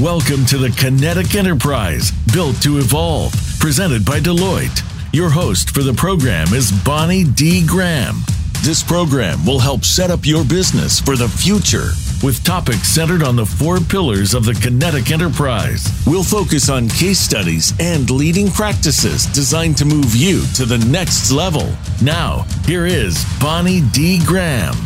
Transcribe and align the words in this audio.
Welcome 0.00 0.46
to 0.46 0.56
the 0.56 0.70
Kinetic 0.70 1.34
Enterprise, 1.34 2.10
built 2.32 2.62
to 2.62 2.78
evolve, 2.78 3.34
presented 3.58 4.02
by 4.02 4.18
Deloitte. 4.18 4.82
Your 5.12 5.28
host 5.28 5.74
for 5.74 5.82
the 5.82 5.92
program 5.92 6.54
is 6.54 6.72
Bonnie 6.72 7.24
D. 7.24 7.66
Graham. 7.66 8.16
This 8.62 8.82
program 8.82 9.44
will 9.44 9.58
help 9.58 9.84
set 9.84 10.10
up 10.10 10.24
your 10.24 10.42
business 10.42 11.00
for 11.00 11.18
the 11.18 11.28
future 11.28 11.90
with 12.24 12.42
topics 12.44 12.88
centered 12.88 13.22
on 13.22 13.36
the 13.36 13.44
four 13.44 13.78
pillars 13.78 14.32
of 14.32 14.46
the 14.46 14.54
Kinetic 14.54 15.10
Enterprise. 15.10 15.86
We'll 16.06 16.24
focus 16.24 16.70
on 16.70 16.88
case 16.88 17.20
studies 17.20 17.74
and 17.78 18.08
leading 18.08 18.48
practices 18.48 19.26
designed 19.26 19.76
to 19.78 19.84
move 19.84 20.16
you 20.16 20.46
to 20.54 20.64
the 20.64 20.78
next 20.90 21.30
level. 21.30 21.70
Now, 22.00 22.46
here 22.64 22.86
is 22.86 23.22
Bonnie 23.38 23.82
D. 23.92 24.18
Graham. 24.24 24.76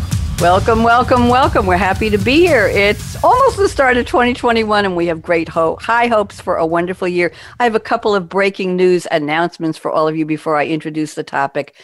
Welcome, 0.45 0.83
welcome, 0.83 1.29
welcome. 1.31 1.65
We're 1.65 1.79
happy 1.79 2.11
to 2.11 2.19
be 2.19 2.41
here. 2.41 2.67
It's 2.67 3.17
almost 3.25 3.57
the 3.57 3.67
start 3.67 3.97
of 3.97 4.05
2021, 4.05 4.85
and 4.85 4.95
we 4.95 5.07
have 5.07 5.23
great 5.23 5.49
hope, 5.49 5.81
high 5.81 6.07
hopes 6.07 6.39
for 6.39 6.57
a 6.57 6.67
wonderful 6.67 7.09
year. 7.09 7.33
I 7.59 7.65
have 7.65 7.75
a 7.75 7.81
couple 7.81 8.15
of 8.15 8.29
breaking 8.29 8.77
news 8.77 9.07
announcements 9.11 9.79
for 9.79 9.91
all 9.91 10.07
of 10.07 10.19
you 10.19 10.27
before 10.27 10.57
I 10.57 10.67
introduce 10.67 11.15
the 11.15 11.23
topic. 11.25 11.77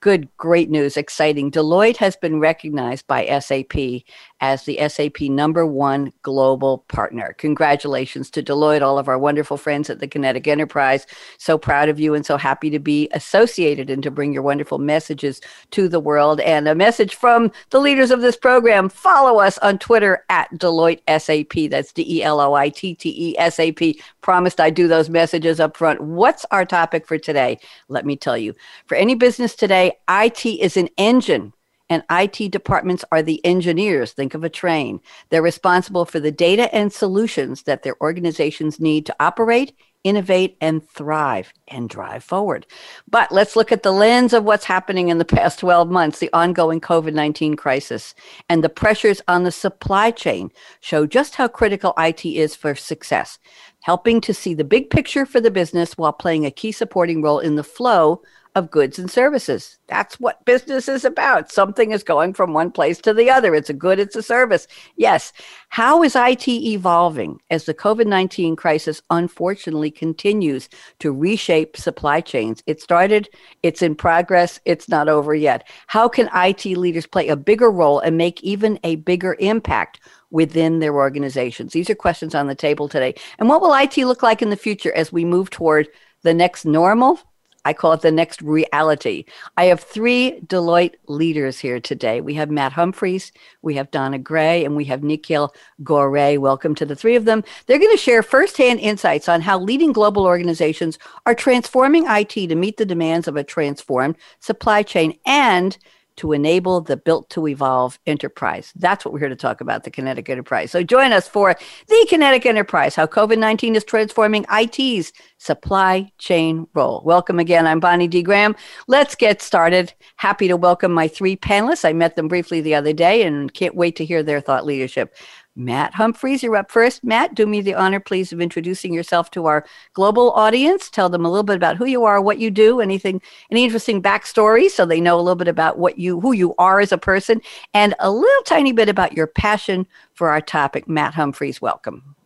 Good, 0.00 0.28
great 0.36 0.68
news, 0.68 0.98
exciting. 0.98 1.50
Deloitte 1.50 1.96
has 1.96 2.14
been 2.16 2.38
recognized 2.38 3.06
by 3.06 3.24
SAP 3.38 4.04
as 4.42 4.64
the 4.64 4.76
SAP 4.88 5.22
number 5.22 5.64
one 5.64 6.12
global 6.22 6.78
partner. 6.88 7.34
Congratulations 7.38 8.28
to 8.32 8.42
Deloitte, 8.42 8.82
all 8.82 8.98
of 8.98 9.08
our 9.08 9.18
wonderful 9.18 9.56
friends 9.56 9.88
at 9.88 10.00
the 10.00 10.08
Kinetic 10.08 10.48
Enterprise. 10.48 11.06
So 11.38 11.56
proud 11.56 11.88
of 11.88 12.00
you 12.00 12.12
and 12.12 12.26
so 12.26 12.36
happy 12.36 12.68
to 12.70 12.80
be 12.80 13.08
associated 13.12 13.88
and 13.88 14.02
to 14.02 14.10
bring 14.10 14.32
your 14.34 14.42
wonderful 14.42 14.78
messages 14.78 15.40
to 15.70 15.88
the 15.88 16.00
world. 16.00 16.40
And 16.40 16.66
a 16.66 16.74
message 16.74 17.14
from 17.14 17.52
the 17.70 17.78
leaders 17.78 18.10
of 18.10 18.20
this 18.20 18.36
program 18.36 18.88
follow 18.88 19.38
us 19.38 19.58
on 19.58 19.78
Twitter 19.78 20.24
at 20.28 20.52
Deloitte 20.54 21.00
SAP. 21.08 21.70
That's 21.70 21.92
D 21.92 22.04
E 22.18 22.22
L 22.24 22.40
O 22.40 22.54
I 22.54 22.68
T 22.68 22.96
T 22.96 23.14
E 23.16 23.38
S 23.38 23.60
A 23.60 23.70
P. 23.70 24.02
Promised 24.22 24.60
I'd 24.60 24.74
do 24.74 24.88
those 24.88 25.08
messages 25.08 25.60
up 25.60 25.76
front. 25.76 26.00
What's 26.00 26.44
our 26.50 26.64
topic 26.64 27.06
for 27.06 27.16
today? 27.16 27.60
Let 27.88 28.04
me 28.04 28.16
tell 28.16 28.36
you. 28.36 28.54
For 28.86 28.96
any 28.96 29.14
business 29.14 29.54
today, 29.54 29.92
IT 30.10 30.44
is 30.44 30.76
an 30.76 30.88
engine 30.96 31.52
and 31.92 32.02
IT 32.10 32.50
departments 32.50 33.04
are 33.12 33.22
the 33.22 33.44
engineers. 33.44 34.12
Think 34.12 34.34
of 34.34 34.42
a 34.42 34.48
train. 34.48 35.00
They're 35.28 35.42
responsible 35.42 36.06
for 36.06 36.20
the 36.20 36.32
data 36.32 36.74
and 36.74 36.92
solutions 36.92 37.64
that 37.64 37.82
their 37.82 38.00
organizations 38.00 38.80
need 38.80 39.04
to 39.06 39.16
operate, 39.20 39.74
innovate, 40.04 40.56
and 40.60 40.82
thrive 40.88 41.52
and 41.68 41.88
drive 41.88 42.24
forward. 42.24 42.66
But 43.08 43.30
let's 43.30 43.56
look 43.56 43.70
at 43.70 43.82
the 43.82 43.92
lens 43.92 44.32
of 44.32 44.44
what's 44.44 44.64
happening 44.64 45.08
in 45.08 45.18
the 45.18 45.24
past 45.24 45.58
12 45.58 45.90
months. 45.90 46.18
The 46.18 46.30
ongoing 46.32 46.80
COVID 46.80 47.12
19 47.12 47.56
crisis 47.56 48.14
and 48.48 48.64
the 48.64 48.68
pressures 48.68 49.20
on 49.28 49.44
the 49.44 49.52
supply 49.52 50.10
chain 50.10 50.50
show 50.80 51.06
just 51.06 51.34
how 51.34 51.46
critical 51.46 51.92
IT 51.98 52.24
is 52.24 52.56
for 52.56 52.74
success, 52.74 53.38
helping 53.82 54.20
to 54.22 54.32
see 54.32 54.54
the 54.54 54.64
big 54.64 54.88
picture 54.88 55.26
for 55.26 55.40
the 55.40 55.50
business 55.50 55.98
while 55.98 56.12
playing 56.12 56.46
a 56.46 56.50
key 56.50 56.72
supporting 56.72 57.20
role 57.22 57.38
in 57.38 57.56
the 57.56 57.64
flow 57.64 58.22
of 58.54 58.70
goods 58.70 58.98
and 58.98 59.10
services. 59.10 59.78
That's 59.86 60.20
what 60.20 60.44
business 60.44 60.88
is 60.88 61.04
about. 61.04 61.50
Something 61.50 61.92
is 61.92 62.02
going 62.02 62.34
from 62.34 62.52
one 62.52 62.70
place 62.70 62.98
to 63.00 63.14
the 63.14 63.30
other. 63.30 63.54
It's 63.54 63.70
a 63.70 63.74
good, 63.74 63.98
it's 63.98 64.16
a 64.16 64.22
service. 64.22 64.66
Yes. 64.96 65.32
How 65.70 66.02
is 66.02 66.14
IT 66.14 66.46
evolving 66.48 67.40
as 67.50 67.64
the 67.64 67.72
COVID 67.72 68.06
19 68.06 68.56
crisis 68.56 69.00
unfortunately 69.08 69.90
continues 69.90 70.68
to 70.98 71.12
reshape 71.12 71.76
supply 71.76 72.20
chains? 72.20 72.62
It 72.66 72.82
started, 72.82 73.28
it's 73.62 73.80
in 73.80 73.94
progress, 73.94 74.60
it's 74.66 74.88
not 74.88 75.08
over 75.08 75.34
yet. 75.34 75.66
How 75.86 76.08
can 76.08 76.28
IT 76.34 76.64
leaders 76.76 77.06
play 77.06 77.28
a 77.28 77.36
bigger 77.36 77.70
role 77.70 78.00
and 78.00 78.18
make 78.18 78.42
even 78.42 78.78
a 78.84 78.96
bigger 78.96 79.36
impact? 79.38 80.00
Within 80.30 80.78
their 80.78 80.94
organizations. 80.94 81.74
These 81.74 81.90
are 81.90 81.94
questions 81.94 82.34
on 82.34 82.46
the 82.46 82.54
table 82.54 82.88
today. 82.88 83.14
And 83.38 83.50
what 83.50 83.60
will 83.60 83.74
IT 83.74 83.98
look 83.98 84.22
like 84.22 84.40
in 84.40 84.48
the 84.48 84.56
future 84.56 84.90
as 84.94 85.12
we 85.12 85.26
move 85.26 85.50
toward 85.50 85.88
the 86.22 86.32
next 86.32 86.64
normal? 86.64 87.20
I 87.64 87.72
call 87.72 87.92
it 87.92 88.00
the 88.00 88.10
next 88.10 88.42
reality. 88.42 89.24
I 89.56 89.66
have 89.66 89.80
three 89.80 90.40
Deloitte 90.46 90.94
leaders 91.06 91.58
here 91.58 91.80
today. 91.80 92.20
We 92.20 92.34
have 92.34 92.50
Matt 92.50 92.72
Humphreys, 92.72 93.32
we 93.62 93.74
have 93.76 93.90
Donna 93.90 94.18
Gray, 94.18 94.64
and 94.64 94.74
we 94.74 94.84
have 94.86 95.02
Nikhil 95.02 95.54
Goray. 95.82 96.38
Welcome 96.38 96.74
to 96.76 96.86
the 96.86 96.96
three 96.96 97.14
of 97.14 97.24
them. 97.24 97.44
They're 97.66 97.78
going 97.78 97.92
to 97.92 97.96
share 97.96 98.22
firsthand 98.22 98.80
insights 98.80 99.28
on 99.28 99.40
how 99.40 99.60
leading 99.60 99.92
global 99.92 100.24
organizations 100.24 100.98
are 101.26 101.34
transforming 101.34 102.06
IT 102.08 102.30
to 102.30 102.54
meet 102.54 102.78
the 102.78 102.86
demands 102.86 103.28
of 103.28 103.36
a 103.36 103.44
transformed 103.44 104.16
supply 104.40 104.82
chain 104.82 105.18
and 105.24 105.78
to 106.16 106.32
enable 106.32 106.80
the 106.80 106.96
built 106.96 107.28
to 107.30 107.48
evolve 107.48 107.98
enterprise. 108.06 108.72
That's 108.76 109.04
what 109.04 109.12
we're 109.12 109.20
here 109.20 109.28
to 109.28 109.36
talk 109.36 109.60
about, 109.60 109.84
the 109.84 109.90
Kinetic 109.90 110.28
Enterprise. 110.28 110.70
So 110.70 110.82
join 110.82 111.12
us 111.12 111.28
for 111.28 111.56
the 111.88 112.06
Kinetic 112.08 112.46
Enterprise, 112.46 112.94
how 112.94 113.06
COVID 113.06 113.38
19 113.38 113.76
is 113.76 113.84
transforming 113.84 114.44
IT's 114.52 115.12
supply 115.38 116.10
chain 116.18 116.66
role. 116.74 117.02
Welcome 117.04 117.38
again. 117.38 117.66
I'm 117.66 117.80
Bonnie 117.80 118.08
D. 118.08 118.22
Graham. 118.22 118.54
Let's 118.86 119.14
get 119.14 119.42
started. 119.42 119.92
Happy 120.16 120.48
to 120.48 120.56
welcome 120.56 120.92
my 120.92 121.08
three 121.08 121.36
panelists. 121.36 121.84
I 121.84 121.92
met 121.92 122.16
them 122.16 122.28
briefly 122.28 122.60
the 122.60 122.74
other 122.74 122.92
day 122.92 123.22
and 123.22 123.52
can't 123.52 123.74
wait 123.74 123.96
to 123.96 124.04
hear 124.04 124.22
their 124.22 124.40
thought 124.40 124.64
leadership. 124.64 125.14
Matt 125.54 125.94
Humphreys, 125.94 126.42
you're 126.42 126.56
up 126.56 126.70
first. 126.70 127.04
Matt, 127.04 127.34
do 127.34 127.46
me 127.46 127.60
the 127.60 127.74
honor, 127.74 128.00
please, 128.00 128.32
of 128.32 128.40
introducing 128.40 128.94
yourself 128.94 129.30
to 129.32 129.44
our 129.44 129.66
global 129.92 130.30
audience. 130.32 130.88
Tell 130.88 131.10
them 131.10 131.26
a 131.26 131.30
little 131.30 131.42
bit 131.42 131.56
about 131.56 131.76
who 131.76 131.84
you 131.84 132.04
are, 132.04 132.22
what 132.22 132.38
you 132.38 132.50
do, 132.50 132.80
anything, 132.80 133.20
any 133.50 133.64
interesting 133.64 134.02
backstory, 134.02 134.70
so 134.70 134.86
they 134.86 135.00
know 135.00 135.16
a 135.16 135.20
little 135.20 135.36
bit 135.36 135.48
about 135.48 135.78
what 135.78 135.98
you, 135.98 136.20
who 136.20 136.32
you 136.32 136.54
are 136.56 136.80
as 136.80 136.90
a 136.90 136.96
person, 136.96 137.42
and 137.74 137.94
a 138.00 138.10
little 138.10 138.42
tiny 138.46 138.72
bit 138.72 138.88
about 138.88 139.12
your 139.12 139.26
passion 139.26 139.86
for 140.14 140.30
our 140.30 140.40
topic. 140.40 140.88
Matt 140.88 141.12
Humphreys, 141.12 141.60
welcome. 141.60 142.16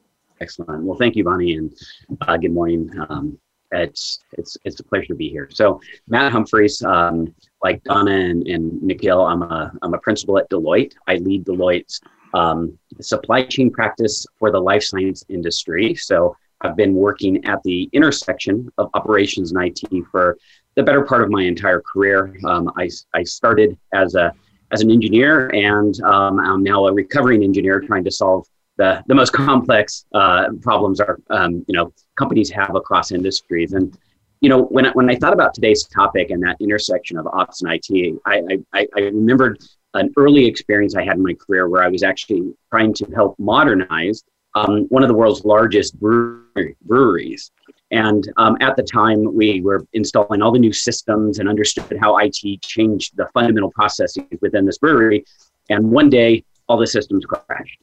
Excellent. 0.40 0.84
Well, 0.84 0.98
thank 0.98 1.16
you, 1.16 1.24
Bonnie, 1.24 1.54
and 1.56 1.76
uh, 2.20 2.36
good 2.36 2.52
morning. 2.52 2.90
Um, 3.08 3.38
it's 3.72 4.20
it's 4.32 4.56
it's 4.64 4.78
a 4.78 4.84
pleasure 4.84 5.08
to 5.08 5.14
be 5.16 5.28
here. 5.28 5.48
So, 5.50 5.80
Matt 6.06 6.30
Humphreys, 6.30 6.80
um, 6.82 7.34
like 7.64 7.82
Donna 7.82 8.12
and, 8.12 8.46
and 8.46 8.80
Nikhil, 8.80 9.20
I'm 9.20 9.42
a 9.42 9.72
I'm 9.82 9.94
a 9.94 9.98
principal 9.98 10.38
at 10.38 10.48
Deloitte. 10.48 10.92
I 11.08 11.16
lead 11.16 11.44
Deloitte's 11.44 12.00
um, 12.34 12.78
supply 13.00 13.44
chain 13.44 13.70
practice 13.70 14.26
for 14.38 14.50
the 14.50 14.60
life 14.60 14.82
science 14.82 15.24
industry. 15.28 15.94
So 15.94 16.36
I've 16.60 16.76
been 16.76 16.94
working 16.94 17.44
at 17.44 17.62
the 17.62 17.88
intersection 17.92 18.70
of 18.78 18.90
operations 18.94 19.52
and 19.52 19.62
IT 19.64 20.04
for 20.10 20.38
the 20.74 20.82
better 20.82 21.02
part 21.02 21.22
of 21.22 21.30
my 21.30 21.42
entire 21.42 21.80
career. 21.80 22.36
Um, 22.44 22.72
I, 22.76 22.88
I 23.14 23.22
started 23.22 23.78
as 23.92 24.14
a 24.14 24.32
as 24.72 24.80
an 24.80 24.90
engineer, 24.90 25.48
and 25.54 26.00
um, 26.02 26.40
I'm 26.40 26.62
now 26.62 26.86
a 26.86 26.92
recovering 26.92 27.44
engineer 27.44 27.80
trying 27.80 28.02
to 28.02 28.10
solve 28.10 28.46
the, 28.76 29.02
the 29.06 29.14
most 29.14 29.32
complex 29.32 30.06
uh, 30.12 30.48
problems 30.60 31.00
our 31.00 31.18
um, 31.30 31.64
you 31.68 31.74
know 31.74 31.92
companies 32.18 32.50
have 32.50 32.74
across 32.74 33.12
industries. 33.12 33.72
And 33.72 33.96
you 34.40 34.48
know 34.48 34.62
when 34.64 34.86
I, 34.86 34.90
when 34.90 35.08
I 35.08 35.16
thought 35.16 35.32
about 35.32 35.54
today's 35.54 35.84
topic 35.84 36.30
and 36.30 36.42
that 36.42 36.56
intersection 36.60 37.16
of 37.16 37.26
ops 37.26 37.62
and 37.62 37.72
IT, 37.72 38.18
I, 38.26 38.42
I, 38.72 38.86
I 38.96 39.00
remembered 39.00 39.58
an 39.96 40.12
early 40.16 40.46
experience 40.46 40.94
I 40.94 41.04
had 41.04 41.16
in 41.16 41.22
my 41.22 41.34
career 41.34 41.68
where 41.68 41.82
I 41.82 41.88
was 41.88 42.02
actually 42.02 42.52
trying 42.70 42.94
to 42.94 43.06
help 43.14 43.38
modernize 43.38 44.22
um, 44.54 44.86
one 44.88 45.02
of 45.02 45.08
the 45.08 45.14
world's 45.14 45.44
largest 45.44 45.98
breweries. 46.00 47.50
And 47.90 48.32
um, 48.36 48.56
at 48.60 48.76
the 48.76 48.82
time, 48.82 49.34
we 49.34 49.60
were 49.60 49.86
installing 49.92 50.42
all 50.42 50.50
the 50.50 50.58
new 50.58 50.72
systems 50.72 51.38
and 51.38 51.48
understood 51.48 51.98
how 52.00 52.16
IT 52.18 52.62
changed 52.62 53.16
the 53.16 53.28
fundamental 53.32 53.70
processes 53.70 54.24
within 54.40 54.66
this 54.66 54.78
brewery. 54.78 55.24
And 55.68 55.90
one 55.90 56.10
day, 56.10 56.44
all 56.68 56.78
the 56.78 56.86
systems 56.86 57.24
crashed 57.24 57.78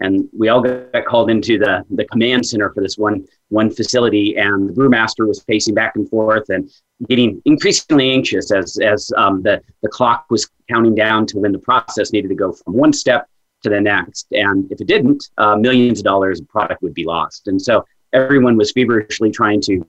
and 0.00 0.28
we 0.36 0.48
all 0.48 0.60
got 0.60 1.04
called 1.06 1.30
into 1.30 1.58
the, 1.58 1.84
the 1.90 2.04
command 2.06 2.46
center 2.46 2.70
for 2.72 2.82
this 2.82 2.98
one 2.98 3.26
one 3.48 3.70
facility. 3.70 4.36
And 4.36 4.68
the 4.68 4.72
brewmaster 4.72 5.26
was 5.26 5.40
pacing 5.40 5.74
back 5.74 5.96
and 5.96 6.08
forth 6.08 6.50
and 6.50 6.70
getting 7.08 7.40
increasingly 7.44 8.10
anxious 8.10 8.52
as 8.52 8.78
as 8.78 9.12
um, 9.16 9.42
the, 9.42 9.62
the 9.82 9.88
clock 9.88 10.26
was 10.30 10.50
counting 10.68 10.94
down 10.94 11.26
to 11.26 11.38
when 11.38 11.52
the 11.52 11.58
process 11.58 12.12
needed 12.12 12.28
to 12.28 12.34
go 12.34 12.52
from 12.52 12.74
one 12.74 12.92
step 12.92 13.28
to 13.62 13.70
the 13.70 13.80
next. 13.80 14.26
And 14.32 14.70
if 14.70 14.80
it 14.80 14.86
didn't 14.86 15.30
uh, 15.38 15.56
millions 15.56 16.00
of 16.00 16.04
dollars 16.04 16.40
of 16.40 16.48
product 16.48 16.82
would 16.82 16.94
be 16.94 17.04
lost. 17.04 17.48
And 17.48 17.60
so 17.60 17.84
everyone 18.12 18.56
was 18.56 18.72
feverishly 18.72 19.30
trying 19.30 19.60
to 19.62 19.86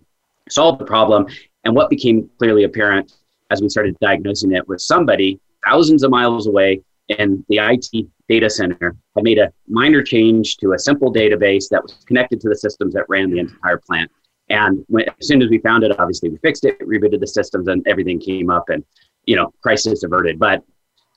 solve 0.49 0.79
the 0.79 0.85
problem. 0.85 1.27
And 1.65 1.75
what 1.75 1.89
became 1.89 2.29
clearly 2.37 2.63
apparent 2.63 3.13
as 3.51 3.61
we 3.61 3.69
started 3.69 3.97
diagnosing 3.99 4.53
it 4.53 4.67
was 4.67 4.85
somebody 4.85 5.39
thousands 5.65 6.03
of 6.03 6.11
miles 6.11 6.47
away 6.47 6.81
in 7.09 7.43
the 7.49 7.57
IT 7.57 8.07
data 8.27 8.49
center 8.49 8.95
had 9.15 9.23
made 9.23 9.39
a 9.39 9.51
minor 9.67 10.03
change 10.03 10.57
to 10.57 10.73
a 10.73 10.79
simple 10.79 11.13
database 11.13 11.69
that 11.69 11.81
was 11.81 11.97
connected 12.05 12.41
to 12.41 12.49
the 12.49 12.55
systems 12.55 12.93
that 12.93 13.05
ran 13.07 13.31
the 13.31 13.39
entire 13.39 13.77
plant. 13.77 14.11
And 14.49 14.83
when, 14.87 15.05
as 15.09 15.27
soon 15.27 15.41
as 15.41 15.49
we 15.49 15.59
found 15.59 15.83
it, 15.83 15.97
obviously 15.99 16.29
we 16.29 16.37
fixed 16.37 16.65
it, 16.65 16.79
rebooted 16.79 17.19
the 17.19 17.27
systems, 17.27 17.67
and 17.67 17.85
everything 17.87 18.19
came 18.19 18.49
up, 18.49 18.69
and 18.69 18.83
you 19.25 19.35
know, 19.35 19.53
crisis 19.61 20.03
averted. 20.03 20.39
But 20.39 20.63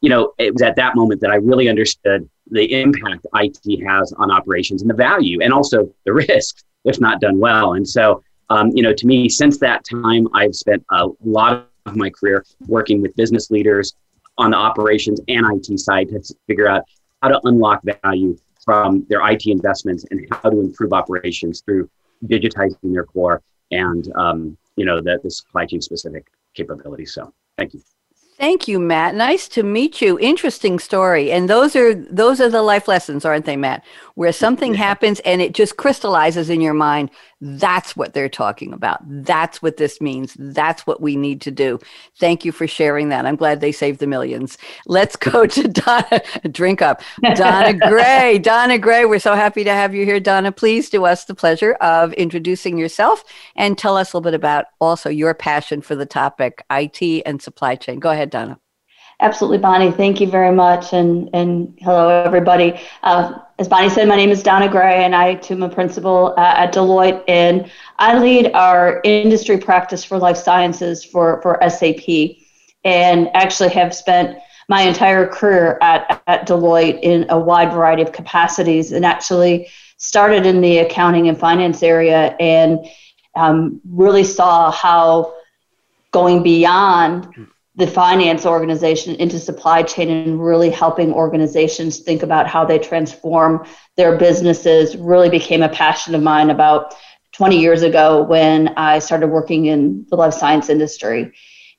you 0.01 0.09
know, 0.09 0.33
it 0.39 0.53
was 0.53 0.63
at 0.63 0.77
that 0.77 0.97
moment 0.97 1.21
that 1.21 1.31
I 1.31 1.37
really 1.37 1.69
understood 1.69 2.29
the 2.51 2.81
impact 2.81 3.27
IT 3.35 3.87
has 3.87 4.13
on 4.15 4.31
operations 4.31 4.83
and 4.83 4.91
the 4.91 4.95
value, 4.95 5.41
and 5.43 5.53
also 5.53 5.93
the 6.05 6.13
risk 6.31 6.65
if 6.85 7.01
not 7.01 7.21
done 7.21 7.39
well. 7.39 7.75
And 7.75 7.87
so, 7.89 8.23
um, 8.49 8.71
you 8.75 8.83
know, 8.83 8.93
to 8.93 9.07
me, 9.07 9.29
since 9.29 9.59
that 9.59 9.85
time, 9.85 10.27
I've 10.35 10.55
spent 10.55 10.85
a 10.91 11.09
lot 11.23 11.69
of 11.87 11.97
my 11.97 12.11
career 12.11 12.45
working 12.67 13.01
with 13.03 13.15
business 13.17 13.51
leaders 13.51 13.95
on 14.41 14.51
the 14.51 14.57
operations 14.57 15.21
and 15.29 15.47
IT 15.47 15.79
side 15.79 16.09
to 16.09 16.21
figure 16.47 16.69
out 16.69 16.83
how 17.23 17.29
to 17.29 17.41
unlock 17.45 17.83
value 18.03 18.37
from 18.65 19.07
their 19.09 19.27
IT 19.29 19.47
investments 19.47 20.05
and 20.11 20.27
how 20.33 20.51
to 20.51 20.61
improve 20.61 20.93
operations 20.93 21.61
through 21.61 21.89
digitizing 22.27 22.93
their 22.93 23.05
core 23.05 23.43
and 23.71 24.13
um, 24.17 24.57
you 24.77 24.85
know 24.85 25.01
the, 25.01 25.19
the 25.23 25.31
supply 25.31 25.67
chain 25.67 25.81
specific 25.81 26.27
capabilities. 26.55 27.15
So 27.15 27.33
thank 27.57 27.75
you. 27.75 27.83
Thank 28.39 28.67
you, 28.67 28.81
Matt. 28.81 29.15
Nice 29.15 29.49
to 29.49 29.63
meet 29.63 30.01
you. 30.01 30.19
Interesting 30.19 30.79
story. 30.79 31.31
And 31.31 31.49
those 31.49 31.77
are 31.77 31.95
those 31.95 32.41
are 32.41 32.49
the 32.49 32.63
life 32.63 32.89
lessons, 32.89 33.27
aren't 33.27 33.45
they, 33.45 33.57
Matt? 33.57 33.85
Where 34.15 34.33
something 34.33 34.73
yeah. 34.73 34.79
happens 34.79 35.21
and 35.21 35.43
it 35.43 35.53
just 35.53 35.77
crystallizes 35.77 36.49
in 36.49 36.63
your 36.63 36.73
mind. 36.73 37.11
That's 37.41 37.97
what 37.97 38.13
they're 38.13 38.29
talking 38.29 38.73
about. 38.73 39.01
That's 39.07 39.63
what 39.63 39.79
this 39.79 40.01
means. 40.01 40.37
That's 40.39 40.87
what 40.87 41.01
we 41.01 41.17
need 41.17 41.41
to 41.43 41.51
do. 41.51 41.79
Thank 42.19 42.45
you 42.45 42.53
for 42.53 42.67
sharing 42.67 43.09
that. 43.09 43.25
I'm 43.25 43.37
glad 43.37 43.61
they 43.61 43.73
saved 43.73 43.99
the 44.01 44.07
millions. 44.07 44.59
Let's 44.87 45.17
go 45.17 45.47
to 45.47 45.69
Donna. 45.69 46.21
Drink 46.51 46.83
up. 46.83 47.03
Donna 47.35 47.73
Gray. 47.75 48.39
Donna 48.43 48.79
Gray, 48.79 49.07
we're 49.07 49.19
so 49.19 49.35
happy 49.35 49.65
to 49.65 49.73
have 49.73 49.95
you 49.95 50.05
here. 50.05 50.21
Donna, 50.21 50.53
please 50.53 50.91
do 50.91 51.07
us 51.07 51.25
the 51.25 51.35
pleasure 51.35 51.75
of 51.75 52.13
introducing 52.15 52.77
yourself 52.77 53.25
and 53.57 53.79
tell 53.79 53.97
us 53.97 54.13
a 54.13 54.17
little 54.17 54.31
bit 54.31 54.35
about 54.35 54.67
also 54.81 55.09
your 55.09 55.33
passion 55.33 55.81
for 55.81 55.95
the 55.95 56.07
topic 56.07 56.63
IT 56.71 57.23
and 57.25 57.41
supply 57.41 57.75
chain. 57.75 58.01
Go 58.01 58.11
ahead, 58.11 58.31
Donna. 58.31 58.59
Absolutely, 59.23 59.59
Bonnie. 59.59 59.93
Thank 59.93 60.19
you 60.19 60.27
very 60.27 60.51
much. 60.51 60.95
And, 60.95 61.29
and 61.35 61.77
hello, 61.83 62.09
everybody. 62.09 62.81
Uh, 63.03 63.39
as 63.59 63.69
Bonnie 63.69 63.91
said, 63.91 64.09
my 64.09 64.17
name 64.17 64.31
is 64.31 64.43
Donna 64.43 64.67
Gray, 64.67 65.05
and 65.05 65.15
I 65.15 65.35
too 65.35 65.55
am 65.55 65.63
a 65.63 65.69
principal 65.69 66.33
uh, 66.39 66.55
at 66.57 66.73
Deloitte. 66.73 67.23
And 67.29 67.71
I 67.99 68.19
lead 68.19 68.53
our 68.55 69.03
industry 69.05 69.59
practice 69.59 70.03
for 70.03 70.17
life 70.17 70.39
sciences 70.39 71.05
for, 71.05 71.43
for 71.43 71.59
SAP, 71.69 72.39
and 72.85 73.29
actually 73.35 73.69
have 73.69 73.95
spent 73.95 74.39
my 74.71 74.83
entire 74.83 75.27
career 75.27 75.77
at, 75.83 76.23
at 76.27 76.49
Deloitte 76.49 77.01
in 77.03 77.27
a 77.29 77.39
wide 77.39 77.73
variety 77.73 78.01
of 78.01 78.13
capacities, 78.13 78.93
and 78.93 79.05
actually 79.05 79.69
started 79.99 80.47
in 80.47 80.63
the 80.63 80.79
accounting 80.79 81.29
and 81.29 81.39
finance 81.39 81.83
area 81.83 82.35
and 82.41 82.79
um, 83.35 83.83
really 83.91 84.25
saw 84.25 84.71
how 84.71 85.35
going 86.11 86.43
beyond 86.43 87.29
the 87.81 87.87
finance 87.87 88.45
organization 88.45 89.15
into 89.17 89.39
supply 89.39 89.83
chain 89.83 90.11
and 90.11 90.45
really 90.45 90.69
helping 90.69 91.15
organizations 91.15 92.01
think 92.01 92.23
about 92.23 92.47
how 92.47 92.63
they 92.63 92.79
transform 92.79 93.67
their 93.97 94.19
businesses 94.19 94.95
really 94.97 95.31
became 95.31 95.63
a 95.63 95.69
passion 95.69 96.15
of 96.15 96.23
mine 96.23 96.51
about 96.51 96.95
20 97.33 97.59
years 97.59 97.83
ago 97.83 98.23
when 98.23 98.69
I 98.77 98.99
started 98.99 99.29
working 99.29 99.65
in 99.65 100.07
the 100.11 100.17
life 100.17 100.35
science 100.35 100.69
industry 100.69 101.33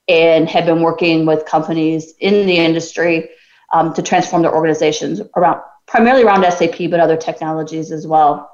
and 0.07 0.49
have 0.49 0.65
been 0.65 0.81
working 0.81 1.27
with 1.27 1.45
companies 1.45 2.15
in 2.19 2.47
the 2.47 2.57
industry 2.57 3.29
um, 3.71 3.93
to 3.93 4.01
transform 4.01 4.41
their 4.41 4.55
organizations 4.55 5.21
around 5.35 5.61
primarily 5.85 6.23
around 6.23 6.43
SAP, 6.51 6.89
but 6.89 6.99
other 6.99 7.17
technologies 7.17 7.91
as 7.91 8.07
well. 8.07 8.49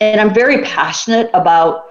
And 0.00 0.20
I'm 0.20 0.34
very 0.34 0.62
passionate 0.64 1.30
about 1.32 1.86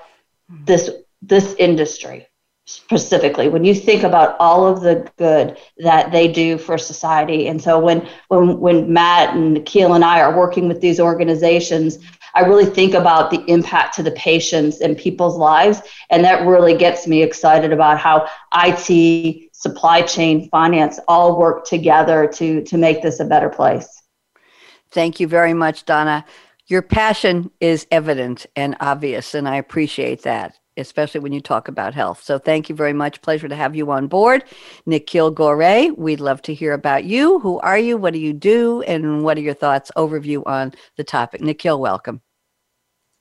this 0.49 0.91
this 1.23 1.55
industry 1.55 2.27
specifically 2.67 3.47
when 3.47 3.63
you 3.63 3.73
think 3.73 4.03
about 4.03 4.35
all 4.41 4.67
of 4.67 4.81
the 4.81 5.09
good 5.17 5.57
that 5.77 6.11
they 6.11 6.29
do 6.29 6.57
for 6.57 6.77
society. 6.77 7.47
And 7.47 7.61
so 7.61 7.79
when 7.79 8.07
when 8.27 8.59
when 8.59 8.91
matt 8.91 9.33
and 9.35 9.53
Nikhil 9.53 9.93
and 9.93 10.03
i 10.03 10.19
are 10.19 10.37
working 10.37 10.67
with 10.67 10.81
these 10.81 10.99
organizations 10.99 11.97
i 12.35 12.41
really 12.41 12.65
think 12.65 12.93
about 12.93 13.31
the 13.31 13.41
impact 13.45 13.95
to 13.95 14.03
the 14.03 14.11
patients 14.11 14.81
and 14.81 14.97
people's 14.97 15.37
lives. 15.37 15.81
And 16.09 16.25
that 16.25 16.45
really 16.45 16.77
gets 16.77 17.07
me 17.07 17.23
excited 17.23 17.71
about 17.71 17.99
how 17.99 18.27
it 18.53 19.49
supply 19.53 20.01
chain 20.01 20.49
finance 20.49 20.99
all 21.07 21.39
work 21.39 21.65
together 21.65 22.27
to 22.33 22.63
to 22.63 22.77
make 22.77 23.01
this 23.01 23.21
a 23.21 23.25
better 23.25 23.49
place. 23.49 24.03
Thank 24.91 25.21
you 25.21 25.27
very 25.27 25.53
much 25.53 25.85
donna. 25.85 26.25
Your 26.67 26.81
passion 26.81 27.49
is 27.61 27.87
evident 27.91 28.45
and 28.57 28.75
obvious 28.81 29.33
and 29.33 29.47
i 29.47 29.55
appreciate 29.55 30.23
that 30.23 30.59
especially 30.77 31.19
when 31.19 31.33
you 31.33 31.41
talk 31.41 31.67
about 31.67 31.93
health. 31.93 32.23
So 32.23 32.39
thank 32.39 32.69
you 32.69 32.75
very 32.75 32.93
much. 32.93 33.21
Pleasure 33.21 33.47
to 33.47 33.55
have 33.55 33.75
you 33.75 33.91
on 33.91 34.07
board. 34.07 34.43
Nikhil 34.85 35.33
Goray, 35.33 35.95
we'd 35.97 36.19
love 36.19 36.41
to 36.43 36.53
hear 36.53 36.73
about 36.73 37.03
you. 37.03 37.39
Who 37.39 37.59
are 37.59 37.77
you? 37.77 37.97
What 37.97 38.13
do 38.13 38.19
you 38.19 38.33
do? 38.33 38.81
And 38.83 39.23
what 39.23 39.37
are 39.37 39.41
your 39.41 39.53
thoughts, 39.53 39.91
overview 39.97 40.43
on 40.45 40.73
the 40.95 41.03
topic? 41.03 41.41
Nikhil, 41.41 41.79
welcome. 41.79 42.21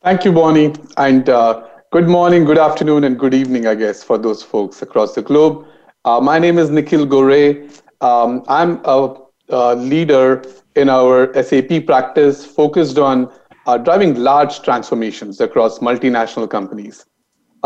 Thank 0.03 0.25
you, 0.25 0.33
Bonnie. 0.33 0.73
And 0.99 1.29
uh, 1.29 1.67
good 1.91 2.07
morning, 2.09 2.45
good 2.45 2.59
afternoon, 2.59 3.05
and 3.05 3.19
good 3.19 3.35
evening, 3.35 3.67
I 3.67 3.75
guess, 3.75 4.03
for 4.03 4.19
those 4.19 4.43
folks 4.43 4.83
across 4.83 5.15
the 5.15 5.23
globe. 5.23 5.67
Uh, 6.05 6.21
my 6.21 6.39
name 6.39 6.59
is 6.59 6.71
Nikhil 6.71 7.07
Goray. 7.07 7.69
Um, 8.01 8.45
I'm 8.47 8.81
a, 8.85 9.17
a, 9.49 9.75
leader 9.75 10.45
in 10.77 10.89
our 10.89 11.33
SAP 11.43 11.87
practice 11.87 12.47
focused 12.47 12.99
on 12.99 13.33
uh, 13.67 13.79
driving 13.79 14.15
large 14.15 14.63
transformations 14.63 15.41
across 15.41 15.81
multinational 15.81 16.49
companies. 16.49 17.07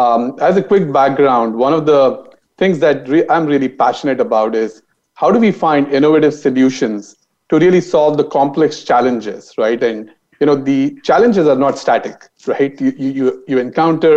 Um, 0.00 0.36
as 0.40 0.56
a 0.56 0.62
quick 0.62 0.92
background, 0.92 1.54
one 1.54 1.74
of 1.78 1.84
the 1.86 2.00
things 2.58 2.78
that 2.84 3.08
re- 3.08 3.28
I'm 3.28 3.46
really 3.46 3.68
passionate 3.68 4.20
about 4.20 4.54
is 4.54 4.82
how 5.14 5.30
do 5.30 5.38
we 5.38 5.50
find 5.52 5.92
innovative 5.98 6.32
solutions 6.32 7.16
to 7.50 7.58
really 7.58 7.80
solve 7.80 8.16
the 8.16 8.24
complex 8.24 8.82
challenges, 8.90 9.52
right? 9.58 9.82
And 9.82 10.10
you 10.40 10.46
know 10.46 10.54
the 10.54 10.98
challenges 11.02 11.46
are 11.46 11.60
not 11.64 11.78
static, 11.78 12.28
right? 12.46 12.80
You 12.80 12.92
you 13.18 13.44
you 13.46 13.58
encounter 13.58 14.14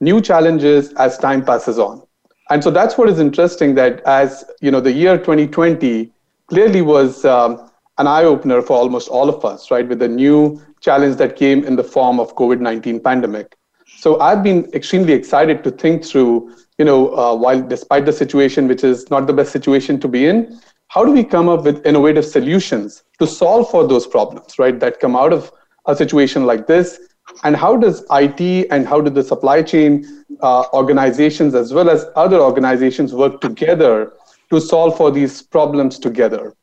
new 0.00 0.20
challenges 0.20 0.92
as 1.06 1.18
time 1.18 1.44
passes 1.50 1.78
on, 1.78 2.02
and 2.50 2.62
so 2.62 2.70
that's 2.70 2.96
what 2.98 3.08
is 3.08 3.18
interesting. 3.18 3.74
That 3.80 4.00
as 4.02 4.44
you 4.60 4.70
know, 4.70 4.80
the 4.80 4.92
year 4.92 5.18
2020 5.18 6.12
clearly 6.46 6.82
was 6.82 7.24
um, 7.24 7.70
an 7.98 8.06
eye 8.06 8.24
opener 8.24 8.62
for 8.62 8.76
almost 8.76 9.08
all 9.08 9.28
of 9.28 9.44
us, 9.44 9.70
right? 9.70 9.88
With 9.88 9.98
the 9.98 10.08
new 10.08 10.38
challenge 10.80 11.16
that 11.16 11.36
came 11.44 11.64
in 11.64 11.76
the 11.76 11.84
form 11.98 12.20
of 12.20 12.34
COVID-19 12.36 13.02
pandemic. 13.02 13.56
So 13.86 14.20
I've 14.20 14.42
been 14.42 14.70
extremely 14.74 15.12
excited 15.12 15.64
to 15.64 15.70
think 15.70 16.04
through, 16.04 16.54
you 16.78 16.84
know, 16.84 17.14
uh, 17.16 17.34
while 17.34 17.60
despite 17.62 18.06
the 18.06 18.12
situation, 18.12 18.68
which 18.68 18.84
is 18.84 19.10
not 19.10 19.26
the 19.26 19.32
best 19.32 19.52
situation 19.52 20.00
to 20.00 20.08
be 20.08 20.26
in, 20.26 20.60
how 20.88 21.04
do 21.04 21.12
we 21.12 21.24
come 21.24 21.48
up 21.48 21.64
with 21.64 21.84
innovative 21.86 22.24
solutions 22.24 23.04
to 23.18 23.26
solve 23.26 23.70
for 23.70 23.86
those 23.86 24.06
problems, 24.06 24.58
right, 24.58 24.78
that 24.80 25.00
come 25.00 25.16
out 25.16 25.32
of 25.32 25.50
a 25.86 25.96
situation 25.96 26.46
like 26.46 26.66
this? 26.66 27.00
And 27.42 27.56
how 27.56 27.76
does 27.76 28.04
IT 28.10 28.68
and 28.70 28.86
how 28.86 29.00
do 29.00 29.10
the 29.10 29.22
supply 29.22 29.62
chain 29.62 30.24
uh, 30.40 30.64
organizations 30.72 31.54
as 31.54 31.72
well 31.72 31.88
as 31.88 32.06
other 32.16 32.38
organizations 32.38 33.14
work 33.14 33.40
together 33.40 34.12
to 34.50 34.60
solve 34.60 34.96
for 34.96 35.10
these 35.10 35.42
problems 35.42 35.98
together? 35.98 36.54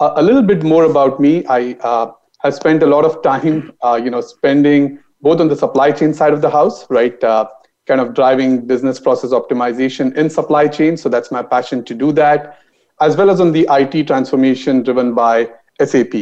Uh, 0.00 0.12
a 0.16 0.22
little 0.22 0.42
bit 0.42 0.62
more 0.62 0.84
about 0.84 1.18
me. 1.18 1.44
I 1.46 1.76
uh, 1.80 2.12
have 2.40 2.54
spent 2.54 2.82
a 2.82 2.86
lot 2.86 3.04
of 3.04 3.22
time, 3.22 3.72
uh, 3.82 4.00
you 4.02 4.10
know, 4.10 4.20
spending 4.20 4.98
both 5.22 5.40
on 5.40 5.48
the 5.48 5.56
supply 5.56 5.92
chain 5.92 6.12
side 6.12 6.32
of 6.32 6.42
the 6.42 6.50
house, 6.50 6.88
right? 6.90 7.22
Uh, 7.22 7.48
kind 7.86 8.00
of 8.00 8.14
driving 8.14 8.66
business 8.66 9.00
process 9.00 9.30
optimization 9.30 10.14
in 10.16 10.28
supply 10.28 10.68
chain. 10.68 10.96
So 10.96 11.08
that's 11.08 11.30
my 11.30 11.42
passion 11.42 11.84
to 11.84 11.94
do 11.94 12.12
that, 12.12 12.58
as 13.00 13.16
well 13.16 13.30
as 13.30 13.40
on 13.40 13.52
the 13.52 13.66
IT 13.70 14.06
transformation 14.06 14.82
driven 14.82 15.14
by 15.14 15.50
SAP. 15.84 16.14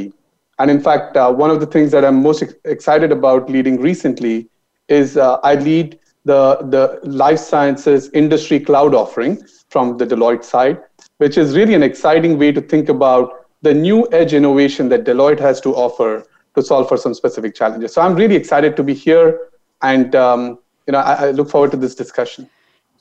And 0.59 0.71
in 0.71 0.81
fact, 0.81 1.17
uh, 1.17 1.33
one 1.33 1.51
of 1.51 1.61
the 1.61 1.67
things 1.67 1.91
that 1.93 2.05
I'm 2.05 2.23
most 2.23 2.43
ex- 2.43 2.55
excited 2.65 3.13
about 3.13 3.51
leading 3.51 3.81
recently 3.81 4.49
is 4.89 5.17
uh, 5.17 5.37
I 5.43 5.55
lead 5.55 5.99
the, 6.25 6.59
the 6.69 7.01
life 7.09 7.39
sciences 7.39 8.11
industry 8.13 8.61
cloud 8.61 8.95
offering 8.95 9.43
from 9.71 9.97
the 9.97 10.07
Deloitte 10.07 10.45
side, 10.45 10.83
which 11.19 11.39
is 11.39 11.57
really 11.57 11.75
an 11.75 11.83
exciting 11.83 12.39
way 12.39 12.53
to 12.53 12.61
think 12.61 12.89
about 12.89 13.47
the 13.63 13.73
new 13.73 14.09
edge 14.13 14.35
innovation 14.35 14.89
that 14.91 15.05
Deloitte 15.05 15.41
has 15.41 15.61
to 15.63 15.75
offer 15.75 16.25
to 16.55 16.63
solve 16.63 16.89
for 16.89 16.97
some 16.97 17.15
specific 17.15 17.55
challenges. 17.55 17.93
So 17.93 18.03
I'm 18.03 18.15
really 18.15 18.37
excited 18.37 18.77
to 18.77 18.83
be 18.83 18.95
here, 18.95 19.49
and 19.83 20.15
um, 20.15 20.59
you 20.87 20.93
know 20.93 20.99
I, 20.99 21.27
I, 21.27 21.31
look 21.31 21.51
forward 21.51 21.71
to 21.73 21.77
this 21.77 21.95
discussion. 21.95 22.49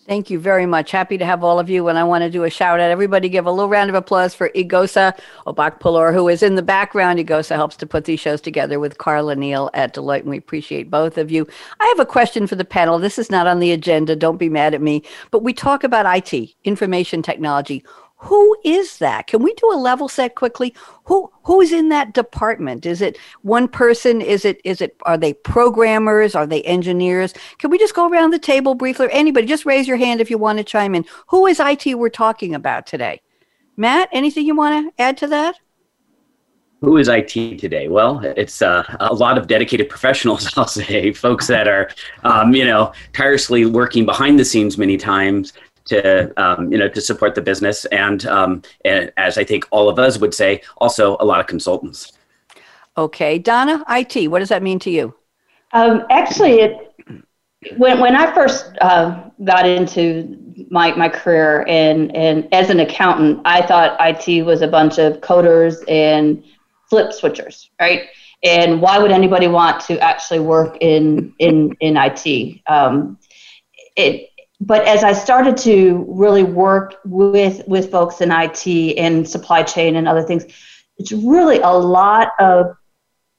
Thank 0.10 0.32
you 0.32 0.40
very 0.40 0.66
much. 0.66 0.90
Happy 0.90 1.20
to 1.20 1.26
have 1.26 1.44
all 1.44 1.60
of 1.60 1.70
you. 1.70 1.88
And 1.88 1.96
I 1.96 2.04
want 2.04 2.24
to 2.24 2.32
do 2.32 2.44
a 2.44 2.50
shout 2.50 2.80
out. 2.80 2.90
Everybody 2.90 3.30
give 3.30 3.46
a 3.46 3.52
little 3.52 3.70
round 3.70 3.92
of 3.92 3.96
applause 3.96 4.34
for 4.34 4.50
Igosa 4.56 5.16
Obakpalor, 5.46 6.12
who 6.12 6.28
is 6.30 6.42
in 6.42 6.56
the 6.56 6.64
background. 6.64 7.20
Igosa 7.20 7.56
helps 7.56 7.76
to 7.76 7.86
put 7.86 8.06
these 8.06 8.20
shows 8.20 8.42
together 8.42 8.80
with 8.80 8.98
Carla 8.98 9.36
Neal 9.36 9.70
at 9.76 9.94
Deloitte, 9.94 10.22
and 10.22 10.32
we 10.32 10.38
appreciate 10.38 10.90
both 10.90 11.20
of 11.20 11.30
you. 11.30 11.48
I 11.80 11.86
have 11.96 12.00
a 12.00 12.10
question 12.10 12.48
for 12.48 12.56
the 12.56 12.66
panel. 12.66 12.98
This 12.98 13.20
is 13.20 13.30
not 13.30 13.46
on 13.46 13.60
the 13.60 13.72
agenda. 13.72 14.16
Don't 14.16 14.38
be 14.38 14.50
mad 14.50 14.74
at 14.74 14.82
me. 14.82 15.04
But 15.30 15.44
we 15.44 15.54
talk 15.54 15.84
about 15.84 16.08
IT, 16.08 16.56
information 16.64 17.22
technology 17.22 17.84
who 18.22 18.58
is 18.66 18.98
that? 18.98 19.28
Can 19.28 19.42
we 19.42 19.54
do 19.54 19.72
a 19.72 19.80
level 19.80 20.10
set 20.10 20.36
quickly? 20.36 20.76
Who 21.06 21.32
who's 21.44 21.72
in 21.72 21.88
that 21.90 22.14
department? 22.14 22.86
Is 22.86 23.02
it 23.02 23.18
one 23.44 23.70
person? 23.70 24.20
Is 24.22 24.44
it 24.44 24.60
is 24.66 24.82
it 24.82 24.98
are 25.04 25.18
they 25.18 25.34
programmers? 25.34 26.36
Are 26.36 26.46
they 26.46 26.62
engineers? 26.64 27.34
Can 27.60 27.70
we 27.70 27.78
just 27.78 27.96
go 27.96 28.10
around 28.10 28.32
the 28.32 28.40
table 28.40 28.76
briefly? 28.76 29.08
Anybody 29.12 29.48
just 29.48 29.66
raise 29.66 29.88
your 29.88 29.96
hand 29.96 30.20
if 30.20 30.30
you 30.30 30.38
want 30.38 30.58
to 30.58 30.66
chime 30.66 30.96
in. 30.96 31.06
Who 31.28 31.48
is 31.48 31.62
it 31.62 31.98
we're 31.98 32.10
talking 32.10 32.54
about 32.54 32.86
today? 32.86 33.22
Matt 33.78 34.10
anything 34.12 34.46
you 34.46 34.56
want 34.56 34.94
to 34.94 35.02
add 35.02 35.18
to 35.20 35.28
that? 35.28 35.56
Who 36.82 36.98
is 36.98 37.08
IT 37.10 37.60
today? 37.60 37.88
Well, 37.88 38.20
it's 38.24 38.62
uh, 38.62 38.84
a 39.02 39.14
lot 39.14 39.38
of 39.38 39.48
dedicated 39.48 39.90
professionals, 39.90 40.50
I'll 40.58 40.68
say, 40.68 41.12
folks 41.12 41.48
that 41.48 41.68
are, 41.68 41.90
um, 42.24 42.54
you 42.54 42.64
know, 42.64 42.94
tirelessly 43.12 43.66
working 43.66 44.06
behind 44.06 44.40
the 44.40 44.46
scenes 44.46 44.78
many 44.78 44.96
times 44.96 45.54
to 45.90 46.42
um, 46.42 46.72
you 46.72 46.78
know 46.78 46.88
to 46.88 47.02
support 47.02 47.36
the 47.36 47.42
business 47.42 47.86
and, 47.86 48.26
um, 48.26 48.62
and 48.86 49.12
as 49.18 49.38
I 49.38 49.44
think 49.44 49.68
all 49.72 49.90
of 49.90 50.00
us 50.00 50.18
would 50.20 50.34
say, 50.34 50.62
also 50.78 51.18
a 51.20 51.26
lot 51.26 51.40
of 51.40 51.48
consultants. 51.48 52.14
Okay. 52.98 53.40
Donna, 53.40 53.84
IT, 53.90 54.30
what 54.30 54.40
does 54.40 54.50
that 54.50 54.64
mean 54.64 54.80
to 54.80 54.90
you? 54.90 55.16
Um, 55.72 56.06
actually, 56.10 56.60
it, 56.60 56.94
when, 57.78 58.00
when 58.00 58.16
I 58.16 58.34
first 58.34 58.78
uh, 58.82 59.30
got 59.44 59.68
into 59.68 60.38
my, 60.70 60.94
my 60.96 61.10
career 61.10 61.66
and, 61.68 62.16
and 62.16 62.54
as 62.54 62.70
an 62.70 62.80
accountant, 62.80 63.42
I 63.46 63.66
thought 63.66 63.98
IT 64.00 64.44
was 64.46 64.62
a 64.62 64.68
bunch 64.68 64.98
of 64.98 65.22
coders 65.22 65.78
and 65.88 66.44
flip 66.90 67.12
switchers, 67.12 67.70
right? 67.80 68.08
And 68.44 68.82
why 68.82 68.98
would 69.00 69.12
anybody 69.12 69.48
want 69.48 69.82
to 69.84 70.00
actually 70.00 70.40
work 70.40 70.78
in 70.80 71.34
in 71.40 71.76
in 71.82 71.98
IT? 71.98 72.62
Um, 72.68 73.18
it, 73.98 74.29
but 74.60 74.86
as 74.86 75.04
I 75.04 75.14
started 75.14 75.56
to 75.58 76.06
really 76.10 76.44
work 76.44 76.96
with 77.06 77.66
with 77.68 77.92
folks 77.92 78.22
in 78.22 78.32
IT 78.32 78.98
and 78.98 79.28
supply 79.28 79.64
chain 79.64 79.96
and 79.96 80.08
other 80.08 80.24
things, 80.24 80.46
it's 80.98 81.12
really 81.12 81.60
a 81.60 81.72
lot 81.72 82.32
of 82.40 82.76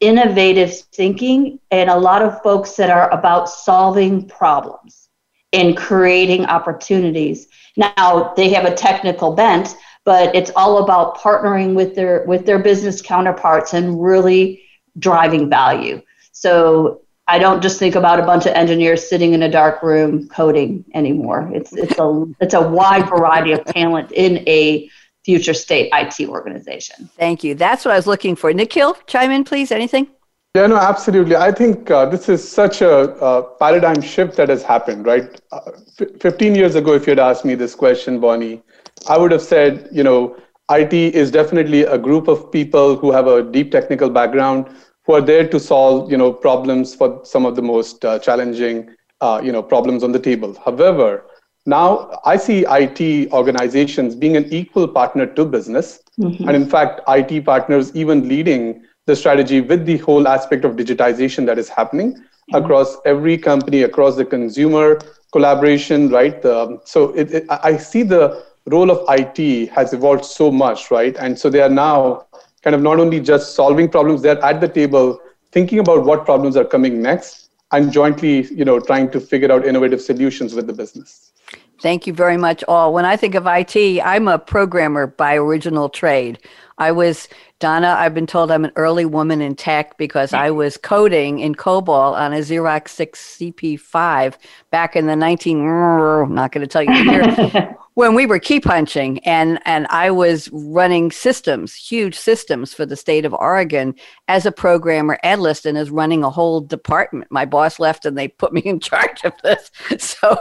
innovative 0.00 0.74
thinking 0.94 1.60
and 1.70 1.90
a 1.90 1.98
lot 1.98 2.22
of 2.22 2.42
folks 2.42 2.74
that 2.76 2.88
are 2.88 3.10
about 3.10 3.50
solving 3.50 4.26
problems 4.26 5.08
and 5.52 5.76
creating 5.76 6.46
opportunities. 6.46 7.48
Now 7.76 8.32
they 8.34 8.48
have 8.50 8.64
a 8.64 8.74
technical 8.74 9.34
bent, 9.34 9.76
but 10.06 10.34
it's 10.34 10.50
all 10.56 10.82
about 10.82 11.18
partnering 11.18 11.74
with 11.74 11.94
their 11.94 12.24
with 12.24 12.46
their 12.46 12.58
business 12.58 13.02
counterparts 13.02 13.74
and 13.74 14.02
really 14.02 14.62
driving 14.98 15.50
value. 15.50 16.00
So 16.32 17.02
I 17.26 17.38
don't 17.38 17.62
just 17.62 17.78
think 17.78 17.94
about 17.94 18.18
a 18.18 18.24
bunch 18.24 18.46
of 18.46 18.52
engineers 18.52 19.08
sitting 19.08 19.34
in 19.34 19.42
a 19.42 19.50
dark 19.50 19.82
room 19.82 20.28
coding 20.28 20.84
anymore. 20.94 21.50
It's 21.54 21.72
it's 21.72 21.98
a 21.98 22.24
it's 22.40 22.54
a 22.54 22.68
wide 22.68 23.08
variety 23.08 23.52
of 23.52 23.64
talent 23.66 24.10
in 24.12 24.38
a 24.48 24.90
future 25.24 25.54
state 25.54 25.90
IT 25.92 26.28
organization. 26.28 27.08
Thank 27.16 27.44
you. 27.44 27.54
That's 27.54 27.84
what 27.84 27.92
I 27.92 27.96
was 27.96 28.06
looking 28.06 28.34
for. 28.34 28.52
Nikhil, 28.52 28.96
chime 29.06 29.30
in, 29.30 29.44
please. 29.44 29.70
Anything? 29.70 30.08
Yeah, 30.56 30.66
no, 30.66 30.76
absolutely. 30.76 31.36
I 31.36 31.52
think 31.52 31.92
uh, 31.92 32.06
this 32.06 32.28
is 32.28 32.46
such 32.46 32.82
a, 32.82 33.14
a, 33.24 33.42
paradigm 33.58 34.02
shift 34.02 34.36
that 34.36 34.48
has 34.48 34.64
happened, 34.64 35.06
right? 35.06 35.40
Uh, 35.52 35.60
f- 36.00 36.20
15 36.20 36.56
years 36.56 36.74
ago, 36.74 36.94
if 36.94 37.06
you 37.06 37.12
had 37.12 37.20
asked 37.20 37.44
me 37.44 37.54
this 37.54 37.76
question, 37.76 38.18
Bonnie, 38.18 38.60
I 39.08 39.16
would 39.16 39.30
have 39.30 39.42
said, 39.42 39.88
you 39.92 40.02
know, 40.02 40.36
IT 40.68 40.92
is 40.92 41.30
definitely 41.30 41.82
a 41.82 41.96
group 41.96 42.26
of 42.26 42.50
people 42.50 42.96
who 42.96 43.12
have 43.12 43.28
a 43.28 43.44
deep 43.44 43.70
technical 43.70 44.10
background 44.10 44.74
who 45.10 45.16
are 45.16 45.20
there 45.20 45.48
to 45.48 45.58
solve, 45.58 46.08
you 46.08 46.16
know, 46.16 46.32
problems 46.32 46.94
for 46.94 47.20
some 47.24 47.44
of 47.44 47.56
the 47.56 47.62
most 47.62 48.04
uh, 48.04 48.16
challenging, 48.20 48.94
uh, 49.20 49.40
you 49.42 49.50
know, 49.50 49.60
problems 49.60 50.04
on 50.04 50.12
the 50.12 50.20
table. 50.20 50.56
However, 50.64 51.24
now 51.66 52.20
I 52.24 52.36
see 52.36 52.64
IT 52.68 53.32
organizations 53.32 54.14
being 54.14 54.36
an 54.36 54.46
equal 54.52 54.86
partner 54.86 55.26
to 55.26 55.44
business, 55.44 56.00
mm-hmm. 56.20 56.46
and 56.46 56.56
in 56.56 56.64
fact, 56.64 57.00
IT 57.08 57.44
partners 57.44 57.90
even 57.96 58.28
leading 58.28 58.84
the 59.06 59.16
strategy 59.16 59.60
with 59.60 59.84
the 59.84 59.96
whole 59.96 60.28
aspect 60.28 60.64
of 60.64 60.76
digitization 60.76 61.44
that 61.46 61.58
is 61.58 61.68
happening 61.68 62.12
mm-hmm. 62.12 62.54
across 62.54 62.96
every 63.04 63.36
company, 63.36 63.82
across 63.82 64.14
the 64.14 64.24
consumer 64.24 65.00
collaboration, 65.32 66.08
right? 66.08 66.40
The, 66.40 66.78
so 66.84 67.10
it, 67.14 67.32
it, 67.32 67.46
I 67.50 67.76
see 67.76 68.04
the 68.04 68.44
role 68.66 68.92
of 68.92 69.04
IT 69.08 69.70
has 69.70 69.92
evolved 69.92 70.24
so 70.24 70.52
much, 70.52 70.92
right? 70.92 71.16
And 71.16 71.36
so 71.36 71.50
they 71.50 71.62
are 71.62 71.68
now 71.68 72.26
kind 72.62 72.74
of 72.74 72.82
not 72.82 73.00
only 73.00 73.20
just 73.20 73.54
solving 73.54 73.88
problems, 73.88 74.22
they're 74.22 74.42
at 74.44 74.60
the 74.60 74.68
table 74.68 75.20
thinking 75.52 75.78
about 75.78 76.04
what 76.04 76.24
problems 76.24 76.56
are 76.56 76.64
coming 76.64 77.02
next 77.02 77.50
and 77.72 77.92
jointly, 77.92 78.46
you 78.52 78.64
know, 78.64 78.80
trying 78.80 79.10
to 79.10 79.20
figure 79.20 79.50
out 79.50 79.66
innovative 79.66 80.00
solutions 80.00 80.54
with 80.54 80.66
the 80.66 80.72
business. 80.72 81.32
Thank 81.80 82.06
you 82.06 82.12
very 82.12 82.36
much, 82.36 82.62
all. 82.68 82.92
When 82.92 83.06
I 83.06 83.16
think 83.16 83.34
of 83.34 83.46
IT, 83.46 84.02
I'm 84.04 84.28
a 84.28 84.38
programmer 84.38 85.06
by 85.06 85.36
original 85.36 85.88
trade. 85.88 86.38
I 86.80 86.92
was 86.92 87.28
Donna, 87.60 87.94
I've 87.98 88.14
been 88.14 88.26
told 88.26 88.50
I'm 88.50 88.64
an 88.64 88.72
early 88.76 89.04
woman 89.04 89.42
in 89.42 89.54
tech 89.54 89.98
because 89.98 90.32
I 90.32 90.50
was 90.50 90.78
coding 90.78 91.40
in 91.40 91.54
COBOL 91.54 92.14
on 92.16 92.32
a 92.32 92.38
Xerox 92.38 92.88
6 92.88 93.36
CP5 93.38 94.34
back 94.70 94.96
in 94.96 95.06
the 95.06 95.14
19, 95.14 95.60
I'm 95.68 96.34
not 96.34 96.52
going 96.52 96.66
to 96.66 96.66
tell 96.66 96.82
you 96.82 96.92
year, 96.92 97.76
when 97.94 98.14
we 98.14 98.24
were 98.24 98.38
key 98.38 98.60
punching 98.60 99.18
and, 99.26 99.60
and 99.66 99.86
I 99.90 100.10
was 100.10 100.48
running 100.52 101.12
systems, 101.12 101.74
huge 101.74 102.18
systems 102.18 102.72
for 102.72 102.86
the 102.86 102.96
state 102.96 103.26
of 103.26 103.34
Oregon 103.34 103.94
as 104.26 104.46
a 104.46 104.52
programmer. 104.52 105.18
Ed 105.22 105.40
Liston 105.40 105.76
is 105.76 105.90
running 105.90 106.24
a 106.24 106.30
whole 106.30 106.62
department. 106.62 107.30
My 107.30 107.44
boss 107.44 107.78
left 107.78 108.06
and 108.06 108.16
they 108.16 108.28
put 108.28 108.54
me 108.54 108.62
in 108.62 108.80
charge 108.80 109.22
of 109.24 109.34
this. 109.44 109.70
So, 110.00 110.38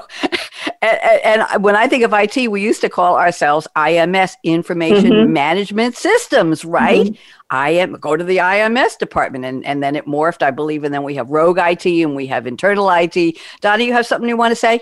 and, 0.81 1.43
and 1.43 1.63
when 1.63 1.75
I 1.75 1.87
think 1.87 2.03
of 2.03 2.13
IT, 2.13 2.49
we 2.49 2.61
used 2.61 2.81
to 2.81 2.89
call 2.89 3.17
ourselves 3.17 3.67
IMS, 3.75 4.35
Information 4.43 5.11
mm-hmm. 5.11 5.33
Management 5.33 5.95
Systems, 6.29 6.63
right? 6.63 7.07
Mm-hmm. 7.07 7.21
I 7.49 7.69
am 7.71 7.93
go 7.93 8.15
to 8.15 8.23
the 8.23 8.37
IMS 8.37 8.99
department 8.99 9.45
and, 9.45 9.65
and 9.65 9.81
then 9.81 9.95
it 9.95 10.05
morphed, 10.05 10.43
I 10.43 10.51
believe, 10.51 10.83
and 10.83 10.93
then 10.93 11.01
we 11.01 11.15
have 11.15 11.29
rogue 11.31 11.57
IT 11.59 11.85
and 11.85 12.15
we 12.15 12.27
have 12.27 12.45
internal 12.45 12.87
IT. 12.91 13.37
Donna, 13.61 13.83
you 13.83 13.93
have 13.93 14.05
something 14.05 14.29
you 14.29 14.37
want 14.37 14.51
to 14.51 14.55
say? 14.55 14.79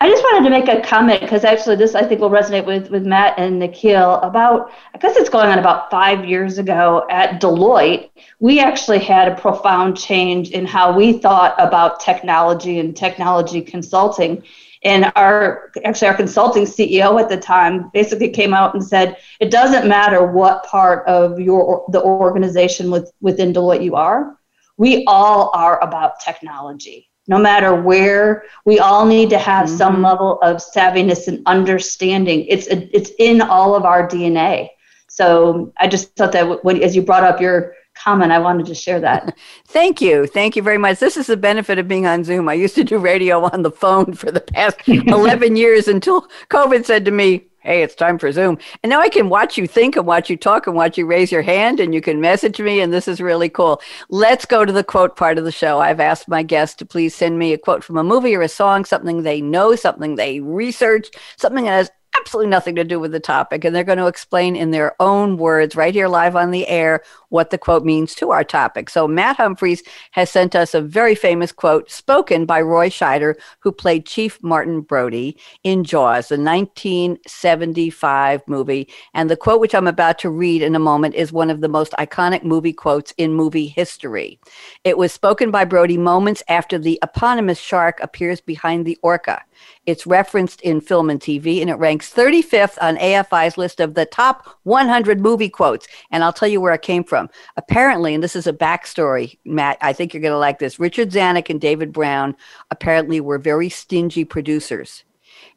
I 0.00 0.08
just 0.08 0.22
wanted 0.22 0.44
to 0.44 0.50
make 0.50 0.68
a 0.68 0.80
comment 0.80 1.20
because 1.20 1.44
actually 1.44 1.76
this 1.76 1.94
I 1.94 2.02
think 2.02 2.22
will 2.22 2.30
resonate 2.30 2.64
with, 2.64 2.90
with 2.90 3.04
Matt 3.04 3.38
and 3.38 3.58
Nikhil 3.58 4.14
about 4.22 4.72
I 4.94 4.98
guess 4.98 5.16
it's 5.16 5.28
going 5.28 5.50
on 5.50 5.58
about 5.58 5.90
five 5.90 6.24
years 6.24 6.56
ago 6.56 7.06
at 7.10 7.42
Deloitte. 7.42 8.10
We 8.40 8.58
actually 8.58 8.98
had 8.98 9.28
a 9.28 9.34
profound 9.36 9.98
change 9.98 10.50
in 10.50 10.66
how 10.66 10.96
we 10.96 11.12
thought 11.18 11.54
about 11.58 12.00
technology 12.00 12.78
and 12.78 12.96
technology 12.96 13.60
consulting. 13.60 14.42
And 14.84 15.12
our 15.16 15.72
actually 15.84 16.08
our 16.08 16.16
consulting 16.16 16.64
CEO 16.64 17.20
at 17.20 17.28
the 17.28 17.36
time 17.36 17.90
basically 17.92 18.30
came 18.30 18.54
out 18.54 18.74
and 18.74 18.84
said 18.84 19.16
it 19.40 19.50
doesn't 19.50 19.88
matter 19.88 20.26
what 20.26 20.64
part 20.64 21.06
of 21.08 21.40
your 21.40 21.84
the 21.88 22.02
organization 22.02 22.90
with, 22.90 23.10
within 23.20 23.52
Deloitte 23.52 23.84
you 23.84 23.96
are. 23.96 24.38
We 24.76 25.04
all 25.06 25.50
are 25.54 25.82
about 25.82 26.20
technology. 26.20 27.08
No 27.28 27.38
matter 27.38 27.74
where, 27.74 28.44
we 28.64 28.78
all 28.78 29.04
need 29.04 29.30
to 29.30 29.38
have 29.38 29.66
mm-hmm. 29.66 29.76
some 29.76 30.02
level 30.02 30.38
of 30.42 30.58
savviness 30.58 31.26
and 31.26 31.42
understanding. 31.46 32.44
It's 32.46 32.66
it's 32.68 33.10
in 33.18 33.40
all 33.40 33.74
of 33.74 33.84
our 33.84 34.06
DNA. 34.06 34.68
So 35.08 35.72
I 35.78 35.88
just 35.88 36.14
thought 36.14 36.32
that 36.32 36.64
when, 36.64 36.82
as 36.82 36.94
you 36.94 37.02
brought 37.02 37.24
up 37.24 37.40
your 37.40 37.74
comment. 37.96 38.32
I 38.32 38.38
wanted 38.38 38.66
to 38.66 38.74
share 38.74 39.00
that. 39.00 39.36
Thank 39.66 40.00
you. 40.00 40.26
Thank 40.26 40.56
you 40.56 40.62
very 40.62 40.78
much. 40.78 40.98
This 40.98 41.16
is 41.16 41.26
the 41.26 41.36
benefit 41.36 41.78
of 41.78 41.88
being 41.88 42.06
on 42.06 42.24
Zoom. 42.24 42.48
I 42.48 42.54
used 42.54 42.74
to 42.76 42.84
do 42.84 42.98
radio 42.98 43.42
on 43.44 43.62
the 43.62 43.70
phone 43.70 44.14
for 44.14 44.30
the 44.30 44.40
past 44.40 44.76
11 44.86 45.56
years 45.56 45.88
until 45.88 46.28
COVID 46.50 46.84
said 46.84 47.04
to 47.04 47.10
me, 47.10 47.46
Hey, 47.66 47.82
it's 47.82 47.96
time 47.96 48.16
for 48.16 48.30
Zoom. 48.30 48.58
And 48.84 48.90
now 48.90 49.00
I 49.00 49.08
can 49.08 49.28
watch 49.28 49.58
you 49.58 49.66
think 49.66 49.96
and 49.96 50.06
watch 50.06 50.30
you 50.30 50.36
talk 50.36 50.68
and 50.68 50.76
watch 50.76 50.96
you 50.96 51.04
raise 51.04 51.32
your 51.32 51.42
hand 51.42 51.80
and 51.80 51.92
you 51.92 52.00
can 52.00 52.20
message 52.20 52.60
me. 52.60 52.80
And 52.80 52.92
this 52.92 53.08
is 53.08 53.20
really 53.20 53.48
cool. 53.48 53.82
Let's 54.08 54.44
go 54.44 54.64
to 54.64 54.72
the 54.72 54.84
quote 54.84 55.16
part 55.16 55.36
of 55.36 55.44
the 55.44 55.50
show. 55.50 55.80
I've 55.80 55.98
asked 55.98 56.28
my 56.28 56.44
guests 56.44 56.76
to 56.76 56.86
please 56.86 57.12
send 57.12 57.40
me 57.40 57.52
a 57.52 57.58
quote 57.58 57.82
from 57.82 57.96
a 57.96 58.04
movie 58.04 58.36
or 58.36 58.42
a 58.42 58.48
song, 58.48 58.84
something 58.84 59.24
they 59.24 59.40
know, 59.40 59.74
something 59.74 60.14
they 60.14 60.38
researched, 60.38 61.16
something 61.38 61.64
that 61.64 61.72
has 61.72 61.90
absolutely 62.20 62.50
nothing 62.50 62.74
to 62.76 62.84
do 62.84 63.00
with 63.00 63.12
the 63.12 63.20
topic. 63.20 63.64
And 63.64 63.74
they're 63.74 63.84
going 63.84 63.98
to 63.98 64.06
explain 64.06 64.56
in 64.56 64.70
their 64.70 64.94
own 65.00 65.36
words 65.36 65.76
right 65.76 65.94
here 65.94 66.08
live 66.08 66.36
on 66.36 66.50
the 66.50 66.66
air 66.68 67.02
what 67.28 67.50
the 67.50 67.58
quote 67.58 67.84
means 67.84 68.14
to 68.16 68.30
our 68.30 68.44
topic. 68.44 68.88
So 68.88 69.08
Matt 69.08 69.36
Humphreys 69.36 69.82
has 70.12 70.30
sent 70.30 70.54
us 70.54 70.74
a 70.74 70.80
very 70.80 71.14
famous 71.14 71.52
quote 71.52 71.90
spoken 71.90 72.46
by 72.46 72.60
Roy 72.60 72.88
Scheider, 72.88 73.34
who 73.60 73.72
played 73.72 74.06
Chief 74.06 74.42
Martin 74.42 74.80
Brody 74.80 75.36
in 75.64 75.84
Jaws, 75.84 76.28
the 76.28 76.38
1975 76.38 78.42
movie. 78.46 78.88
And 79.14 79.28
the 79.28 79.36
quote, 79.36 79.60
which 79.60 79.74
I'm 79.74 79.88
about 79.88 80.18
to 80.20 80.30
read 80.30 80.62
in 80.62 80.74
a 80.74 80.80
moment, 80.80 81.14
is 81.14 81.32
one 81.32 81.50
of 81.50 81.60
the 81.60 81.68
most 81.68 81.92
iconic 81.92 82.44
movie 82.44 82.72
quotes 82.72 83.12
in 83.18 83.34
movie 83.34 83.68
history. 83.68 84.40
It 84.84 84.98
was 84.98 85.12
spoken 85.12 85.50
by 85.50 85.64
Brody 85.64 85.98
moments 85.98 86.42
after 86.48 86.78
the 86.78 86.98
eponymous 87.02 87.58
shark 87.58 87.98
appears 88.00 88.40
behind 88.40 88.86
the 88.86 88.98
orca. 89.02 89.42
It's 89.86 90.06
referenced 90.06 90.60
in 90.62 90.80
film 90.80 91.10
and 91.10 91.20
TV, 91.20 91.60
and 91.60 91.70
it 91.70 91.74
ranks 91.74 92.12
35th 92.12 92.78
on 92.80 92.96
AFI's 92.96 93.56
list 93.56 93.80
of 93.80 93.94
the 93.94 94.06
top 94.06 94.46
100 94.64 95.20
movie 95.20 95.48
quotes. 95.48 95.86
And 96.10 96.24
I'll 96.24 96.32
tell 96.32 96.48
you 96.48 96.60
where 96.60 96.74
it 96.74 96.82
came 96.82 97.04
from. 97.04 97.30
Apparently, 97.56 98.14
and 98.14 98.22
this 98.22 98.36
is 98.36 98.46
a 98.46 98.52
backstory, 98.52 99.38
Matt, 99.44 99.78
I 99.80 99.92
think 99.92 100.12
you're 100.12 100.22
going 100.22 100.32
to 100.32 100.38
like 100.38 100.58
this. 100.58 100.78
Richard 100.78 101.10
Zanuck 101.10 101.50
and 101.50 101.60
David 101.60 101.92
Brown 101.92 102.36
apparently 102.70 103.20
were 103.20 103.38
very 103.38 103.68
stingy 103.68 104.24
producers 104.24 105.04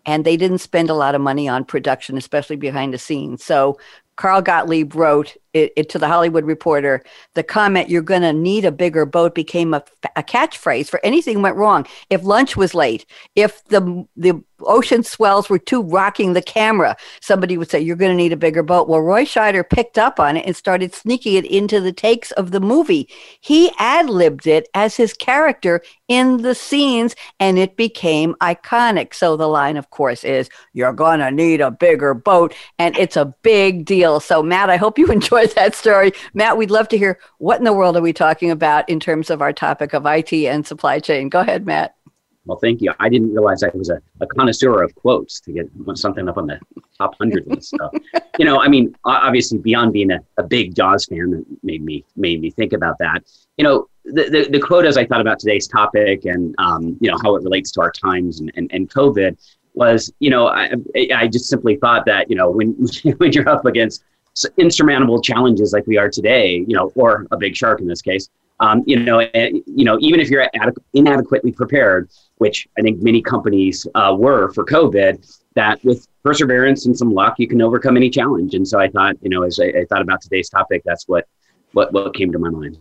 and 0.05 0.25
they 0.25 0.37
didn't 0.37 0.59
spend 0.59 0.89
a 0.89 0.95
lot 0.95 1.15
of 1.15 1.21
money 1.21 1.47
on 1.47 1.63
production, 1.65 2.17
especially 2.17 2.55
behind 2.55 2.93
the 2.93 2.97
scenes. 2.97 3.43
So 3.43 3.77
Carl 4.15 4.41
Gottlieb 4.41 4.95
wrote 4.95 5.37
it, 5.53 5.73
it, 5.75 5.89
to 5.89 5.99
the 5.99 6.07
Hollywood 6.07 6.45
Reporter, 6.45 7.03
the 7.33 7.43
comment 7.43 7.89
"You're 7.89 8.01
going 8.01 8.21
to 8.21 8.33
need 8.33 8.65
a 8.65 8.71
bigger 8.71 9.05
boat" 9.05 9.35
became 9.35 9.73
a, 9.73 9.83
a 10.15 10.23
catchphrase 10.23 10.89
for 10.89 10.99
anything 11.03 11.41
went 11.41 11.55
wrong. 11.55 11.85
If 12.09 12.23
lunch 12.23 12.55
was 12.55 12.73
late, 12.73 13.05
if 13.35 13.63
the 13.65 14.05
the 14.15 14.41
ocean 14.61 15.03
swells 15.03 15.49
were 15.49 15.59
too 15.59 15.81
rocking 15.81 16.33
the 16.33 16.41
camera, 16.41 16.95
somebody 17.21 17.57
would 17.57 17.69
say, 17.69 17.79
"You're 17.79 17.95
going 17.95 18.11
to 18.11 18.15
need 18.15 18.33
a 18.33 18.37
bigger 18.37 18.63
boat." 18.63 18.87
Well, 18.87 19.01
Roy 19.01 19.25
Scheider 19.25 19.67
picked 19.67 19.97
up 19.97 20.19
on 20.19 20.37
it 20.37 20.45
and 20.45 20.55
started 20.55 20.93
sneaking 20.93 21.35
it 21.35 21.45
into 21.45 21.79
the 21.81 21.93
takes 21.93 22.31
of 22.31 22.51
the 22.51 22.59
movie. 22.59 23.09
He 23.41 23.71
ad 23.77 24.09
libbed 24.09 24.47
it 24.47 24.67
as 24.73 24.95
his 24.95 25.13
character 25.13 25.81
in 26.07 26.37
the 26.41 26.55
scenes, 26.55 27.15
and 27.39 27.57
it 27.57 27.75
became 27.75 28.35
iconic. 28.41 29.13
So 29.13 29.37
the 29.37 29.47
line, 29.47 29.77
of 29.77 29.89
course, 29.89 30.23
is, 30.23 30.49
"You're 30.73 30.93
going 30.93 31.19
to 31.19 31.31
need 31.31 31.61
a 31.61 31.71
bigger 31.71 32.13
boat," 32.13 32.53
and 32.77 32.97
it's 32.97 33.17
a 33.17 33.33
big 33.43 33.85
deal. 33.85 34.19
So 34.19 34.43
Matt, 34.43 34.69
I 34.69 34.77
hope 34.77 34.99
you 34.99 35.07
enjoy 35.11 35.38
that 35.47 35.75
story. 35.75 36.11
Matt, 36.33 36.57
we'd 36.57 36.71
love 36.71 36.87
to 36.89 36.97
hear 36.97 37.19
what 37.37 37.57
in 37.57 37.63
the 37.63 37.73
world 37.73 37.97
are 37.97 38.01
we 38.01 38.13
talking 38.13 38.51
about 38.51 38.87
in 38.89 38.99
terms 38.99 39.29
of 39.29 39.41
our 39.41 39.53
topic 39.53 39.93
of 39.93 40.05
IT 40.05 40.33
and 40.33 40.65
supply 40.65 40.99
chain. 40.99 41.29
Go 41.29 41.39
ahead, 41.39 41.65
Matt. 41.65 41.95
Well, 42.45 42.57
thank 42.57 42.81
you. 42.81 42.91
I 42.99 43.09
didn't 43.09 43.31
realize 43.31 43.61
I 43.61 43.69
was 43.75 43.89
a, 43.89 44.01
a 44.21 44.27
connoisseur 44.27 44.81
of 44.81 44.95
quotes 44.95 45.39
to 45.41 45.51
get 45.51 45.69
something 45.93 46.27
up 46.27 46.37
on 46.37 46.47
the 46.47 46.59
top 46.97 47.15
hundred 47.19 47.45
list. 47.45 47.75
So, 47.77 47.91
you 48.39 48.45
know, 48.45 48.59
I 48.59 48.67
mean, 48.67 48.95
obviously, 49.05 49.59
beyond 49.59 49.93
being 49.93 50.09
a, 50.09 50.19
a 50.37 50.43
big 50.43 50.73
Jaws 50.75 51.05
fan, 51.05 51.29
that 51.29 51.45
made 51.61 51.83
me 51.83 52.03
made 52.15 52.41
me 52.41 52.49
think 52.49 52.73
about 52.73 52.97
that. 52.99 53.23
You 53.57 53.65
know, 53.65 53.87
the, 54.05 54.23
the, 54.29 54.49
the 54.49 54.59
quote 54.59 54.85
as 54.85 54.97
I 54.97 55.05
thought 55.05 55.21
about 55.21 55.39
today's 55.39 55.67
topic 55.67 56.25
and 56.25 56.55
um, 56.57 56.97
you 56.99 57.11
know 57.11 57.17
how 57.21 57.35
it 57.35 57.43
relates 57.43 57.71
to 57.73 57.81
our 57.81 57.91
times 57.91 58.39
and, 58.39 58.51
and, 58.55 58.67
and 58.73 58.89
COVID 58.89 59.37
was, 59.75 60.11
you 60.19 60.31
know, 60.31 60.47
I, 60.47 60.71
I 61.13 61.27
just 61.27 61.45
simply 61.45 61.75
thought 61.75 62.05
that 62.05 62.29
you 62.31 62.35
know 62.35 62.49
when 62.49 62.73
when 63.17 63.31
you're 63.31 63.49
up 63.49 63.65
against 63.65 64.03
insurmountable 64.57 65.21
challenges 65.21 65.73
like 65.73 65.85
we 65.87 65.97
are 65.97 66.09
today, 66.09 66.63
you 66.67 66.75
know, 66.75 66.91
or 66.95 67.27
a 67.31 67.37
big 67.37 67.55
shark 67.55 67.81
in 67.81 67.87
this 67.87 68.01
case, 68.01 68.29
um, 68.59 68.83
you 68.85 68.99
know, 68.99 69.21
you 69.33 69.85
know, 69.85 69.97
even 70.01 70.19
if 70.19 70.29
you're 70.29 70.47
inadequately 70.93 71.51
prepared, 71.51 72.09
which 72.37 72.67
I 72.77 72.81
think 72.81 73.01
many 73.01 73.21
companies 73.21 73.87
uh, 73.95 74.15
were 74.17 74.51
for 74.51 74.65
COVID, 74.65 75.25
that 75.55 75.83
with 75.83 76.07
perseverance 76.23 76.85
and 76.85 76.97
some 76.97 77.13
luck, 77.13 77.35
you 77.37 77.47
can 77.47 77.61
overcome 77.61 77.97
any 77.97 78.09
challenge. 78.09 78.55
And 78.55 78.67
so 78.67 78.79
I 78.79 78.89
thought, 78.89 79.15
you 79.21 79.29
know, 79.29 79.43
as 79.43 79.59
I, 79.59 79.65
I 79.65 79.85
thought 79.85 80.01
about 80.01 80.21
today's 80.21 80.49
topic, 80.49 80.83
that's 80.85 81.07
what 81.07 81.25
what 81.73 81.93
what 81.93 82.13
came 82.15 82.31
to 82.31 82.39
my 82.39 82.49
mind. 82.49 82.77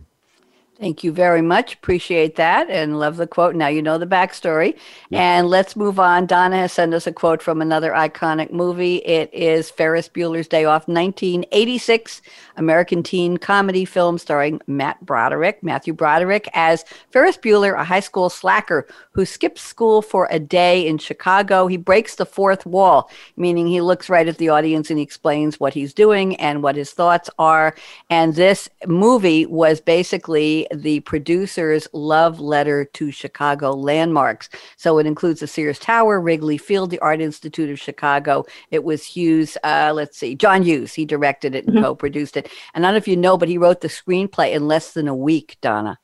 Thank 0.79 1.03
you 1.03 1.11
very 1.11 1.41
much. 1.41 1.73
Appreciate 1.73 2.37
that 2.37 2.69
and 2.69 2.99
love 2.99 3.17
the 3.17 3.27
quote. 3.27 3.53
Now 3.53 3.67
you 3.67 3.81
know 3.81 3.97
the 3.97 4.07
backstory. 4.07 4.77
Yeah. 5.09 5.39
And 5.39 5.49
let's 5.49 5.75
move 5.75 5.99
on. 5.99 6.25
Donna 6.25 6.55
has 6.55 6.71
sent 6.71 6.93
us 6.93 7.05
a 7.05 7.11
quote 7.11 7.41
from 7.41 7.61
another 7.61 7.91
iconic 7.91 8.49
movie. 8.53 8.97
It 8.97 9.29
is 9.33 9.69
Ferris 9.69 10.07
Bueller's 10.07 10.47
Day 10.47 10.63
Off, 10.63 10.87
1986, 10.87 12.21
American 12.55 13.03
teen 13.03 13.35
comedy 13.35 13.83
film 13.83 14.17
starring 14.17 14.61
Matt 14.67 15.05
Broderick, 15.05 15.61
Matthew 15.61 15.91
Broderick, 15.93 16.47
as 16.53 16.85
Ferris 17.11 17.37
Bueller, 17.37 17.77
a 17.77 17.83
high 17.83 17.99
school 17.99 18.29
slacker 18.29 18.87
who 19.11 19.25
skips 19.25 19.61
school 19.61 20.01
for 20.01 20.29
a 20.31 20.39
day 20.39 20.87
in 20.87 20.97
Chicago. 20.97 21.67
He 21.67 21.75
breaks 21.75 22.15
the 22.15 22.25
fourth 22.25 22.65
wall, 22.65 23.11
meaning 23.35 23.67
he 23.67 23.81
looks 23.81 24.07
right 24.07 24.29
at 24.29 24.37
the 24.37 24.47
audience 24.47 24.89
and 24.89 24.97
he 24.97 25.03
explains 25.03 25.59
what 25.59 25.73
he's 25.73 25.93
doing 25.93 26.37
and 26.37 26.63
what 26.63 26.77
his 26.77 26.91
thoughts 26.91 27.29
are. 27.37 27.75
And 28.09 28.35
this 28.35 28.69
movie 28.87 29.45
was 29.45 29.81
basically 29.81 30.68
the 30.73 30.99
producer's 31.01 31.87
love 31.93 32.39
letter 32.39 32.85
to 32.85 33.11
Chicago 33.11 33.71
landmarks. 33.71 34.49
So 34.77 34.97
it 34.99 35.05
includes 35.05 35.39
the 35.39 35.47
Sears 35.47 35.79
Tower, 35.79 36.19
Wrigley 36.19 36.57
Field, 36.57 36.89
the 36.89 36.99
Art 36.99 37.21
Institute 37.21 37.69
of 37.69 37.79
Chicago. 37.79 38.45
It 38.71 38.83
was 38.83 39.03
Hughes, 39.03 39.57
uh, 39.63 39.91
let's 39.95 40.17
see, 40.17 40.35
John 40.35 40.63
Hughes. 40.63 40.93
He 40.93 41.05
directed 41.05 41.55
it 41.55 41.65
and 41.65 41.75
mm-hmm. 41.75 41.83
co 41.83 41.95
produced 41.95 42.37
it. 42.37 42.51
And 42.73 42.85
I 42.85 42.89
don't 42.89 42.93
know 42.93 42.97
if 42.97 43.07
you 43.07 43.17
know, 43.17 43.37
but 43.37 43.49
he 43.49 43.57
wrote 43.57 43.81
the 43.81 43.87
screenplay 43.87 44.53
in 44.53 44.67
less 44.67 44.93
than 44.93 45.07
a 45.07 45.15
week, 45.15 45.57
Donna 45.61 45.99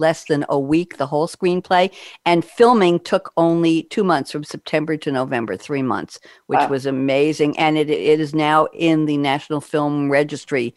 less 0.00 0.24
than 0.24 0.44
a 0.48 0.58
week, 0.58 0.96
the 0.96 1.06
whole 1.06 1.28
screenplay. 1.28 1.92
And 2.24 2.44
filming 2.44 2.98
took 2.98 3.32
only 3.36 3.84
two 3.84 4.02
months 4.02 4.32
from 4.32 4.42
September 4.42 4.96
to 4.96 5.12
November, 5.12 5.56
three 5.56 5.82
months, 5.82 6.18
which 6.46 6.58
wow. 6.58 6.68
was 6.68 6.86
amazing. 6.86 7.56
And 7.58 7.78
it, 7.78 7.90
it 7.90 8.18
is 8.18 8.34
now 8.34 8.66
in 8.72 9.04
the 9.04 9.18
National 9.18 9.60
Film 9.60 10.10
Registry 10.10 10.74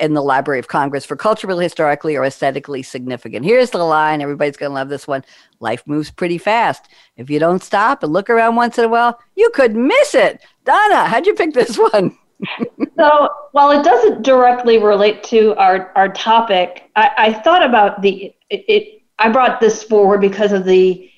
in 0.00 0.14
the 0.14 0.22
Library 0.22 0.58
of 0.58 0.68
Congress 0.68 1.04
for 1.04 1.16
culturally, 1.16 1.64
historically, 1.64 2.16
or 2.16 2.24
aesthetically 2.24 2.82
significant. 2.82 3.44
Here's 3.44 3.70
the 3.70 3.78
line. 3.78 4.20
Everybody's 4.20 4.56
going 4.56 4.70
to 4.70 4.74
love 4.74 4.88
this 4.88 5.06
one. 5.06 5.24
Life 5.60 5.82
moves 5.86 6.10
pretty 6.10 6.38
fast. 6.38 6.88
If 7.16 7.30
you 7.30 7.38
don't 7.38 7.62
stop 7.62 8.02
and 8.02 8.12
look 8.12 8.30
around 8.30 8.56
once 8.56 8.78
in 8.78 8.84
a 8.84 8.88
while, 8.88 9.18
you 9.36 9.50
could 9.54 9.76
miss 9.76 10.14
it. 10.14 10.40
Donna, 10.64 11.06
how'd 11.06 11.26
you 11.26 11.34
pick 11.34 11.54
this 11.54 11.76
one? 11.76 12.16
so 12.96 13.28
while 13.52 13.70
it 13.70 13.84
doesn't 13.84 14.22
directly 14.22 14.78
relate 14.78 15.22
to 15.24 15.54
our, 15.56 15.92
our 15.96 16.08
topic, 16.08 16.90
I, 16.96 17.10
I 17.18 17.32
thought 17.32 17.64
about 17.64 18.02
the 18.02 18.34
it, 18.50 18.64
it, 18.68 19.02
I 19.18 19.30
brought 19.30 19.60
this 19.60 19.82
forward 19.82 20.20
because 20.20 20.52
of 20.52 20.64
the 20.64 21.10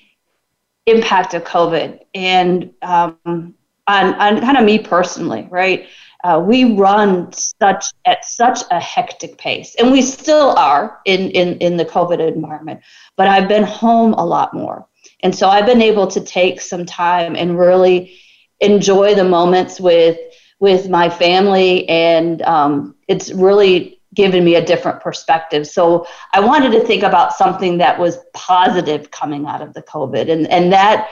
impact 0.87 1.35
of 1.35 1.45
COVID 1.45 2.01
and 2.15 2.73
um, 2.83 3.19
on, 3.27 4.15
on 4.15 4.41
kind 4.41 4.57
of 4.57 4.65
me 4.65 4.79
personally, 4.79 5.47
right? 5.51 5.87
Uh, 6.23 6.43
we 6.45 6.75
run 6.75 7.33
such 7.33 7.87
at 8.05 8.25
such 8.25 8.61
a 8.71 8.81
hectic 8.81 9.39
pace, 9.39 9.75
and 9.77 9.91
we 9.91 10.03
still 10.03 10.51
are 10.57 11.01
in, 11.05 11.31
in 11.31 11.59
in 11.59 11.77
the 11.77 11.85
COVID 11.85 12.21
environment. 12.35 12.81
But 13.17 13.29
I've 13.29 13.49
been 13.49 13.65
home 13.65 14.15
a 14.15 14.25
lot 14.25 14.53
more, 14.53 14.87
and 15.21 15.35
so 15.35 15.49
I've 15.49 15.67
been 15.67 15.83
able 15.83 16.07
to 16.09 16.21
take 16.21 16.61
some 16.61 16.85
time 16.85 17.37
and 17.37 17.59
really 17.59 18.19
enjoy 18.61 19.15
the 19.15 19.25
moments 19.25 19.81
with 19.81 20.19
with 20.59 20.91
my 20.91 21.09
family, 21.09 21.89
and 21.89 22.43
um, 22.43 22.95
it's 23.09 23.33
really 23.33 24.01
given 24.13 24.45
me 24.45 24.57
a 24.57 24.65
different 24.65 25.01
perspective. 25.01 25.67
So 25.67 26.07
I 26.33 26.41
wanted 26.41 26.73
to 26.73 26.81
think 26.81 27.03
about 27.03 27.33
something 27.33 27.79
that 27.79 27.99
was 27.99 28.19
positive 28.35 29.11
coming 29.11 29.47
out 29.47 29.63
of 29.63 29.73
the 29.73 29.83
COVID, 29.83 30.31
and 30.31 30.47
and 30.49 30.73
that 30.73 31.09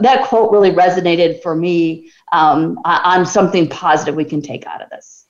that 0.00 0.24
quote 0.24 0.52
really 0.52 0.70
resonated 0.70 1.42
for 1.42 1.54
me 1.54 2.10
um, 2.32 2.78
on 2.84 3.24
something 3.26 3.68
positive 3.68 4.14
we 4.14 4.24
can 4.24 4.42
take 4.42 4.66
out 4.66 4.82
of 4.82 4.90
this. 4.90 5.20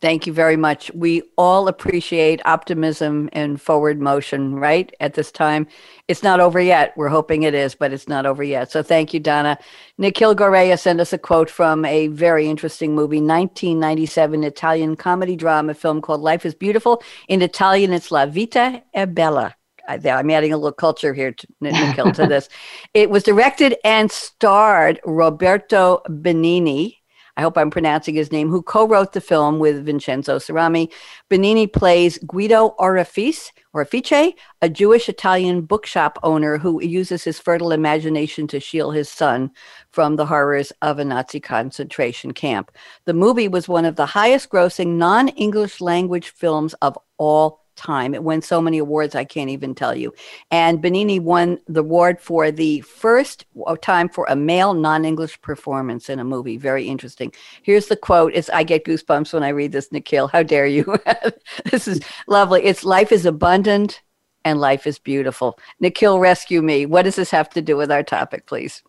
Thank 0.00 0.26
you 0.26 0.32
very 0.32 0.56
much. 0.56 0.90
We 0.94 1.22
all 1.36 1.68
appreciate 1.68 2.40
optimism 2.46 3.28
and 3.34 3.60
forward 3.60 4.00
motion, 4.00 4.54
right? 4.54 4.90
At 4.98 5.12
this 5.12 5.30
time, 5.30 5.66
it's 6.08 6.22
not 6.22 6.40
over 6.40 6.58
yet. 6.58 6.96
We're 6.96 7.08
hoping 7.08 7.42
it 7.42 7.52
is, 7.52 7.74
but 7.74 7.92
it's 7.92 8.08
not 8.08 8.24
over 8.24 8.42
yet. 8.42 8.72
So 8.72 8.82
thank 8.82 9.12
you, 9.12 9.20
Donna. 9.20 9.58
Nikhil 9.98 10.34
Goray 10.34 10.78
sent 10.78 11.00
us 11.00 11.12
a 11.12 11.18
quote 11.18 11.50
from 11.50 11.84
a 11.84 12.06
very 12.06 12.48
interesting 12.48 12.94
movie, 12.94 13.20
1997 13.20 14.42
Italian 14.42 14.96
comedy 14.96 15.36
drama 15.36 15.74
film 15.74 16.00
called 16.00 16.22
Life 16.22 16.46
is 16.46 16.54
Beautiful. 16.54 17.02
In 17.28 17.42
Italian, 17.42 17.92
it's 17.92 18.10
La 18.10 18.24
Vita 18.24 18.82
è 18.94 19.06
Bella. 19.06 19.59
I'm 19.90 20.30
adding 20.30 20.52
a 20.52 20.56
little 20.56 20.72
culture 20.72 21.14
here 21.14 21.32
to 21.32 21.46
Nikhil 21.60 22.12
to 22.12 22.26
this. 22.28 22.48
It 22.94 23.10
was 23.10 23.22
directed 23.22 23.76
and 23.84 24.10
starred 24.10 25.00
Roberto 25.04 26.02
Benigni. 26.08 26.96
I 27.36 27.42
hope 27.42 27.56
I'm 27.56 27.70
pronouncing 27.70 28.16
his 28.16 28.32
name, 28.32 28.50
who 28.50 28.60
co-wrote 28.60 29.12
the 29.12 29.20
film 29.20 29.60
with 29.60 29.86
Vincenzo 29.86 30.38
Cerami. 30.38 30.92
Benigni 31.30 31.72
plays 31.72 32.18
Guido 32.18 32.74
Orifice, 32.78 33.50
Orifice, 33.72 34.34
a 34.60 34.68
Jewish 34.68 35.08
Italian 35.08 35.62
bookshop 35.62 36.18
owner 36.22 36.58
who 36.58 36.82
uses 36.82 37.24
his 37.24 37.38
fertile 37.38 37.72
imagination 37.72 38.46
to 38.48 38.60
shield 38.60 38.94
his 38.94 39.08
son 39.08 39.52
from 39.90 40.16
the 40.16 40.26
horrors 40.26 40.70
of 40.82 40.98
a 40.98 41.04
Nazi 41.04 41.40
concentration 41.40 42.32
camp. 42.32 42.72
The 43.06 43.14
movie 43.14 43.48
was 43.48 43.68
one 43.68 43.84
of 43.84 43.96
the 43.96 44.06
highest 44.06 44.50
grossing 44.50 44.98
non-English 44.98 45.80
language 45.80 46.30
films 46.30 46.74
of 46.82 46.98
all 47.16 47.59
time. 47.80 48.14
It 48.14 48.22
won 48.22 48.42
so 48.42 48.60
many 48.60 48.78
awards, 48.78 49.14
I 49.14 49.24
can't 49.24 49.50
even 49.50 49.74
tell 49.74 49.94
you. 49.94 50.12
And 50.50 50.82
Benigni 50.82 51.18
won 51.18 51.58
the 51.66 51.80
award 51.80 52.20
for 52.20 52.50
the 52.50 52.82
first 52.82 53.46
time 53.80 54.08
for 54.08 54.26
a 54.28 54.36
male 54.36 54.74
non 54.74 55.04
English 55.04 55.40
performance 55.40 56.10
in 56.10 56.18
a 56.20 56.24
movie. 56.24 56.58
Very 56.58 56.86
interesting. 56.86 57.32
Here's 57.62 57.86
the 57.86 57.96
quote. 57.96 58.32
It's, 58.34 58.50
I 58.50 58.62
get 58.62 58.84
goosebumps 58.84 59.32
when 59.32 59.42
I 59.42 59.48
read 59.48 59.72
this, 59.72 59.90
Nikhil. 59.90 60.28
How 60.28 60.42
dare 60.42 60.66
you? 60.66 60.84
this 61.70 61.88
is 61.88 62.00
lovely. 62.26 62.62
It's 62.62 62.84
life 62.84 63.12
is 63.12 63.26
abundant 63.26 64.02
and 64.44 64.60
life 64.60 64.86
is 64.86 64.98
beautiful. 64.98 65.58
Nikhil, 65.80 66.18
rescue 66.18 66.62
me. 66.62 66.86
What 66.86 67.02
does 67.02 67.16
this 67.16 67.30
have 67.30 67.50
to 67.50 67.62
do 67.62 67.76
with 67.76 67.90
our 67.90 68.02
topic, 68.02 68.46
please? 68.46 68.82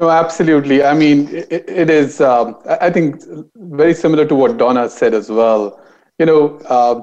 No, 0.00 0.10
absolutely. 0.10 0.82
I 0.82 0.94
mean, 0.94 1.28
it, 1.28 1.68
it 1.68 1.90
is, 1.90 2.20
um, 2.20 2.58
I 2.80 2.90
think, 2.90 3.22
very 3.54 3.94
similar 3.94 4.26
to 4.26 4.34
what 4.34 4.56
Donna 4.58 4.88
said 4.88 5.14
as 5.14 5.30
well. 5.30 5.80
You 6.18 6.26
know, 6.26 6.58
uh, 6.68 7.00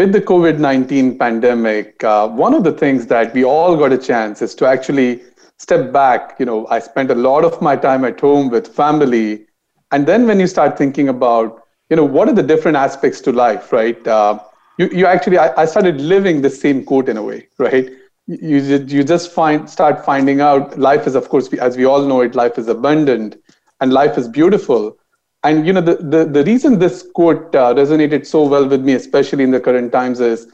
with 0.00 0.12
the 0.12 0.20
COVID 0.22 0.58
19 0.58 1.18
pandemic, 1.18 2.02
uh, 2.02 2.26
one 2.26 2.54
of 2.54 2.64
the 2.64 2.72
things 2.72 3.06
that 3.08 3.34
we 3.34 3.44
all 3.44 3.76
got 3.76 3.92
a 3.92 3.98
chance 3.98 4.40
is 4.40 4.54
to 4.54 4.66
actually 4.66 5.20
step 5.58 5.92
back. 5.92 6.36
You 6.38 6.46
know, 6.46 6.66
I 6.68 6.78
spent 6.78 7.10
a 7.10 7.14
lot 7.14 7.44
of 7.44 7.60
my 7.60 7.76
time 7.76 8.06
at 8.06 8.18
home 8.18 8.48
with 8.48 8.66
family. 8.66 9.44
And 9.92 10.06
then 10.06 10.26
when 10.26 10.40
you 10.40 10.46
start 10.46 10.78
thinking 10.78 11.10
about, 11.10 11.64
you 11.90 11.96
know, 11.96 12.04
what 12.06 12.30
are 12.30 12.32
the 12.32 12.42
different 12.42 12.78
aspects 12.78 13.20
to 13.26 13.32
life, 13.32 13.74
right? 13.74 14.08
Uh, 14.08 14.38
you, 14.78 14.88
you 14.88 15.04
actually, 15.04 15.36
I, 15.36 15.64
I 15.64 15.66
started 15.66 16.00
living 16.00 16.40
the 16.40 16.48
same 16.48 16.82
quote 16.82 17.10
in 17.10 17.18
a 17.18 17.22
way, 17.22 17.48
right? 17.58 17.90
You, 18.26 18.56
you 18.56 19.04
just 19.04 19.30
find 19.30 19.68
start 19.68 20.02
finding 20.02 20.40
out 20.40 20.78
life 20.78 21.06
is, 21.06 21.14
of 21.14 21.28
course, 21.28 21.52
as 21.52 21.76
we 21.76 21.84
all 21.84 22.06
know 22.06 22.22
it, 22.22 22.34
life 22.34 22.56
is 22.56 22.68
abundant 22.68 23.36
and 23.82 23.92
life 23.92 24.16
is 24.16 24.28
beautiful 24.28 24.96
and 25.42 25.66
you 25.66 25.72
know 25.72 25.80
the, 25.80 25.96
the, 25.96 26.24
the 26.24 26.44
reason 26.44 26.78
this 26.78 27.02
quote 27.14 27.54
uh, 27.54 27.74
resonated 27.74 28.26
so 28.26 28.46
well 28.46 28.68
with 28.68 28.82
me 28.82 28.94
especially 28.94 29.44
in 29.44 29.50
the 29.50 29.60
current 29.60 29.92
times 29.92 30.20
is 30.20 30.46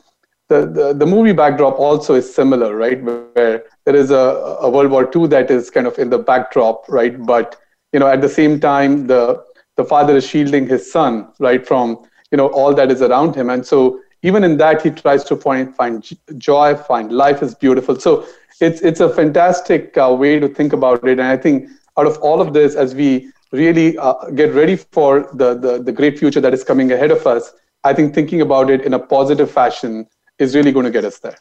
the, 0.48 0.64
the, 0.66 0.92
the 0.92 1.06
movie 1.06 1.32
backdrop 1.32 1.78
also 1.78 2.14
is 2.14 2.32
similar 2.32 2.76
right? 2.76 3.02
Where 3.02 3.64
there 3.84 3.96
is 3.96 4.10
a, 4.10 4.58
a 4.60 4.70
world 4.70 4.90
war 4.90 5.10
ii 5.14 5.26
that 5.28 5.50
is 5.50 5.70
kind 5.70 5.86
of 5.86 5.98
in 5.98 6.10
the 6.10 6.18
backdrop 6.18 6.84
right? 6.88 7.20
But 7.26 7.56
you 7.92 7.98
know 7.98 8.06
at 8.06 8.20
the 8.20 8.28
same 8.28 8.60
time 8.60 9.06
the 9.06 9.44
the 9.76 9.84
father 9.84 10.16
is 10.16 10.26
shielding 10.26 10.66
his 10.66 10.90
son 10.90 11.28
right 11.38 11.66
from 11.66 11.98
you 12.30 12.38
know 12.38 12.48
all 12.48 12.74
that 12.74 12.90
is 12.90 13.02
around 13.02 13.34
him. 13.34 13.50
And 13.50 13.66
so 13.66 14.00
even 14.22 14.44
in 14.44 14.56
that 14.58 14.82
he 14.82 14.90
tries 14.90 15.24
to 15.24 15.36
find 15.36 15.74
find 15.74 16.08
joy 16.38 16.76
find 16.76 17.10
life 17.10 17.42
is 17.42 17.54
beautiful. 17.54 17.98
So 17.98 18.26
it's 18.60 18.80
it's 18.82 19.00
a 19.00 19.08
fantastic 19.08 19.98
uh, 19.98 20.14
way 20.16 20.38
to 20.38 20.48
think 20.48 20.72
about 20.72 21.02
it. 21.06 21.18
And 21.18 21.22
i 21.22 21.36
think 21.36 21.68
out 21.98 22.06
of 22.06 22.18
all 22.18 22.40
of 22.40 22.52
this 22.52 22.74
as 22.76 22.94
we 22.94 23.32
really 23.52 23.96
uh, 23.98 24.14
get 24.30 24.54
ready 24.54 24.76
for 24.76 25.28
the, 25.34 25.54
the, 25.54 25.82
the 25.82 25.92
great 25.92 26.18
future 26.18 26.40
that 26.40 26.52
is 26.52 26.64
coming 26.64 26.92
ahead 26.92 27.10
of 27.10 27.26
us, 27.26 27.52
I 27.84 27.92
think 27.94 28.14
thinking 28.14 28.40
about 28.40 28.70
it 28.70 28.82
in 28.82 28.94
a 28.94 28.98
positive 28.98 29.50
fashion 29.50 30.06
is 30.38 30.54
really 30.54 30.72
going 30.72 30.84
to 30.84 30.90
get 30.90 31.04
us 31.04 31.18
there. 31.18 31.38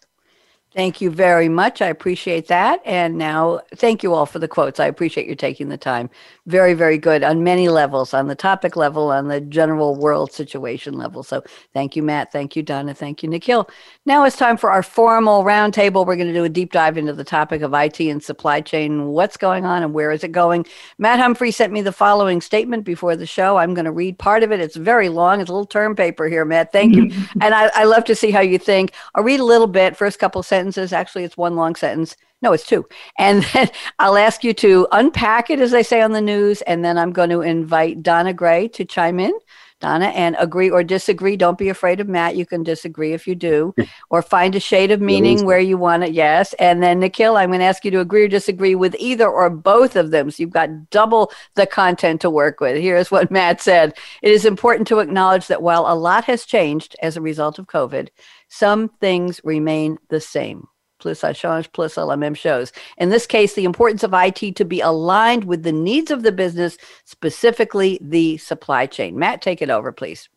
Thank 0.74 1.00
you 1.00 1.10
very 1.10 1.48
much. 1.48 1.82
I 1.82 1.88
appreciate 1.88 2.48
that. 2.50 2.82
And 2.84 3.18
now, 3.18 3.62
thank 3.76 4.04
you 4.04 4.14
all 4.14 4.26
for 4.26 4.40
the 4.40 4.48
quotes. 4.48 4.78
I 4.80 4.88
appreciate 4.88 5.26
you 5.26 5.36
taking 5.36 5.70
the 5.70 5.78
time. 5.78 6.10
Very, 6.46 6.74
very 6.74 6.98
good 6.98 7.24
on 7.24 7.44
many 7.44 7.70
levels, 7.70 8.14
on 8.14 8.28
the 8.28 8.36
topic 8.36 8.76
level, 8.76 9.12
on 9.12 9.28
the 9.28 9.42
general 9.42 9.96
world 9.96 10.32
situation 10.32 10.94
level. 10.94 11.24
So, 11.24 11.44
thank 11.74 11.96
you, 11.96 12.04
Matt. 12.04 12.32
Thank 12.32 12.56
you, 12.56 12.62
Donna. 12.62 12.94
Thank 12.94 13.24
you, 13.24 13.30
Nikhil. 13.30 13.70
Now 14.06 14.26
it's 14.26 14.38
time 14.38 14.58
for 14.58 14.70
our 14.70 14.84
formal 14.84 15.44
roundtable. 15.44 16.06
We're 16.06 16.16
going 16.16 16.28
to 16.28 16.34
do 16.34 16.44
a 16.44 16.50
deep 16.50 16.72
dive 16.72 16.98
into 16.98 17.14
the 17.14 17.24
topic 17.24 17.62
of 17.62 17.74
IT 17.74 18.00
and 18.00 18.24
supply 18.24 18.62
chain. 18.62 19.08
What's 19.08 19.38
going 19.38 19.66
on 19.66 19.82
and 19.82 19.94
where 19.94 20.12
is 20.12 20.24
it 20.24 20.32
going? 20.32 20.66
Matt 20.98 21.20
Humphrey 21.20 21.52
sent 21.52 21.74
me 21.74 21.82
the 21.82 21.92
following 21.92 22.42
statement 22.42 22.84
before 22.84 23.16
the 23.16 23.26
show. 23.26 23.58
I'm 23.58 23.74
going 23.74 23.86
to 23.86 23.92
read 23.92 24.20
part 24.20 24.44
of 24.44 24.52
it. 24.52 24.60
It's 24.60 24.76
very 24.76 25.10
long. 25.10 25.42
It's 25.42 25.50
a 25.50 25.54
little 25.54 25.66
term 25.66 25.96
paper 25.96 26.28
here, 26.28 26.46
Matt. 26.46 26.72
Thank 26.72 26.96
you. 26.96 27.12
and 27.42 27.56
I, 27.56 27.72
I 27.74 27.84
love 27.86 28.04
to 28.06 28.16
see 28.16 28.32
how 28.32 28.42
you 28.42 28.60
think. 28.60 28.92
I'll 29.16 29.24
read 29.24 29.40
a 29.40 29.46
little 29.46 29.68
bit, 29.68 29.98
first 29.98 30.20
couple 30.20 30.44
sentences 30.44 30.76
sentences. 30.76 30.94
Actually, 30.94 31.24
it's 31.24 31.38
one 31.38 31.56
long 31.56 31.76
sentence. 31.76 32.16
No, 32.46 32.54
it's 32.54 32.68
two. 32.68 32.88
And 33.18 33.44
then 33.54 33.70
I'll 33.98 34.18
ask 34.18 34.44
you 34.44 34.54
to 34.54 34.88
unpack 34.92 35.50
it, 35.50 35.60
as 35.60 35.72
they 35.72 35.82
say 35.82 36.02
on 36.02 36.12
the 36.12 36.22
news. 36.22 36.62
And 36.62 36.86
then 36.86 36.96
I'm 36.96 37.12
going 37.12 37.32
to 37.32 37.42
invite 37.42 38.04
Donna 38.04 38.34
Gray 38.34 38.68
to 38.70 38.86
chime 38.86 39.20
in. 39.20 39.34
Donna, 39.82 40.06
and 40.06 40.38
agree 40.40 40.70
or 40.70 40.84
disagree. 40.84 41.36
Don't 41.36 41.58
be 41.58 41.68
afraid 41.68 42.00
of 42.00 42.08
Matt. 42.08 42.38
You 42.38 42.46
can 42.46 42.64
disagree 42.64 43.12
if 43.12 43.28
you 43.28 43.36
do, 43.36 43.76
or 44.10 44.22
find 44.22 44.56
a 44.56 44.60
shade 44.60 44.90
of 44.90 45.02
meaning 45.02 45.44
where 45.46 45.60
you 45.60 45.78
want 45.78 46.04
it. 46.04 46.14
Yes. 46.14 46.54
And 46.54 46.82
then 46.82 47.00
Nikhil, 47.00 47.36
I'm 47.36 47.50
going 47.50 47.60
to 47.60 47.66
ask 47.66 47.84
you 47.84 47.92
to 47.92 48.00
agree 48.00 48.24
or 48.24 48.30
disagree 48.30 48.74
with 48.74 48.96
either 49.00 49.28
or 49.28 49.50
both 49.50 49.98
of 49.98 50.12
them. 50.12 50.32
So 50.32 50.42
you've 50.42 50.52
got 50.52 50.90
double 50.92 51.30
the 51.56 51.68
content 51.68 52.22
to 52.22 52.30
work 52.30 52.62
with. 52.62 52.78
Here's 52.78 53.12
what 53.12 53.30
Matt 53.32 53.60
said 53.60 53.98
It 54.22 54.32
is 54.32 54.46
important 54.46 54.88
to 54.88 55.00
acknowledge 55.00 55.48
that 55.48 55.62
while 55.62 55.86
a 55.88 55.94
lot 55.94 56.24
has 56.26 56.46
changed 56.46 56.96
as 57.02 57.18
a 57.18 57.22
result 57.22 57.60
of 57.60 57.68
COVID, 57.68 58.08
some 58.48 58.88
things 59.02 59.42
remain 59.44 59.98
the 60.10 60.22
same. 60.22 60.68
Plus, 61.06 61.24
I 61.24 61.34
change, 61.34 61.72
plus 61.72 61.98
LMM 61.98 62.36
shows. 62.36 62.72
In 62.98 63.10
this 63.10 63.28
case, 63.28 63.54
the 63.54 63.64
importance 63.64 64.02
of 64.02 64.12
IT 64.12 64.56
to 64.56 64.66
be 64.66 64.82
aligned 64.82 65.44
with 65.44 65.62
the 65.62 65.72
needs 65.72 66.10
of 66.10 66.24
the 66.24 66.32
business, 66.32 66.80
specifically 67.04 68.00
the 68.02 68.38
supply 68.38 68.88
chain. 68.88 69.16
Matt, 69.16 69.40
take 69.40 69.62
it 69.62 69.70
over, 69.70 69.92
please. 69.92 70.30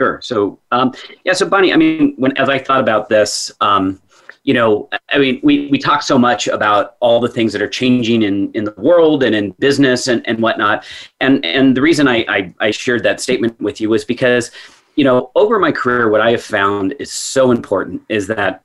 Sure. 0.00 0.18
So, 0.22 0.58
um, 0.70 0.94
yeah. 1.24 1.34
So, 1.34 1.46
Bonnie, 1.46 1.74
I 1.74 1.76
mean, 1.76 2.14
when 2.16 2.34
as 2.38 2.48
I 2.48 2.58
thought 2.58 2.80
about 2.80 3.10
this, 3.10 3.52
um, 3.60 4.00
you 4.44 4.54
know, 4.54 4.88
I 5.10 5.18
mean, 5.18 5.40
we, 5.42 5.66
we 5.66 5.76
talk 5.76 6.02
so 6.02 6.16
much 6.16 6.48
about 6.48 6.96
all 7.00 7.20
the 7.20 7.28
things 7.28 7.52
that 7.52 7.60
are 7.60 7.68
changing 7.68 8.22
in, 8.22 8.50
in 8.52 8.64
the 8.64 8.74
world 8.78 9.22
and 9.22 9.34
in 9.34 9.50
business 9.58 10.08
and, 10.08 10.26
and 10.26 10.40
whatnot. 10.40 10.86
And, 11.20 11.44
and 11.44 11.76
the 11.76 11.82
reason 11.82 12.08
I, 12.08 12.24
I, 12.30 12.54
I 12.60 12.70
shared 12.70 13.02
that 13.02 13.20
statement 13.20 13.60
with 13.60 13.78
you 13.78 13.90
was 13.90 14.06
because 14.06 14.52
you 14.96 15.04
know, 15.04 15.30
over 15.34 15.58
my 15.58 15.72
career, 15.72 16.10
what 16.10 16.20
I 16.20 16.30
have 16.32 16.42
found 16.42 16.94
is 16.98 17.10
so 17.10 17.50
important 17.50 18.02
is 18.08 18.26
that 18.28 18.62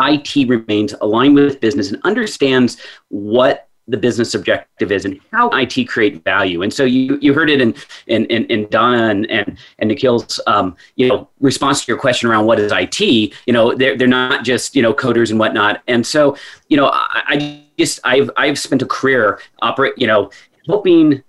IT 0.00 0.48
remains 0.48 0.94
aligned 1.00 1.34
with 1.34 1.60
business 1.60 1.92
and 1.92 2.00
understands 2.04 2.78
what 3.08 3.68
the 3.88 3.96
business 3.96 4.34
objective 4.34 4.92
is 4.92 5.04
and 5.04 5.18
how 5.32 5.50
IT 5.50 5.88
create 5.88 6.22
value. 6.22 6.62
And 6.62 6.72
so 6.72 6.84
you 6.84 7.18
you 7.20 7.34
heard 7.34 7.50
it 7.50 7.60
in 7.60 7.74
in 8.06 8.26
in, 8.26 8.44
in 8.46 8.68
Donna 8.68 9.08
and 9.08 9.30
and, 9.30 9.58
and 9.78 9.88
Nikhil's 9.88 10.40
um, 10.46 10.76
you 10.96 11.08
know 11.08 11.28
response 11.40 11.84
to 11.84 11.90
your 11.90 11.98
question 11.98 12.28
around 12.28 12.46
what 12.46 12.60
is 12.60 12.72
IT. 12.72 13.00
You 13.00 13.52
know 13.52 13.74
they're 13.74 13.96
they're 13.96 14.06
not 14.06 14.44
just 14.44 14.76
you 14.76 14.82
know 14.82 14.94
coders 14.94 15.30
and 15.30 15.38
whatnot. 15.38 15.82
And 15.88 16.06
so 16.06 16.36
you 16.68 16.76
know 16.76 16.90
I, 16.92 17.22
I 17.26 17.62
just 17.78 18.00
I've 18.04 18.30
I've 18.36 18.58
spent 18.58 18.82
a 18.82 18.86
career 18.86 19.40
operate 19.62 19.94
you 19.96 20.06
know 20.06 20.30
helping 20.66 21.22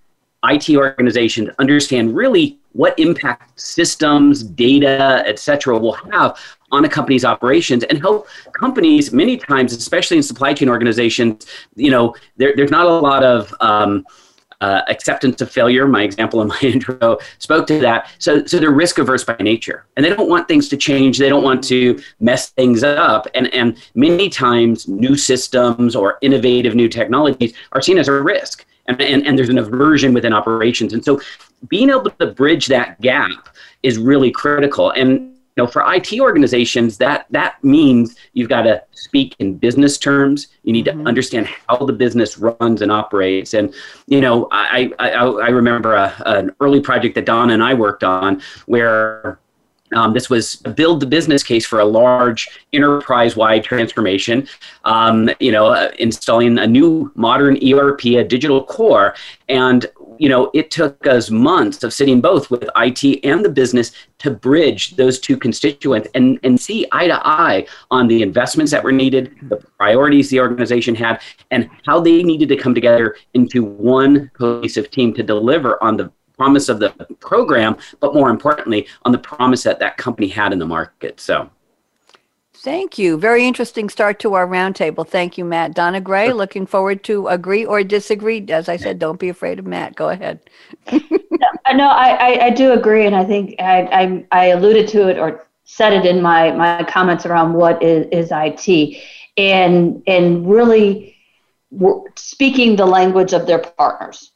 IT 0.46 0.70
organizations 0.76 1.50
understand 1.58 2.16
really 2.16 2.60
what 2.74 2.98
impact 3.00 3.60
systems, 3.60 4.44
data, 4.44 5.24
et 5.26 5.40
cetera, 5.40 5.78
will 5.78 5.94
have 5.94 6.38
on 6.74 6.84
a 6.86 6.90
company's 6.90 7.24
operations 7.24 7.84
and 7.84 8.00
help 8.00 8.28
companies 8.54 9.14
many 9.14 9.38
times, 9.38 9.74
especially 9.74 10.18
in 10.18 10.24
supply 10.24 10.54
chain 10.54 10.68
organizations, 10.68 11.46
you 11.76 11.92
know, 11.92 12.16
there, 12.38 12.54
there's 12.56 12.72
not 12.72 12.86
a 12.86 12.90
lot 12.90 13.24
of 13.24 13.54
um, 13.62 14.06
uh, 14.60 14.82
acceptance 14.88 15.40
of 15.42 15.52
failure. 15.52 15.88
My 15.88 16.04
example 16.04 16.42
in 16.42 16.48
my 16.48 16.60
intro 16.62 17.20
spoke 17.38 17.68
to 17.68 17.80
that. 17.80 18.10
So, 18.20 18.46
so 18.46 18.60
they're 18.60 18.72
risk 18.72 18.98
averse 18.98 19.24
by 19.24 19.36
nature, 19.40 19.86
and 19.96 20.06
they 20.06 20.10
don't 20.10 20.30
want 20.30 20.48
things 20.48 20.68
to 20.70 20.78
change. 20.78 21.18
They 21.18 21.30
don't 21.30 21.44
want 21.44 21.64
to 21.66 22.02
mess 22.20 22.50
things 22.50 22.84
up. 22.84 23.28
And 23.36 23.54
and 23.54 23.78
many 23.96 24.30
times, 24.30 24.88
new 24.88 25.16
systems 25.16 25.96
or 25.96 26.18
innovative 26.22 26.76
new 26.76 26.90
technologies 26.90 27.54
are 27.74 27.82
seen 27.82 27.98
as 27.98 28.08
a 28.08 28.14
risk 28.14 28.66
and, 28.88 29.02
and, 29.02 29.26
and 29.26 29.38
there's 29.38 29.50
an 29.50 29.58
aversion 29.58 30.14
within 30.14 30.34
operations. 30.34 30.94
And 30.94 31.04
so 31.04 31.22
being 31.68 31.90
able 31.90 32.10
to 32.10 32.28
bridge 32.28 32.68
that 32.68 33.00
gap 33.02 33.50
is 33.82 33.98
really 33.98 34.32
critical. 34.32 34.92
And 34.92 35.33
know, 35.58 35.68
for 35.68 35.84
IT 35.94 36.20
organizations, 36.20 36.98
that 36.98 37.28
that 37.30 37.64
means 37.64 38.16
you've 38.34 38.50
got 38.50 38.64
to 38.64 38.84
speak 38.92 39.36
in 39.40 39.58
business 39.58 39.98
terms. 39.98 40.48
You 40.64 40.74
need 40.74 40.86
mm-hmm. 40.86 41.04
to 41.04 41.08
understand 41.08 41.48
how 41.68 41.78
the 41.78 41.94
business 41.94 42.38
runs 42.38 42.82
and 42.82 42.92
operates. 42.92 43.54
And 43.54 43.74
you 44.08 44.22
know, 44.22 44.48
I 44.52 44.92
I, 45.00 45.10
I 45.12 45.50
remember 45.50 45.94
a, 45.94 46.14
an 46.26 46.56
early 46.60 46.82
project 46.82 47.16
that 47.16 47.26
Donna 47.26 47.54
and 47.54 47.64
I 47.64 47.74
worked 47.74 48.04
on 48.04 48.42
where 48.66 49.40
um, 49.96 50.14
this 50.14 50.30
was 50.30 50.56
build 50.56 51.00
the 51.00 51.06
business 51.06 51.44
case 51.44 51.66
for 51.66 51.80
a 51.80 51.86
large 51.86 52.50
enterprise-wide 52.74 53.64
transformation. 53.64 54.48
Um, 54.86 55.30
you 55.40 55.52
know, 55.52 55.68
uh, 55.68 55.92
installing 56.00 56.58
a 56.58 56.68
new 56.68 57.12
modern 57.16 57.58
ERP, 57.64 58.06
a 58.06 58.24
digital 58.24 58.64
core, 58.64 59.16
and 59.50 59.86
you 60.18 60.30
know, 60.30 60.52
it 60.54 60.72
took 60.72 61.06
us 61.08 61.30
months 61.30 61.84
of 61.84 61.94
sitting 61.94 62.22
both 62.22 62.50
with 62.52 62.70
IT 62.78 63.20
and 63.24 63.44
the 63.44 63.50
business 63.50 63.92
to 64.20 64.32
bridge 64.32 64.96
those 64.96 65.20
two 65.20 65.38
constituents 65.38 66.08
and, 66.16 66.40
and 66.44 66.60
see 66.60 66.86
eye 66.92 67.08
to 67.08 67.28
eye 67.28 67.66
on 67.92 68.08
the 68.08 68.22
investments 68.22 68.72
that 68.72 68.84
were 68.84 68.92
needed, 68.92 69.36
the 69.50 69.58
priorities 69.78 70.30
the 70.30 70.40
organization 70.40 70.96
had, 70.96 71.22
and 71.52 71.70
how 71.86 72.00
they 72.00 72.24
needed 72.24 72.50
to 72.50 72.56
come 72.56 72.74
together 72.74 73.16
into 73.34 73.64
one 73.64 74.30
cohesive 74.34 74.90
team 74.92 75.14
to 75.14 75.24
deliver 75.24 75.82
on 75.84 75.98
the 75.98 76.12
promise 76.38 76.70
of 76.70 76.80
the 76.80 76.90
program, 77.20 77.78
but 78.00 78.14
more 78.14 78.30
importantly, 78.30 78.88
on 79.04 79.12
the 79.12 79.18
promise 79.18 79.64
that 79.64 79.80
that 79.80 79.98
company 79.98 80.28
had 80.28 80.54
in 80.54 80.60
the 80.60 80.66
market. 80.66 81.20
So. 81.20 81.50
Thank 82.64 82.98
you. 82.98 83.18
Very 83.18 83.46
interesting 83.46 83.90
start 83.90 84.20
to 84.20 84.36
our 84.36 84.48
roundtable. 84.48 85.06
Thank 85.06 85.38
you, 85.38 85.44
Matt. 85.44 85.74
Donna 85.74 86.00
Gray, 86.00 86.32
looking 86.32 86.66
forward 86.66 87.04
to 87.04 87.28
agree 87.28 87.66
or 87.66 87.84
disagree. 87.84 88.46
As 88.48 88.70
I 88.70 88.78
said, 88.78 89.00
don't 89.00 89.20
be 89.20 89.28
afraid 89.28 89.60
of 89.60 89.66
Matt. 89.66 89.96
Go 89.96 90.10
ahead. 90.10 90.40
no, 90.92 91.90
I, 91.90 92.12
I, 92.12 92.46
I, 92.46 92.50
do 92.52 92.72
agree. 92.72 93.06
And 93.06 93.18
I 93.18 93.26
think 93.26 93.56
I, 93.60 93.82
I, 93.82 94.26
I, 94.32 94.46
alluded 94.48 94.88
to 94.90 95.10
it 95.10 95.20
or 95.20 95.46
said 95.66 95.92
it 95.92 96.06
in 96.06 96.22
my, 96.22 96.52
my 96.52 96.84
comments 96.86 97.26
around 97.26 97.54
what 97.54 97.84
is, 97.84 98.08
is 98.14 98.30
IT 98.32 98.98
and, 99.36 100.02
and 100.08 100.50
really 100.50 101.18
speaking 102.16 102.78
the 102.78 102.86
language 102.86 103.34
of 103.34 103.46
their 103.46 103.60
partners 103.60 104.33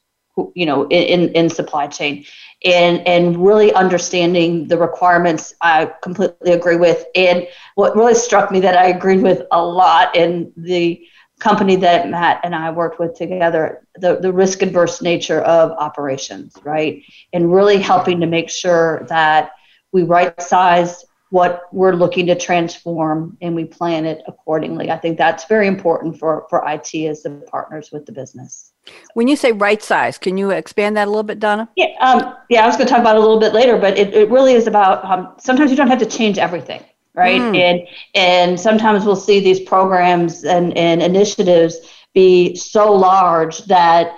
you 0.54 0.66
know 0.66 0.86
in 0.88 1.30
in 1.32 1.48
supply 1.48 1.86
chain. 1.86 2.24
And 2.64 3.06
and 3.06 3.44
really 3.44 3.72
understanding 3.72 4.66
the 4.66 4.78
requirements 4.78 5.54
i 5.62 5.92
completely 6.02 6.52
agree 6.52 6.76
with. 6.76 7.04
And 7.14 7.46
what 7.76 7.94
really 7.96 8.14
struck 8.14 8.50
me 8.50 8.60
that 8.60 8.76
i 8.76 8.86
agreed 8.86 9.22
with 9.22 9.42
a 9.52 9.64
lot 9.64 10.16
in 10.16 10.52
the 10.56 11.00
company 11.38 11.76
that 11.76 12.10
matt 12.10 12.40
and 12.42 12.52
i 12.52 12.68
worked 12.68 12.98
with 12.98 13.14
together 13.16 13.86
the, 13.94 14.16
the 14.16 14.32
risk 14.32 14.60
adverse 14.60 15.00
nature 15.00 15.40
of 15.42 15.70
operations 15.70 16.52
right? 16.64 17.02
And 17.32 17.52
really 17.52 17.78
helping 17.78 18.20
to 18.20 18.26
make 18.26 18.50
sure 18.50 19.06
that 19.08 19.52
we 19.92 20.02
right 20.02 20.40
size 20.40 21.04
what 21.30 21.62
we're 21.72 21.94
looking 21.94 22.26
to 22.26 22.34
transform 22.34 23.36
and 23.42 23.54
we 23.54 23.64
plan 23.64 24.06
it 24.06 24.22
accordingly. 24.26 24.90
I 24.90 24.96
think 24.96 25.18
that's 25.18 25.44
very 25.44 25.66
important 25.66 26.18
for 26.18 26.46
for 26.48 26.66
it 26.66 26.94
as 27.06 27.22
the 27.22 27.30
partners 27.50 27.90
with 27.92 28.06
the 28.06 28.12
business 28.12 28.72
when 29.14 29.28
you 29.28 29.36
say 29.36 29.52
right 29.52 29.82
size, 29.82 30.18
can 30.18 30.36
you 30.36 30.50
expand 30.50 30.96
that 30.96 31.06
a 31.06 31.10
little 31.10 31.22
bit, 31.22 31.40
Donna? 31.40 31.68
Yeah, 31.76 31.86
um, 32.00 32.36
yeah, 32.48 32.64
I 32.64 32.66
was 32.66 32.76
going 32.76 32.86
to 32.86 32.92
talk 32.92 33.00
about 33.00 33.16
it 33.16 33.18
a 33.18 33.20
little 33.20 33.40
bit 33.40 33.52
later, 33.52 33.78
but 33.78 33.98
it, 33.98 34.14
it 34.14 34.30
really 34.30 34.52
is 34.52 34.66
about 34.66 35.04
um, 35.04 35.34
sometimes 35.38 35.70
you 35.70 35.76
don't 35.76 35.88
have 35.88 35.98
to 35.98 36.06
change 36.06 36.38
everything, 36.38 36.82
right? 37.14 37.40
Mm. 37.40 37.56
And 37.56 37.88
and 38.14 38.60
sometimes 38.60 39.04
we'll 39.04 39.16
see 39.16 39.40
these 39.40 39.60
programs 39.60 40.44
and, 40.44 40.76
and 40.76 41.02
initiatives 41.02 41.78
be 42.14 42.54
so 42.54 42.92
large 42.92 43.58
that 43.64 44.14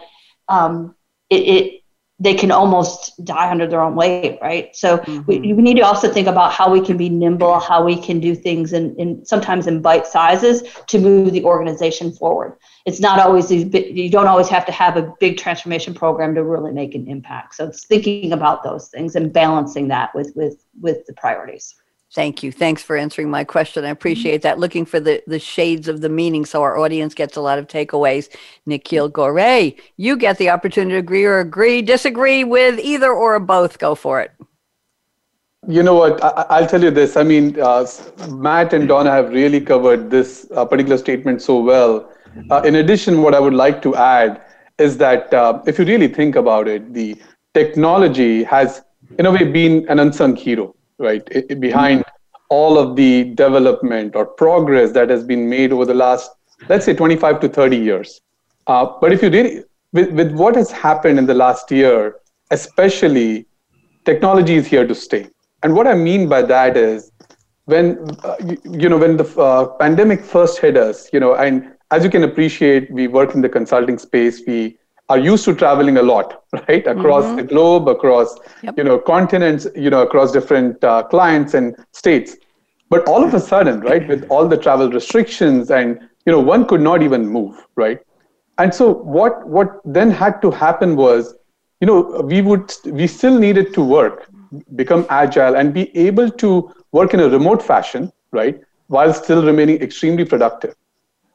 um, 0.49 0.95
it, 1.31 1.37
it 1.37 1.80
they 2.21 2.35
can 2.35 2.51
almost 2.51 3.25
die 3.25 3.51
under 3.51 3.67
their 3.67 3.81
own 3.81 3.97
weight, 3.97 4.39
right? 4.43 4.77
So 4.77 4.99
mm-hmm. 4.99 5.23
we, 5.27 5.55
we 5.55 5.63
need 5.63 5.79
to 5.79 5.81
also 5.81 6.13
think 6.13 6.29
about 6.29 6.53
how 6.53 6.71
we 6.71 6.85
can 6.85 6.99
be 6.99 7.09
nimble, 7.09 7.59
how 7.59 7.83
we 7.83 7.97
can 8.01 8.21
do 8.21 8.35
things 8.35 8.75
in, 8.75 8.95
in 8.97 9.25
sometimes 9.25 9.67
in 9.67 9.81
bite 9.81 10.07
sizes 10.07 10.63
to 10.89 10.99
move 10.99 11.33
the 11.33 11.43
organization 11.45 12.13
forward. 12.13 12.59
It's 12.85 13.01
not 13.01 13.19
always 13.21 13.49
these 13.49 13.65
big, 13.65 13.97
you 13.97 14.11
don't 14.11 14.27
always 14.27 14.49
have 14.49 14.67
to 14.67 14.73
have 14.73 14.99
a 14.99 15.15
big 15.19 15.39
transformation 15.39 15.95
program 15.95 16.35
to 16.35 16.45
really 16.45 16.73
make 16.73 16.95
an 16.95 17.09
impact. 17.09 17.55
So 17.55 17.67
it's 17.69 17.87
thinking 17.87 18.33
about 18.33 18.63
those 18.63 18.89
things 18.89 19.17
and 19.17 19.33
balancing 19.33 19.89
that 19.89 20.15
with 20.15 20.33
with 20.37 20.63
with 20.81 21.07
the 21.07 21.15
priorities. 21.15 21.75
Thank 22.13 22.43
you. 22.43 22.51
Thanks 22.51 22.83
for 22.83 22.97
answering 22.97 23.31
my 23.31 23.45
question. 23.45 23.85
I 23.85 23.91
appreciate 23.91 24.43
that. 24.43 24.59
Looking 24.59 24.85
for 24.85 24.99
the, 24.99 25.23
the 25.29 25.39
shades 25.39 25.87
of 25.87 26.01
the 26.01 26.09
meaning 26.09 26.45
so 26.45 26.61
our 26.63 26.77
audience 26.77 27.15
gets 27.15 27.37
a 27.37 27.41
lot 27.41 27.59
of 27.61 27.69
takeaways. 27.69 28.29
Nikhil 28.67 29.11
Goray, 29.11 29.77
you 29.97 30.17
get 30.17 30.37
the 30.39 30.51
opportunity 30.51 30.95
to 30.95 30.99
agree 30.99 31.25
or 31.25 31.39
agree, 31.39 31.83
disagree 31.83 32.43
with 32.43 32.81
either 32.81 33.13
or 33.13 33.39
both. 33.39 33.79
Go 33.79 33.95
for 33.95 34.21
it. 34.21 34.33
You 35.69 35.85
know 35.85 35.95
what? 35.95 36.23
I, 36.25 36.61
will 36.61 36.67
tell 36.67 36.83
you 36.83 36.91
this. 36.91 37.17
I 37.17 37.23
mean, 37.23 37.61
uh, 37.61 37.87
Matt 38.31 38.73
and 38.73 38.89
Donna 38.89 39.11
have 39.13 39.31
really 39.31 39.61
covered 39.61 40.11
this 40.11 40.51
uh, 40.57 40.65
particular 40.65 40.99
statement 40.99 41.43
so 41.43 41.61
well. 41.61 42.11
Uh, 42.51 42.63
in 42.63 42.77
addition, 42.77 43.23
what 43.23 43.35
I 43.35 43.41
would 43.41 43.55
like 43.55 43.83
to 43.83 43.95
add 43.95 44.43
is 44.79 44.97
that 44.97 45.33
uh, 45.35 45.63
if 45.67 45.79
you 45.79 45.85
really 45.85 46.09
think 46.09 46.35
about 46.35 46.67
it, 46.67 46.93
the 46.93 47.17
technology 47.55 48.43
has, 48.45 48.83
in 49.19 49.27
a 49.27 49.31
way, 49.31 49.45
been 49.45 49.87
an 49.89 49.99
unsung 50.01 50.35
hero, 50.35 50.75
right? 51.01 51.27
It, 51.31 51.59
behind 51.59 52.05
all 52.51 52.79
of 52.79 52.97
the 52.97 53.25
development 53.35 54.15
or 54.15 54.27
progress 54.27 54.93
that 54.93 55.09
has 55.09 55.25
been 55.25 55.49
made 55.49 55.73
over 55.73 55.85
the 55.87 55.95
last, 55.95 56.31
let's 56.69 56.85
say, 56.85 56.95
25 56.95 57.41
to 57.41 57.49
30 57.49 57.77
years. 57.77 58.21
Uh, 58.67 58.87
but 59.01 59.13
if 59.13 59.23
you 59.23 59.31
really, 59.31 59.65
with, 59.93 60.11
with 60.13 60.33
what 60.33 60.55
has 60.57 60.71
happened 60.71 61.19
in 61.19 61.27
the 61.27 61.35
last 61.35 61.71
year, 61.71 62.17
especially, 62.51 63.47
technology 64.05 64.55
is 64.55 64.67
here 64.67 64.87
to 64.87 64.95
stay. 64.95 65.29
And 65.63 65.75
what 65.75 65.87
I 65.87 65.95
mean 65.95 66.29
by 66.29 66.43
that 66.43 66.77
is, 66.77 67.11
when 67.65 67.99
uh, 68.25 68.37
you, 68.45 68.57
you, 68.65 68.89
know 68.89 68.99
when 68.99 69.17
the 69.17 69.25
uh, 69.41 69.67
pandemic 69.79 70.25
first 70.25 70.59
hit 70.59 70.77
us, 70.77 71.09
you 71.13 71.21
know, 71.21 71.35
and 71.35 71.73
as 71.93 72.03
you 72.03 72.11
can 72.11 72.25
appreciate, 72.25 72.91
we 72.91 73.07
work 73.07 73.35
in 73.35 73.41
the 73.41 73.49
consulting 73.49 73.99
space. 73.99 74.43
We 74.47 74.77
are 75.11 75.19
used 75.19 75.45
to 75.45 75.55
traveling 75.55 75.97
a 75.99 76.03
lot, 76.03 76.45
right, 76.69 76.87
across 76.87 77.25
mm-hmm. 77.25 77.37
the 77.37 77.43
globe, 77.43 77.89
across 77.89 78.37
yep. 78.63 78.79
you 78.79 78.85
know 78.85 78.99
continents, 78.99 79.67
you 79.75 79.91
know, 79.91 80.03
across 80.03 80.33
different 80.33 80.83
uh, 80.85 81.03
clients 81.03 81.55
and 81.55 81.77
states. 81.93 82.37
But 82.89 83.07
all 83.09 83.23
of 83.25 83.35
a 83.35 83.41
sudden, 83.41 83.81
right, 83.81 84.07
with 84.09 84.27
all 84.31 84.49
the 84.49 84.57
travel 84.57 84.91
restrictions, 84.91 85.71
and 85.71 86.01
you 86.27 86.33
know, 86.33 86.41
one 86.41 86.65
could 86.67 86.81
not 86.81 87.03
even 87.03 87.27
move, 87.27 87.67
right. 87.75 88.01
And 88.59 88.75
so 88.75 88.95
what 89.17 89.47
what 89.47 89.81
then 89.85 90.11
had 90.23 90.41
to 90.43 90.51
happen 90.51 90.97
was, 90.97 91.35
you 91.81 91.87
know, 91.87 92.01
we 92.33 92.41
would 92.41 92.73
we 92.87 93.07
still 93.07 93.39
needed 93.39 93.75
to 93.75 93.83
work, 93.83 94.29
become 94.77 95.07
agile, 95.11 95.57
and 95.57 95.75
be 95.75 95.87
able 96.09 96.31
to 96.45 96.73
work 96.93 97.15
in 97.15 97.21
a 97.21 97.29
remote 97.29 97.63
fashion, 97.63 98.13
right, 98.31 98.61
while 98.87 99.13
still 99.13 99.45
remaining 99.45 99.83
extremely 99.83 100.25
productive. 100.25 100.75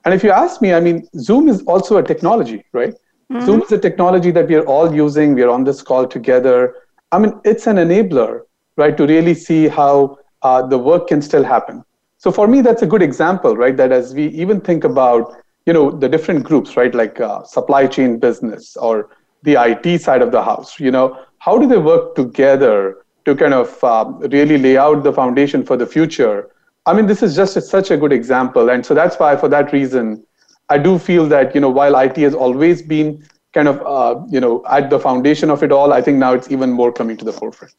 And 0.05 0.13
if 0.13 0.23
you 0.23 0.31
ask 0.31 0.61
me, 0.61 0.71
I 0.73 0.79
mean, 0.79 1.07
Zoom 1.17 1.49
is 1.49 1.63
also 1.63 1.97
a 1.97 2.03
technology, 2.03 2.63
right? 2.73 2.93
Mm-hmm. 3.31 3.45
Zoom 3.45 3.61
is 3.61 3.71
a 3.71 3.79
technology 3.79 4.31
that 4.31 4.47
we 4.47 4.55
are 4.55 4.65
all 4.65 4.93
using. 4.93 5.33
We 5.33 5.41
are 5.43 5.49
on 5.49 5.63
this 5.63 5.81
call 5.81 6.07
together. 6.07 6.75
I 7.11 7.17
mean, 7.17 7.39
it's 7.43 7.65
an 7.65 7.77
enabler, 7.77 8.41
right, 8.77 8.95
to 8.97 9.07
really 9.07 9.33
see 9.33 9.67
how 9.67 10.19
uh, 10.43 10.65
the 10.67 10.77
work 10.77 11.07
can 11.07 11.21
still 11.21 11.43
happen. 11.43 11.83
So 12.17 12.31
for 12.31 12.47
me, 12.47 12.61
that's 12.61 12.81
a 12.81 12.88
good 12.88 13.01
example, 13.01 13.55
right? 13.57 13.75
That 13.75 13.91
as 13.91 14.13
we 14.13 14.27
even 14.27 14.61
think 14.61 14.83
about, 14.83 15.35
you 15.65 15.73
know, 15.73 15.89
the 15.91 16.07
different 16.07 16.43
groups, 16.43 16.77
right, 16.77 16.93
like 16.93 17.19
uh, 17.19 17.43
supply 17.43 17.88
chain 17.88 18.19
business 18.19 18.75
or 18.77 19.09
the 19.43 19.55
IT 19.59 20.01
side 20.01 20.21
of 20.21 20.31
the 20.31 20.43
house, 20.43 20.79
you 20.79 20.91
know, 20.91 21.19
how 21.39 21.57
do 21.57 21.67
they 21.67 21.77
work 21.77 22.15
together 22.15 22.97
to 23.25 23.35
kind 23.35 23.53
of 23.53 23.83
uh, 23.83 24.05
really 24.31 24.57
lay 24.57 24.77
out 24.77 25.03
the 25.03 25.13
foundation 25.13 25.63
for 25.63 25.77
the 25.77 25.85
future? 25.85 26.49
I 26.85 26.93
mean, 26.93 27.07
this 27.07 27.23
is 27.23 27.35
just 27.35 27.57
a, 27.57 27.61
such 27.61 27.91
a 27.91 27.97
good 27.97 28.11
example, 28.11 28.69
and 28.69 28.85
so 28.85 28.93
that's 28.93 29.17
why, 29.17 29.35
for 29.35 29.49
that 29.49 29.73
reason, 29.73 30.24
I 30.69 30.78
do 30.78 30.97
feel 30.97 31.28
that 31.28 31.54
you 31.54 31.62
know 31.62 31.69
while 31.69 31.97
IT 31.97 32.17
has 32.17 32.34
always 32.34 32.82
been 32.82 33.23
kind 33.54 33.67
of 33.67 33.82
uh, 33.86 34.21
you 34.30 34.39
know 34.39 34.63
at 34.69 34.89
the 34.89 34.99
foundation 34.99 35.49
of 35.49 35.63
it 35.63 35.71
all, 35.71 35.93
I 35.93 36.01
think 36.01 36.17
now 36.17 36.34
it's 36.34 36.51
even 36.51 36.71
more 36.71 36.91
coming 36.91 37.17
to 37.17 37.25
the 37.25 37.34
forefront. 37.34 37.73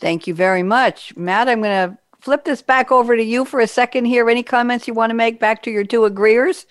Thank 0.00 0.26
you 0.26 0.34
very 0.34 0.62
much, 0.62 1.16
Matt. 1.16 1.48
I'm 1.48 1.62
going 1.62 1.90
to 1.90 1.98
flip 2.20 2.44
this 2.44 2.60
back 2.60 2.90
over 2.90 3.16
to 3.16 3.22
you 3.22 3.44
for 3.44 3.60
a 3.60 3.66
second 3.66 4.04
here. 4.06 4.28
Any 4.28 4.42
comments 4.42 4.88
you 4.88 4.94
want 4.94 5.10
to 5.10 5.14
make 5.14 5.38
back 5.38 5.62
to 5.64 5.70
your 5.70 5.84
two 5.84 6.04
agreeers? 6.04 6.66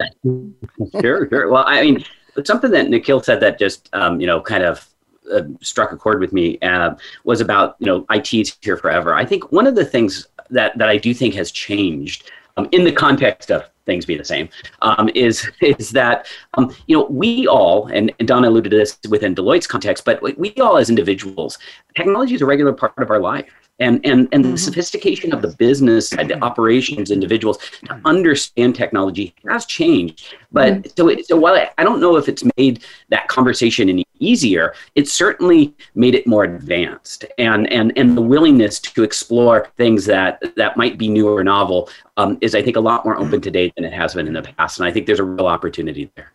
sure, 1.00 1.28
sure. 1.28 1.48
Well, 1.48 1.64
I 1.66 1.82
mean, 1.82 2.04
something 2.44 2.70
that 2.72 2.90
Nikhil 2.90 3.22
said 3.22 3.40
that 3.40 3.58
just 3.58 3.88
um, 3.92 4.20
you 4.20 4.26
know 4.26 4.40
kind 4.40 4.64
of 4.64 4.88
uh, 5.32 5.42
struck 5.60 5.92
a 5.92 5.96
chord 5.96 6.20
with 6.20 6.32
me 6.32 6.58
uh, 6.60 6.94
was 7.24 7.40
about 7.40 7.76
you 7.78 7.86
know 7.86 8.04
IT's 8.10 8.56
here 8.60 8.76
forever. 8.76 9.14
I 9.14 9.24
think 9.24 9.52
one 9.52 9.66
of 9.66 9.74
the 9.74 9.84
things 9.84 10.26
that 10.50 10.76
that 10.76 10.88
I 10.88 10.98
do 10.98 11.14
think 11.14 11.34
has 11.34 11.50
changed 11.50 12.30
um, 12.56 12.68
in 12.72 12.84
the 12.84 12.92
context 12.92 13.50
of 13.50 13.68
things 13.84 14.06
be 14.06 14.16
the 14.16 14.24
same 14.24 14.48
um, 14.82 15.08
is 15.14 15.50
is 15.60 15.90
that 15.90 16.26
um, 16.54 16.74
you 16.86 16.96
know 16.96 17.04
we 17.06 17.46
all 17.46 17.86
and, 17.88 18.12
and 18.18 18.28
Donna 18.28 18.48
alluded 18.48 18.70
to 18.70 18.76
this 18.76 18.98
within 19.08 19.34
Deloitte's 19.34 19.66
context, 19.66 20.04
but 20.04 20.22
we 20.38 20.52
all 20.54 20.76
as 20.76 20.90
individuals, 20.90 21.58
technology 21.96 22.34
is 22.34 22.42
a 22.42 22.46
regular 22.46 22.72
part 22.72 22.96
of 22.98 23.10
our 23.10 23.20
life 23.20 23.61
and 23.78 24.00
and 24.04 24.28
and 24.32 24.44
mm-hmm. 24.44 24.52
the 24.52 24.58
sophistication 24.58 25.32
of 25.32 25.42
the 25.42 25.48
business 25.48 26.10
side, 26.10 26.28
the 26.28 26.42
operations 26.42 27.10
individuals 27.10 27.58
to 27.84 28.00
understand 28.04 28.74
technology 28.74 29.34
has 29.48 29.66
changed. 29.66 30.34
But 30.52 30.72
mm-hmm. 30.74 30.90
so 30.96 31.22
so 31.22 31.36
while 31.36 31.54
I, 31.54 31.70
I 31.78 31.84
don't 31.84 32.00
know 32.00 32.16
if 32.16 32.28
it's 32.28 32.44
made 32.56 32.84
that 33.08 33.28
conversation 33.28 33.88
any 33.88 34.06
easier, 34.18 34.74
it 34.94 35.08
certainly 35.08 35.74
made 35.94 36.14
it 36.14 36.26
more 36.26 36.44
advanced, 36.44 37.24
and 37.38 37.70
and 37.72 37.92
and 37.96 38.16
the 38.16 38.22
willingness 38.22 38.78
to 38.80 39.02
explore 39.02 39.68
things 39.76 40.04
that 40.06 40.42
that 40.56 40.76
might 40.76 40.98
be 40.98 41.08
new 41.08 41.28
or 41.28 41.42
novel 41.42 41.88
um, 42.16 42.38
is 42.40 42.54
I 42.54 42.62
think 42.62 42.76
a 42.76 42.80
lot 42.80 43.04
more 43.04 43.18
open 43.18 43.40
today 43.40 43.72
than 43.76 43.84
it 43.84 43.92
has 43.92 44.14
been 44.14 44.26
in 44.26 44.34
the 44.34 44.42
past, 44.42 44.78
and 44.78 44.86
I 44.86 44.92
think 44.92 45.06
there's 45.06 45.20
a 45.20 45.24
real 45.24 45.46
opportunity 45.46 46.10
there. 46.14 46.32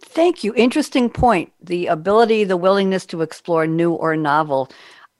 Thank 0.00 0.44
you. 0.44 0.54
Interesting 0.54 1.10
point. 1.10 1.52
The 1.60 1.88
ability, 1.88 2.44
the 2.44 2.56
willingness 2.56 3.04
to 3.06 3.22
explore 3.22 3.66
new 3.66 3.92
or 3.92 4.16
novel. 4.16 4.70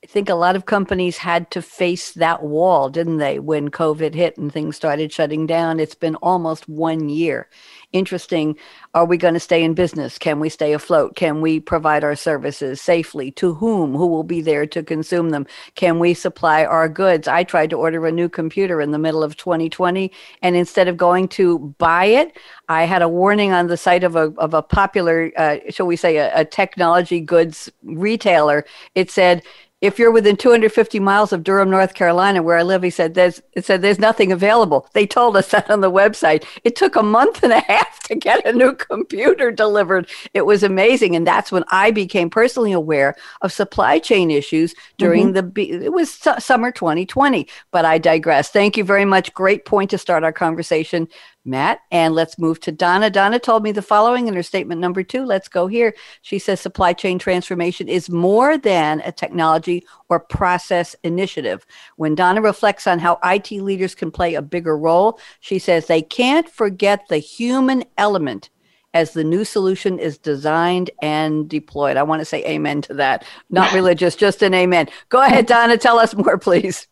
I 0.05 0.09
think 0.09 0.29
a 0.29 0.35
lot 0.35 0.57
of 0.57 0.67
companies 0.67 1.17
had 1.17 1.51
to 1.53 1.63
face 1.63 2.13
that 2.13 2.43
wall, 2.43 2.91
didn't 2.91 3.17
they, 3.17 3.39
when 3.39 3.71
COVID 3.71 4.15
hit 4.15 4.37
and 4.37 4.53
things 4.53 4.77
started 4.77 5.11
shutting 5.11 5.47
down? 5.47 5.81
It's 5.81 5.95
been 5.95 6.17
almost 6.17 6.69
one 6.69 7.09
year. 7.09 7.49
Interesting. 7.93 8.57
Are 8.95 9.07
we 9.07 9.17
going 9.17 9.35
to 9.35 9.41
stay 9.41 9.65
in 9.65 9.73
business? 9.73 10.19
Can 10.19 10.39
we 10.39 10.51
stay 10.51 10.75
afloat? 10.75 11.17
Can 11.17 11.41
we 11.41 11.61
provide 11.61 12.05
our 12.05 12.15
services 12.15 12.81
safely? 12.81 13.31
To 13.33 13.55
whom? 13.55 13.95
Who 13.95 14.07
will 14.07 14.23
be 14.23 14.43
there 14.43 14.67
to 14.67 14.83
consume 14.83 15.31
them? 15.31 15.47
Can 15.77 15.99
we 15.99 16.13
supply 16.13 16.65
our 16.65 16.89
goods? 16.89 17.27
I 17.27 17.43
tried 17.43 17.71
to 17.71 17.77
order 17.77 18.07
a 18.07 18.13
new 18.13 18.29
computer 18.29 18.83
in 18.83 18.91
the 18.91 18.99
middle 18.99 19.25
of 19.25 19.37
2020, 19.39 20.13
and 20.43 20.55
instead 20.55 20.89
of 20.89 20.99
going 20.99 21.27
to 21.29 21.75
buy 21.79 22.05
it, 22.05 22.37
I 22.69 22.85
had 22.85 23.03
a 23.03 23.09
warning 23.09 23.53
on 23.53 23.69
the 23.69 23.77
site 23.77 24.05
of 24.05 24.15
a, 24.15 24.33
of 24.37 24.53
a 24.53 24.63
popular, 24.63 25.33
uh, 25.37 25.57
shall 25.71 25.87
we 25.87 25.97
say, 25.97 26.19
a, 26.19 26.41
a 26.41 26.45
technology 26.45 27.21
goods 27.21 27.71
retailer. 27.83 28.67
It 28.95 29.11
said, 29.11 29.43
if 29.83 29.99
you're 29.99 30.11
within 30.11 30.37
250 30.37 30.99
miles 31.01 31.33
of 31.33 31.45
Durham, 31.45 31.69
North 31.69 31.93
Carolina, 31.93 32.43
where 32.43 32.57
I 32.57 32.63
live, 32.63 32.83
he 32.83 32.89
said 32.89 33.13
there's 33.13 33.43
it 33.53 33.67
said 33.67 33.83
there's 33.83 33.99
nothing 33.99 34.33
available. 34.33 34.89
They 34.95 35.07
told 35.07 35.37
us 35.37 35.51
that 35.51 35.71
on 35.71 35.81
the 35.83 35.91
website. 35.91 36.45
It 36.65 36.77
took 36.77 36.97
a 36.97 37.03
month 37.03 37.43
and 37.43 37.53
a 37.53 37.61
half 37.61 38.01
to 38.05 38.15
get 38.15 38.47
a 38.47 38.53
new 38.53 38.75
computer 38.75 39.51
delivered. 39.53 40.09
It 40.33 40.47
was 40.47 40.63
amazing, 40.63 41.15
and 41.15 41.27
that's 41.27 41.53
when 41.53 41.65
I 41.71 41.91
became 41.91 42.31
personally 42.31 42.73
aware 42.73 43.17
of 43.43 43.53
supply 43.53 43.99
chain 43.99 44.31
issues 44.31 44.75
during 44.97 45.35
mm-hmm. 45.35 45.51
the 45.53 45.85
it 45.85 45.93
was 45.93 46.11
su- 46.11 46.41
summer 46.41 46.71
2020. 46.71 47.47
But 47.71 47.85
I 47.85 47.99
digress. 47.99 48.49
Thank 48.49 48.79
you 48.79 48.85
very 48.85 49.05
much. 49.05 49.35
Great 49.35 49.67
point 49.67 49.91
to 49.91 49.99
start 49.99 50.25
our 50.25 50.33
conversation. 50.33 51.07
Matt. 51.47 51.81
And 51.91 52.15
let's 52.15 52.39
move 52.39 52.61
to 52.61 52.73
Donna. 52.73 53.11
Donna 53.11 53.39
told 53.39 53.63
me 53.63 53.73
the 53.73 53.83
following 53.83 54.29
in 54.29 54.35
her 54.35 54.43
statement 54.43 54.81
number 54.81 55.03
two. 55.03 55.25
Let's 55.25 55.49
go 55.49 55.67
here. 55.67 55.95
She 56.23 56.39
says 56.39 56.61
supply 56.61 56.93
chain 56.93 57.19
transformation 57.19 57.89
is 57.89 58.11
more 58.11 58.59
than 58.59 59.01
a 59.05 59.13
technology 59.13 59.87
or 60.09 60.21
process 60.21 60.95
initiative. 61.03 61.67
When 61.97 62.15
Donna 62.15 62.41
reflects 62.41 62.87
on 62.87 62.99
how 62.99 63.19
IT 63.25 63.51
leaders 63.53 63.95
can 63.95 64.11
play 64.11 64.35
a 64.35 64.43
bigger 64.43 64.77
role, 64.77 65.19
she 65.41 65.59
says 65.59 65.87
they 65.87 66.03
can't 66.03 66.49
forget 66.49 67.09
the 67.09 67.19
human 67.19 67.85
element 67.97 68.51
as 68.97 69.13
the 69.13 69.25
new 69.25 69.45
solution 69.45 69.99
is 69.99 70.17
designed 70.17 70.91
and 71.03 71.49
deployed. 71.51 71.99
I 71.99 72.03
want 72.03 72.21
to 72.21 72.25
say 72.25 72.45
amen 72.47 72.81
to 72.83 72.95
that. 72.95 73.25
Not 73.51 73.73
religious, 73.75 74.17
just 74.17 74.43
an 74.43 74.55
amen. 74.55 74.89
Go 75.11 75.21
ahead, 75.23 75.47
Donna. 75.47 75.77
Tell 75.77 75.99
us 75.99 76.15
more, 76.15 76.39
please. 76.39 76.89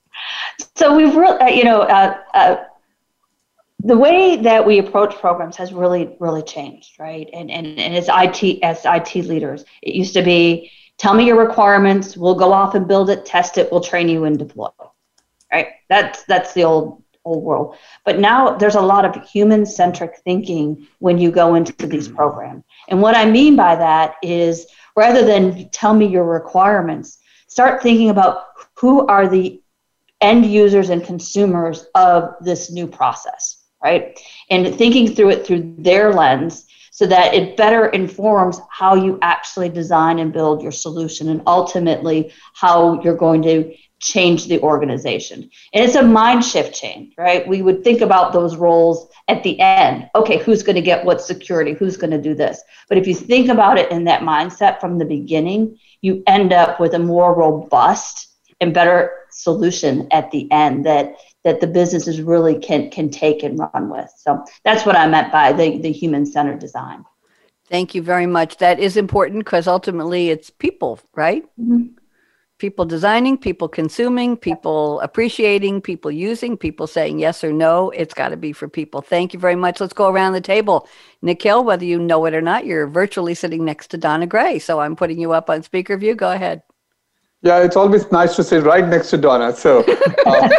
So 0.77 0.95
we've 0.95 1.15
really, 1.17 1.39
uh, 1.39 1.49
you 1.49 1.65
know, 1.65 1.83
uh, 1.83 2.17
uh, 2.35 2.57
the 3.85 3.97
way 3.97 4.37
that 4.37 4.67
we 4.67 4.79
approach 4.79 5.15
programs 5.17 5.57
has 5.57 5.73
really 5.73 6.17
really 6.19 6.43
changed 6.43 6.99
right? 6.99 7.29
And 7.33 7.51
and, 7.51 7.67
and 7.79 7.95
as 7.95 8.09
it 8.09 8.63
as 8.63 8.85
it 8.85 9.15
leaders 9.27 9.65
it 9.83 9.95
used 9.95 10.15
to 10.15 10.23
be 10.23 10.71
tell 10.97 11.15
me 11.15 11.27
your 11.27 11.39
requirements 11.39 12.17
we'll 12.17 12.35
go 12.35 12.53
off 12.53 12.75
and 12.75 12.89
build 12.89 13.11
it 13.11 13.25
test 13.25 13.59
it 13.59 13.71
we'll 13.71 13.81
train 13.81 14.09
you 14.09 14.25
and 14.25 14.39
deploy 14.39 14.69
right? 15.53 15.69
That's 15.89 16.25
that's 16.25 16.53
the 16.55 16.65
old 16.65 17.03
old 17.25 17.43
world. 17.43 17.77
But 18.05 18.19
now 18.19 18.57
there's 18.57 18.75
a 18.75 18.81
lot 18.81 19.05
of 19.05 19.23
human 19.29 19.65
centric 19.65 20.19
thinking 20.25 20.87
when 20.99 21.19
you 21.19 21.31
go 21.31 21.55
into 21.55 21.87
these 21.87 22.09
mm-hmm. 22.09 22.17
programs. 22.17 22.65
And 22.89 23.01
what 23.01 23.17
i 23.17 23.25
mean 23.25 23.57
by 23.57 23.77
that 23.77 24.17
is 24.23 24.67
rather 24.97 25.25
than 25.25 25.69
tell 25.71 25.95
me 25.95 26.07
your 26.07 26.25
requirements 26.25 27.19
start 27.49 27.83
thinking 27.83 28.11
about 28.11 28.45
who 28.75 29.07
are 29.07 29.29
the 29.29 29.61
end 30.21 30.47
users 30.47 30.91
and 30.91 31.05
consumers 31.05 31.87
of 31.95 32.35
this 32.41 32.71
new 32.71 32.87
process 32.87 33.54
right? 33.85 34.19
And 34.51 34.75
thinking 34.75 35.15
through 35.15 35.31
it 35.31 35.47
through 35.47 35.75
their 35.79 36.13
lens 36.13 36.67
so 36.91 37.07
that 37.07 37.35
it 37.35 37.57
better 37.57 37.87
informs 37.89 38.61
how 38.71 38.95
you 38.95 39.19
actually 39.21 39.69
design 39.69 40.19
and 40.21 40.33
build 40.33 40.63
your 40.63 40.73
solution 40.73 41.29
and 41.29 41.43
ultimately 41.47 42.33
how 42.55 43.03
you're 43.03 43.17
going 43.17 43.43
to 43.43 43.75
change 44.01 44.47
the 44.47 44.61
organization. 44.61 45.51
And 45.73 45.85
it's 45.85 45.97
a 45.97 46.03
mind 46.03 46.45
shift 46.45 46.75
change, 46.75 47.15
right? 47.17 47.47
We 47.49 47.63
would 47.63 47.83
think 47.83 48.01
about 48.01 48.33
those 48.33 48.55
roles 48.57 49.09
at 49.29 49.43
the 49.43 49.59
end. 49.61 50.09
Okay, 50.15 50.39
who's 50.39 50.63
going 50.63 50.77
to 50.77 50.83
get 50.83 51.05
what 51.05 51.21
security? 51.21 51.73
Who's 51.73 51.97
going 51.97 52.11
to 52.11 52.21
do 52.21 52.35
this? 52.35 52.63
But 52.89 52.99
if 52.99 53.07
you 53.07 53.15
think 53.15 53.49
about 53.49 53.79
it 53.79 53.91
in 53.91 54.05
that 54.05 54.21
mindset 54.21 54.79
from 54.79 54.99
the 54.99 55.05
beginning, 55.05 55.79
you 56.01 56.23
end 56.27 56.53
up 56.53 56.79
with 56.79 56.95
a 56.95 56.99
more 56.99 57.35
robust 57.35 58.29
and 58.61 58.73
better 58.75 59.11
solution 59.31 60.07
at 60.13 60.31
the 60.31 60.51
end 60.53 60.87
that 60.87 61.17
that 61.45 61.61
the 61.61 61.67
businesses 61.67 62.21
really 62.21 62.59
can 62.59 62.91
can 62.91 63.11
take 63.11 63.43
and 63.43 63.59
run 63.59 63.89
with. 63.91 64.13
So 64.17 64.45
that's 64.65 64.85
what 64.85 64.97
I 64.97 65.07
meant 65.07 65.31
by 65.31 65.53
the, 65.53 65.79
the 65.79 65.93
human 65.93 66.27
centered 66.27 66.59
design. 66.59 67.05
Thank 67.69 67.95
you 67.95 68.03
very 68.03 68.27
much. 68.27 68.59
That 68.59 68.79
is 68.79 68.97
important 68.97 69.45
because 69.45 69.67
ultimately 69.67 70.31
it's 70.31 70.51
people, 70.51 70.99
right? 71.15 71.45
Mm-hmm. 71.59 71.97
People 72.59 72.85
designing, 72.85 73.37
people 73.37 73.69
consuming, 73.69 74.37
people 74.37 75.01
appreciating, 75.01 75.81
people 75.81 76.11
using, 76.11 76.57
people 76.57 76.87
saying 76.87 77.19
yes 77.19 77.43
or 77.43 77.53
no. 77.53 77.91
It's 77.91 78.15
got 78.15 78.29
to 78.29 78.37
be 78.37 78.53
for 78.53 78.69
people. 78.69 79.03
Thank 79.03 79.35
you 79.35 79.41
very 79.41 79.57
much. 79.57 79.81
Let's 79.81 79.93
go 79.93 80.09
around 80.09 80.35
the 80.35 80.41
table. 80.41 80.89
Nikhil, 81.21 81.65
whether 81.65 81.85
you 81.85 81.99
know 81.99 82.25
it 82.27 82.35
or 82.35 82.41
not, 82.41 82.65
you're 82.65 82.87
virtually 82.87 83.35
sitting 83.35 83.65
next 83.65 83.89
to 83.89 83.99
Donna 83.99 84.27
Gray. 84.27 84.59
So 84.59 84.81
I'm 84.81 84.95
putting 84.95 85.19
you 85.19 85.33
up 85.33 85.51
on 85.51 85.63
speaker 85.63 85.97
view. 85.97 86.15
Go 86.15 86.31
ahead. 86.31 86.63
Yeah, 87.45 87.63
it's 87.63 87.77
always 87.77 88.11
nice 88.11 88.37
to 88.37 88.43
sit 88.43 88.63
right 88.65 88.89
next 88.89 89.11
to 89.11 89.19
Donna. 89.19 89.55
So, 89.55 89.81
um, 90.27 90.51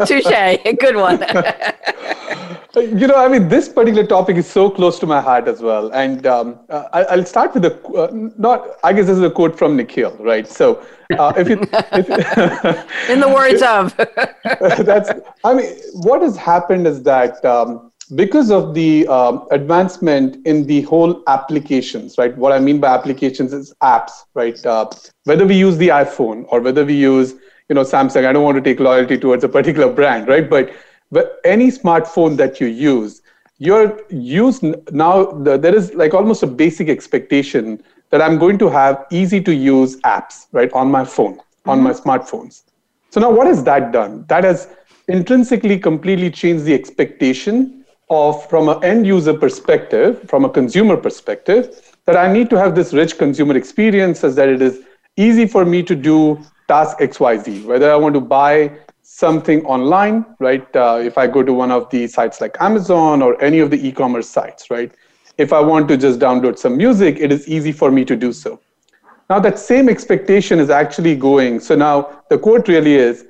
touche, 0.06 0.58
good 0.80 0.96
one. 0.96 1.20
you 2.98 3.06
know, 3.06 3.14
I 3.14 3.28
mean, 3.28 3.48
this 3.48 3.68
particular 3.68 4.04
topic 4.04 4.36
is 4.36 4.50
so 4.50 4.68
close 4.68 4.98
to 4.98 5.06
my 5.06 5.20
heart 5.20 5.46
as 5.46 5.60
well. 5.62 5.92
And 5.92 6.26
um, 6.26 6.58
uh, 6.68 6.88
I, 6.92 7.14
will 7.14 7.24
start 7.24 7.54
with 7.54 7.64
a 7.66 7.80
uh, 7.90 8.08
not. 8.36 8.70
I 8.82 8.92
guess 8.92 9.06
this 9.06 9.18
is 9.18 9.22
a 9.22 9.30
quote 9.30 9.56
from 9.56 9.76
Nikhil, 9.76 10.16
right? 10.18 10.48
So, 10.48 10.84
uh, 11.16 11.32
if 11.36 11.48
you, 11.48 11.60
if, 11.92 13.08
in 13.08 13.20
the 13.20 13.28
words 13.28 13.62
of, 13.62 13.96
that's. 14.84 15.12
I 15.44 15.54
mean, 15.54 15.76
what 15.92 16.22
has 16.22 16.36
happened 16.36 16.88
is 16.88 17.04
that. 17.04 17.44
Um, 17.44 17.92
because 18.14 18.50
of 18.50 18.74
the 18.74 19.06
um, 19.08 19.46
advancement 19.50 20.44
in 20.46 20.66
the 20.66 20.82
whole 20.82 21.22
applications, 21.26 22.18
right? 22.18 22.36
What 22.36 22.52
I 22.52 22.58
mean 22.58 22.78
by 22.80 22.94
applications 22.94 23.52
is 23.52 23.74
apps, 23.82 24.12
right? 24.34 24.64
Uh, 24.64 24.90
whether 25.24 25.46
we 25.46 25.56
use 25.56 25.78
the 25.78 25.88
iPhone 25.88 26.44
or 26.48 26.60
whether 26.60 26.84
we 26.84 26.94
use, 26.94 27.34
you 27.68 27.74
know, 27.74 27.82
Samsung. 27.82 28.26
I 28.26 28.32
don't 28.32 28.44
want 28.44 28.56
to 28.56 28.62
take 28.62 28.78
loyalty 28.80 29.16
towards 29.16 29.42
a 29.44 29.48
particular 29.48 29.92
brand, 30.00 30.28
right? 30.28 30.48
But 30.48 30.72
but 31.10 31.40
any 31.44 31.68
smartphone 31.68 32.36
that 32.36 32.60
you 32.60 32.66
use, 32.66 33.22
you're 33.58 34.00
used 34.10 34.62
now. 34.92 35.26
The, 35.26 35.56
there 35.56 35.74
is 35.74 35.94
like 35.94 36.12
almost 36.12 36.42
a 36.42 36.46
basic 36.46 36.88
expectation 36.88 37.82
that 38.10 38.20
I'm 38.20 38.38
going 38.38 38.58
to 38.58 38.68
have 38.68 39.06
easy 39.10 39.40
to 39.42 39.54
use 39.54 39.96
apps, 40.02 40.46
right, 40.52 40.72
on 40.72 40.90
my 40.90 41.04
phone, 41.04 41.36
mm-hmm. 41.36 41.70
on 41.70 41.82
my 41.82 41.92
smartphones. 41.92 42.64
So 43.10 43.20
now, 43.20 43.30
what 43.30 43.46
has 43.46 43.64
that 43.64 43.92
done? 43.92 44.26
That 44.28 44.44
has 44.44 44.68
intrinsically 45.08 45.78
completely 45.78 46.30
changed 46.30 46.64
the 46.64 46.74
expectation 46.74 47.83
of 48.10 48.48
from 48.48 48.68
an 48.68 48.82
end 48.84 49.06
user 49.06 49.34
perspective, 49.34 50.28
from 50.28 50.44
a 50.44 50.48
consumer 50.48 50.96
perspective, 50.96 51.96
that 52.06 52.16
I 52.16 52.32
need 52.32 52.50
to 52.50 52.58
have 52.58 52.74
this 52.74 52.92
rich 52.92 53.16
consumer 53.18 53.56
experience 53.56 54.20
such 54.20 54.34
that 54.34 54.48
it 54.48 54.60
is 54.60 54.80
easy 55.16 55.46
for 55.46 55.64
me 55.64 55.82
to 55.84 55.94
do 55.94 56.40
task 56.68 56.98
XYZ, 56.98 57.64
whether 57.64 57.90
I 57.90 57.96
want 57.96 58.14
to 58.14 58.20
buy 58.20 58.72
something 59.02 59.64
online, 59.66 60.24
right? 60.38 60.74
Uh, 60.74 61.00
if 61.02 61.18
I 61.18 61.26
go 61.26 61.42
to 61.42 61.52
one 61.52 61.70
of 61.70 61.88
the 61.90 62.06
sites 62.06 62.40
like 62.40 62.56
Amazon 62.60 63.22
or 63.22 63.40
any 63.42 63.60
of 63.60 63.70
the 63.70 63.86
e-commerce 63.86 64.28
sites, 64.28 64.70
right? 64.70 64.92
If 65.36 65.52
I 65.52 65.60
want 65.60 65.88
to 65.88 65.96
just 65.96 66.18
download 66.18 66.58
some 66.58 66.76
music, 66.76 67.18
it 67.20 67.30
is 67.32 67.46
easy 67.48 67.72
for 67.72 67.90
me 67.90 68.04
to 68.06 68.16
do 68.16 68.32
so. 68.32 68.60
Now 69.30 69.40
that 69.40 69.58
same 69.58 69.88
expectation 69.88 70.58
is 70.58 70.70
actually 70.70 71.16
going. 71.16 71.60
So 71.60 71.74
now 71.74 72.22
the 72.28 72.38
quote 72.38 72.68
really 72.68 72.94
is 72.94 73.26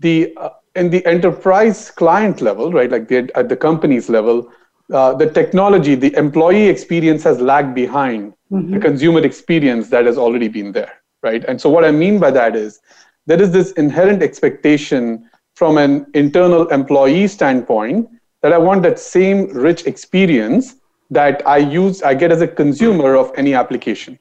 the 0.00 0.34
uh, 0.36 0.50
in 0.78 0.90
the 0.90 1.04
enterprise 1.06 1.90
client 1.90 2.40
level, 2.40 2.72
right, 2.72 2.90
like 2.90 3.08
the, 3.08 3.30
at 3.34 3.48
the 3.48 3.56
company's 3.56 4.08
level, 4.08 4.50
uh, 4.92 5.14
the 5.14 5.30
technology, 5.30 5.94
the 5.94 6.14
employee 6.16 6.68
experience 6.68 7.22
has 7.24 7.40
lagged 7.40 7.74
behind 7.74 8.32
mm-hmm. 8.50 8.72
the 8.72 8.80
consumer 8.80 9.20
experience 9.20 9.88
that 9.90 10.06
has 10.06 10.16
already 10.16 10.48
been 10.48 10.72
there, 10.72 10.92
right? 11.22 11.44
And 11.44 11.60
so 11.60 11.68
what 11.68 11.84
I 11.84 11.90
mean 11.90 12.18
by 12.18 12.30
that 12.30 12.56
is 12.56 12.80
there 13.26 13.40
is 13.40 13.50
this 13.50 13.72
inherent 13.72 14.22
expectation 14.22 15.28
from 15.54 15.76
an 15.76 16.06
internal 16.14 16.68
employee 16.68 17.28
standpoint 17.28 18.08
that 18.42 18.52
I 18.52 18.58
want 18.58 18.82
that 18.84 18.98
same 18.98 19.48
rich 19.52 19.86
experience 19.86 20.76
that 21.10 21.46
I 21.46 21.58
use, 21.58 22.02
I 22.02 22.14
get 22.14 22.32
as 22.32 22.40
a 22.40 22.48
consumer 22.48 23.16
of 23.16 23.32
any 23.36 23.54
application. 23.54 24.18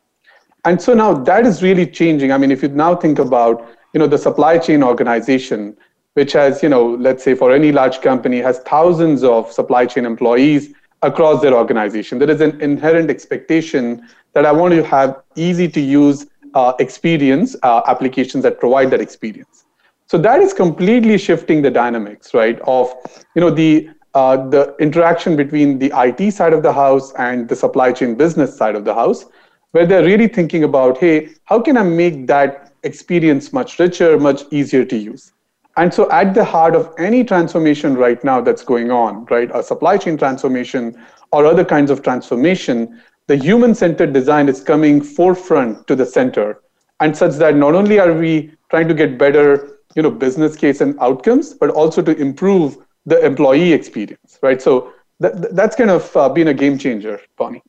And 0.65 0.81
so 0.81 0.93
now 0.93 1.13
that 1.13 1.45
is 1.45 1.63
really 1.63 1.85
changing. 1.85 2.31
I 2.31 2.37
mean, 2.37 2.51
if 2.51 2.61
you 2.63 2.69
now 2.69 2.95
think 2.95 3.19
about, 3.19 3.65
you 3.93 3.99
know, 3.99 4.07
the 4.07 4.17
supply 4.17 4.57
chain 4.57 4.83
organization, 4.83 5.77
which 6.17 6.33
has, 6.33 6.63
you 6.63 6.69
know, 6.69 6.95
let's 6.95 7.23
say 7.23 7.35
for 7.35 7.51
any 7.51 7.71
large 7.71 8.01
company, 8.01 8.39
has 8.39 8.57
thousands 8.61 9.23
of 9.23 9.51
supply 9.51 9.85
chain 9.85 10.03
employees 10.03 10.73
across 11.03 11.43
their 11.43 11.53
organization. 11.53 12.17
There 12.17 12.31
is 12.31 12.41
an 12.41 12.59
inherent 12.59 13.11
expectation 13.11 14.01
that 14.33 14.43
I 14.43 14.51
want 14.51 14.73
to 14.73 14.83
have 14.83 15.21
easy 15.35 15.67
to 15.67 15.79
use 15.79 16.25
uh, 16.55 16.73
experience 16.79 17.55
uh, 17.61 17.81
applications 17.85 18.43
that 18.45 18.59
provide 18.59 18.89
that 18.89 18.99
experience. 18.99 19.65
So 20.07 20.17
that 20.17 20.39
is 20.39 20.53
completely 20.53 21.19
shifting 21.19 21.61
the 21.61 21.69
dynamics, 21.69 22.33
right? 22.33 22.59
Of 22.61 22.91
you 23.35 23.41
know 23.41 23.51
the 23.51 23.87
uh, 24.15 24.37
the 24.49 24.75
interaction 24.79 25.35
between 25.35 25.77
the 25.77 25.91
IT 25.93 26.31
side 26.31 26.53
of 26.53 26.63
the 26.63 26.73
house 26.73 27.13
and 27.19 27.47
the 27.47 27.55
supply 27.55 27.91
chain 27.91 28.15
business 28.15 28.57
side 28.57 28.73
of 28.73 28.85
the 28.85 28.95
house, 28.95 29.25
where 29.73 29.85
they're 29.85 30.05
really 30.11 30.27
thinking 30.27 30.63
about, 30.63 30.97
hey, 30.97 31.29
how 31.45 31.61
can 31.61 31.77
I 31.77 31.83
make 31.83 32.25
that 32.25 32.73
experience 32.81 33.53
much 33.53 33.77
richer, 33.77 34.17
much 34.17 34.45
easier 34.49 34.83
to 34.83 34.97
use? 34.97 35.33
And 35.77 35.93
so, 35.93 36.09
at 36.11 36.33
the 36.33 36.43
heart 36.43 36.75
of 36.75 36.93
any 36.97 37.23
transformation 37.23 37.95
right 37.95 38.21
now 38.23 38.41
that's 38.41 38.63
going 38.63 38.91
on, 38.91 39.25
right, 39.25 39.49
a 39.53 39.61
supply 39.61 39.97
chain 39.97 40.17
transformation 40.17 41.01
or 41.31 41.45
other 41.45 41.63
kinds 41.63 41.91
of 41.91 42.01
transformation, 42.01 42.99
the 43.27 43.35
human 43.35 43.75
centered 43.75 44.11
design 44.11 44.49
is 44.49 44.61
coming 44.61 45.01
forefront 45.01 45.85
to 45.87 45.95
the 45.95 46.05
center. 46.05 46.61
And 46.99 47.15
such 47.15 47.33
that 47.33 47.55
not 47.55 47.75
only 47.75 47.99
are 47.99 48.13
we 48.13 48.51
trying 48.69 48.87
to 48.87 48.93
get 48.93 49.17
better 49.19 49.77
you 49.95 50.03
know, 50.03 50.11
business 50.11 50.55
case 50.55 50.81
and 50.81 50.97
outcomes, 50.99 51.53
but 51.53 51.69
also 51.71 52.01
to 52.03 52.15
improve 52.17 52.77
the 53.05 53.23
employee 53.25 53.73
experience, 53.73 54.37
right? 54.43 54.61
So 54.61 54.93
that, 55.19 55.55
that's 55.55 55.75
kind 55.75 55.89
of 55.89 56.15
uh, 56.15 56.29
been 56.29 56.49
a 56.49 56.53
game 56.53 56.77
changer, 56.77 57.19
Bonnie. 57.35 57.63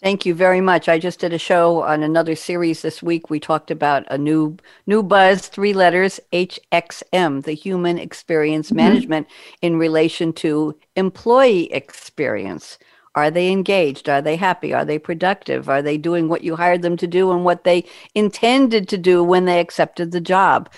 Thank 0.00 0.24
you 0.24 0.32
very 0.32 0.60
much. 0.60 0.88
I 0.88 1.00
just 1.00 1.18
did 1.18 1.32
a 1.32 1.38
show 1.38 1.82
on 1.82 2.04
another 2.04 2.36
series 2.36 2.82
this 2.82 3.02
week. 3.02 3.30
We 3.30 3.40
talked 3.40 3.72
about 3.72 4.04
a 4.08 4.16
new 4.16 4.56
new 4.86 5.02
buzz, 5.02 5.48
three 5.48 5.72
letters, 5.72 6.20
HXM, 6.32 7.42
the 7.42 7.52
human 7.54 7.98
experience 7.98 8.68
mm-hmm. 8.68 8.76
management 8.76 9.26
in 9.60 9.76
relation 9.76 10.32
to 10.34 10.78
employee 10.94 11.72
experience. 11.72 12.78
Are 13.16 13.28
they 13.32 13.50
engaged? 13.50 14.08
Are 14.08 14.22
they 14.22 14.36
happy? 14.36 14.72
Are 14.72 14.84
they 14.84 15.00
productive? 15.00 15.68
Are 15.68 15.82
they 15.82 15.98
doing 15.98 16.28
what 16.28 16.44
you 16.44 16.54
hired 16.54 16.82
them 16.82 16.96
to 16.98 17.08
do 17.08 17.32
and 17.32 17.44
what 17.44 17.64
they 17.64 17.84
intended 18.14 18.88
to 18.90 18.98
do 18.98 19.24
when 19.24 19.46
they 19.46 19.58
accepted 19.58 20.12
the 20.12 20.20
job? 20.20 20.70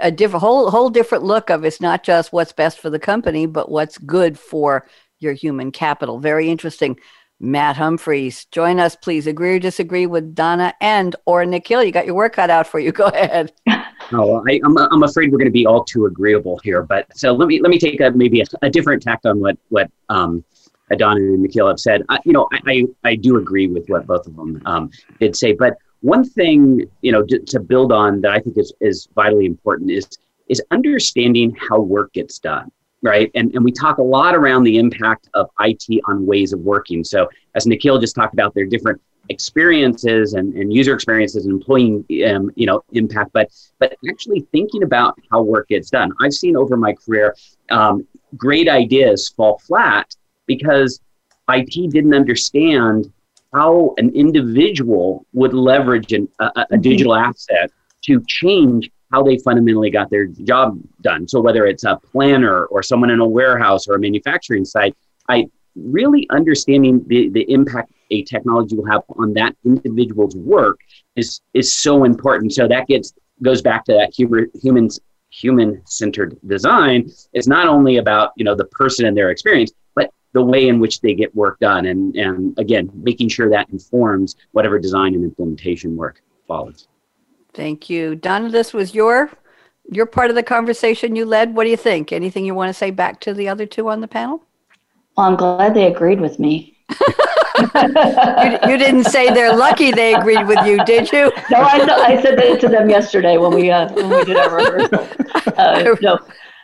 A 0.00 0.10
different 0.10 0.40
whole 0.40 0.70
whole 0.70 0.88
different 0.88 1.24
look 1.24 1.50
of 1.50 1.66
it's 1.66 1.82
not 1.82 2.04
just 2.04 2.32
what's 2.32 2.52
best 2.52 2.78
for 2.78 2.88
the 2.88 2.98
company, 2.98 3.44
but 3.44 3.70
what's 3.70 3.98
good 3.98 4.38
for 4.38 4.86
your 5.18 5.34
human 5.34 5.72
capital. 5.72 6.18
Very 6.18 6.48
interesting. 6.48 6.98
Matt 7.42 7.76
Humphreys. 7.76 8.44
Join 8.46 8.78
us, 8.78 8.94
please. 8.94 9.26
Agree 9.26 9.56
or 9.56 9.58
disagree 9.58 10.06
with 10.06 10.32
Donna 10.32 10.72
and 10.80 11.16
or 11.26 11.44
Nikhil. 11.44 11.82
You 11.82 11.90
got 11.90 12.06
your 12.06 12.14
work 12.14 12.34
cut 12.34 12.50
out 12.50 12.68
for 12.68 12.78
you. 12.78 12.92
Go 13.02 13.06
ahead. 13.06 13.52
Oh, 14.12 14.44
I, 14.48 14.60
am 14.64 14.78
I'm, 14.78 14.88
I'm 14.92 15.02
afraid 15.02 15.32
we're 15.32 15.38
going 15.38 15.46
to 15.46 15.52
be 15.52 15.66
all 15.66 15.84
too 15.84 16.06
agreeable 16.06 16.60
here. 16.62 16.82
But 16.82 17.06
so 17.16 17.32
let 17.32 17.48
me 17.48 17.60
let 17.60 17.70
me 17.70 17.78
take 17.78 18.00
a, 18.00 18.12
maybe 18.12 18.40
a, 18.40 18.44
a 18.62 18.70
different 18.70 19.02
tact 19.02 19.26
on 19.26 19.40
what 19.40 19.58
what 19.70 19.90
um, 20.08 20.44
Donna 20.96 21.20
and 21.20 21.42
Nikhil 21.42 21.66
have 21.66 21.80
said. 21.80 22.02
I, 22.08 22.20
you 22.24 22.32
know, 22.32 22.48
I, 22.52 22.60
I, 22.66 22.84
I 23.04 23.14
do 23.16 23.36
agree 23.38 23.66
with 23.66 23.88
what 23.88 24.06
both 24.06 24.26
of 24.26 24.36
them 24.36 24.62
um, 24.64 24.90
did 25.18 25.34
say. 25.34 25.52
But 25.52 25.76
one 26.02 26.24
thing 26.24 26.84
you 27.00 27.10
know 27.10 27.24
to, 27.24 27.40
to 27.40 27.58
build 27.58 27.90
on 27.90 28.20
that 28.20 28.30
I 28.30 28.38
think 28.38 28.56
is 28.56 28.72
is 28.80 29.08
vitally 29.16 29.46
important 29.46 29.90
is 29.90 30.08
is 30.48 30.62
understanding 30.70 31.56
how 31.56 31.80
work 31.80 32.12
gets 32.12 32.38
done 32.38 32.70
right? 33.02 33.30
And, 33.34 33.54
and 33.54 33.64
we 33.64 33.72
talk 33.72 33.98
a 33.98 34.02
lot 34.02 34.34
around 34.34 34.64
the 34.64 34.78
impact 34.78 35.28
of 35.34 35.50
IT 35.60 36.00
on 36.06 36.24
ways 36.24 36.52
of 36.52 36.60
working. 36.60 37.04
So 37.04 37.28
as 37.54 37.66
Nikhil 37.66 37.98
just 37.98 38.14
talked 38.14 38.32
about, 38.32 38.54
there 38.54 38.64
are 38.64 38.68
different 38.68 39.00
experiences 39.28 40.34
and, 40.34 40.54
and 40.54 40.72
user 40.72 40.94
experiences 40.94 41.46
and 41.46 41.54
employee 41.54 42.24
um, 42.24 42.50
you 42.56 42.66
know 42.66 42.82
impact 42.92 43.30
but 43.32 43.48
but 43.78 43.96
actually 44.10 44.40
thinking 44.50 44.82
about 44.82 45.16
how 45.30 45.40
work 45.40 45.68
gets 45.68 45.90
done 45.90 46.12
i've 46.20 46.32
seen 46.32 46.56
over 46.56 46.76
my 46.76 46.92
career 46.92 47.32
um, 47.70 48.04
great 48.36 48.68
ideas 48.68 49.28
fall 49.36 49.58
flat 49.58 50.12
because 50.46 51.00
it 51.48 51.92
didn't 51.92 52.14
understand 52.14 53.12
how 53.52 53.94
an 53.98 54.10
individual 54.14 55.26
would 55.32 55.52
leverage 55.52 56.12
an, 56.12 56.28
a, 56.40 56.44
a 56.44 56.50
mm-hmm. 56.50 56.80
digital 56.80 57.14
asset 57.14 57.70
to 58.02 58.22
change 58.26 58.90
how 59.12 59.22
they 59.22 59.38
fundamentally 59.38 59.90
got 59.90 60.10
their 60.10 60.26
job 60.26 60.80
done. 61.02 61.28
So 61.28 61.40
whether 61.40 61.66
it's 61.66 61.84
a 61.84 61.96
planner 61.96 62.64
or 62.66 62.82
someone 62.82 63.10
in 63.10 63.20
a 63.20 63.28
warehouse 63.28 63.86
or 63.86 63.94
a 63.94 63.98
manufacturing 63.98 64.64
site, 64.64 64.96
I 65.28 65.48
really 65.76 66.26
understanding 66.30 67.04
the, 67.06 67.28
the 67.30 67.50
impact 67.50 67.92
a 68.10 68.22
technology 68.24 68.76
will 68.76 68.86
have 68.86 69.02
on 69.18 69.32
that 69.34 69.56
individual's 69.64 70.36
work 70.36 70.80
is 71.16 71.40
is 71.54 71.72
so 71.72 72.04
important. 72.04 72.52
So 72.52 72.68
that 72.68 72.86
gets 72.86 73.14
goes 73.42 73.62
back 73.62 73.84
to 73.86 73.92
that 73.92 74.14
human 74.14 74.50
humans 74.60 75.00
human 75.30 75.80
centered 75.86 76.38
design 76.46 77.10
is 77.32 77.48
not 77.48 77.66
only 77.66 77.96
about 77.96 78.32
you 78.36 78.44
know 78.44 78.54
the 78.54 78.66
person 78.66 79.06
and 79.06 79.16
their 79.16 79.30
experience 79.30 79.72
but 79.94 80.10
the 80.34 80.42
way 80.42 80.68
in 80.68 80.78
which 80.78 81.00
they 81.00 81.14
get 81.14 81.34
work 81.34 81.58
done 81.58 81.86
and 81.86 82.14
and 82.16 82.58
again 82.58 82.90
making 82.94 83.28
sure 83.30 83.48
that 83.48 83.68
informs 83.70 84.36
whatever 84.52 84.78
design 84.78 85.14
and 85.14 85.24
implementation 85.24 85.96
work 85.96 86.20
follows 86.46 86.86
Thank 87.54 87.90
you. 87.90 88.14
Donna, 88.14 88.48
this 88.48 88.72
was 88.72 88.94
your 88.94 89.30
your 89.90 90.06
part 90.06 90.30
of 90.30 90.36
the 90.36 90.42
conversation 90.42 91.16
you 91.16 91.24
led. 91.24 91.54
What 91.54 91.64
do 91.64 91.70
you 91.70 91.76
think? 91.76 92.12
Anything 92.12 92.44
you 92.44 92.54
want 92.54 92.70
to 92.70 92.74
say 92.74 92.90
back 92.90 93.20
to 93.20 93.34
the 93.34 93.48
other 93.48 93.66
two 93.66 93.88
on 93.88 94.00
the 94.00 94.08
panel? 94.08 94.44
Well, 95.16 95.26
I'm 95.26 95.36
glad 95.36 95.74
they 95.74 95.86
agreed 95.86 96.20
with 96.20 96.38
me. 96.38 96.78
you, 96.90 98.58
you, 98.68 98.78
didn't 98.78 99.04
say 99.04 99.32
they're 99.32 99.54
lucky 99.54 99.90
they 99.90 100.14
agreed 100.14 100.46
with 100.46 100.64
you, 100.64 100.82
did 100.84 101.10
you? 101.12 101.32
No, 101.50 101.58
I, 101.58 102.16
I 102.16 102.22
said 102.22 102.38
that 102.38 102.60
to 102.60 102.68
them 102.68 102.88
yesterday 102.88 103.36
when 103.36 103.52
we 103.52 103.70
uh, 103.70 103.92
when 103.92 104.08
we 104.08 104.24
did 104.24 104.36
our 104.36 104.56
rehearsal. 104.56 105.08
Uh, 105.56 105.94
no, 106.00 106.18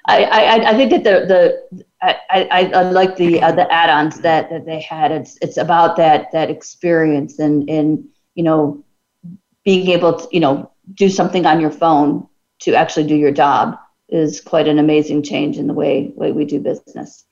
I, 0.07 0.25
I, 0.25 0.71
I 0.71 0.75
think 0.75 0.91
that 0.91 1.05
the 1.05 1.27
the 1.27 1.85
I, 2.01 2.17
I, 2.31 2.71
I 2.75 2.83
like 2.91 3.17
the 3.17 3.43
uh, 3.43 3.53
the 3.53 3.71
add-ons 3.73 4.21
that, 4.21 4.49
that 4.51 4.65
they 4.65 4.81
had. 4.81 5.13
It's 5.13 5.39
it's 5.43 5.57
about 5.57 5.97
that 5.97 6.33
that 6.33 6.51
experience 6.51 7.39
and 7.39 7.69
and 7.69 8.05
you 8.35 8.45
know 8.45 8.85
being 9.65 9.89
able 9.89 10.19
to 10.19 10.29
you 10.33 10.41
know 10.41 10.71
do 10.95 11.09
something 11.09 11.47
on 11.47 11.61
your 11.61 11.71
phone 11.71 12.27
to 12.61 12.75
actually 12.75 13.07
do 13.07 13.15
your 13.15 13.33
job 13.33 13.77
is 14.09 14.41
quite 14.41 14.69
an 14.69 14.79
amazing 14.79 15.23
change 15.23 15.59
in 15.59 15.67
the 15.67 15.75
way 15.75 16.13
way 16.15 16.33
we 16.33 16.45
do 16.45 16.61
business. 16.61 17.25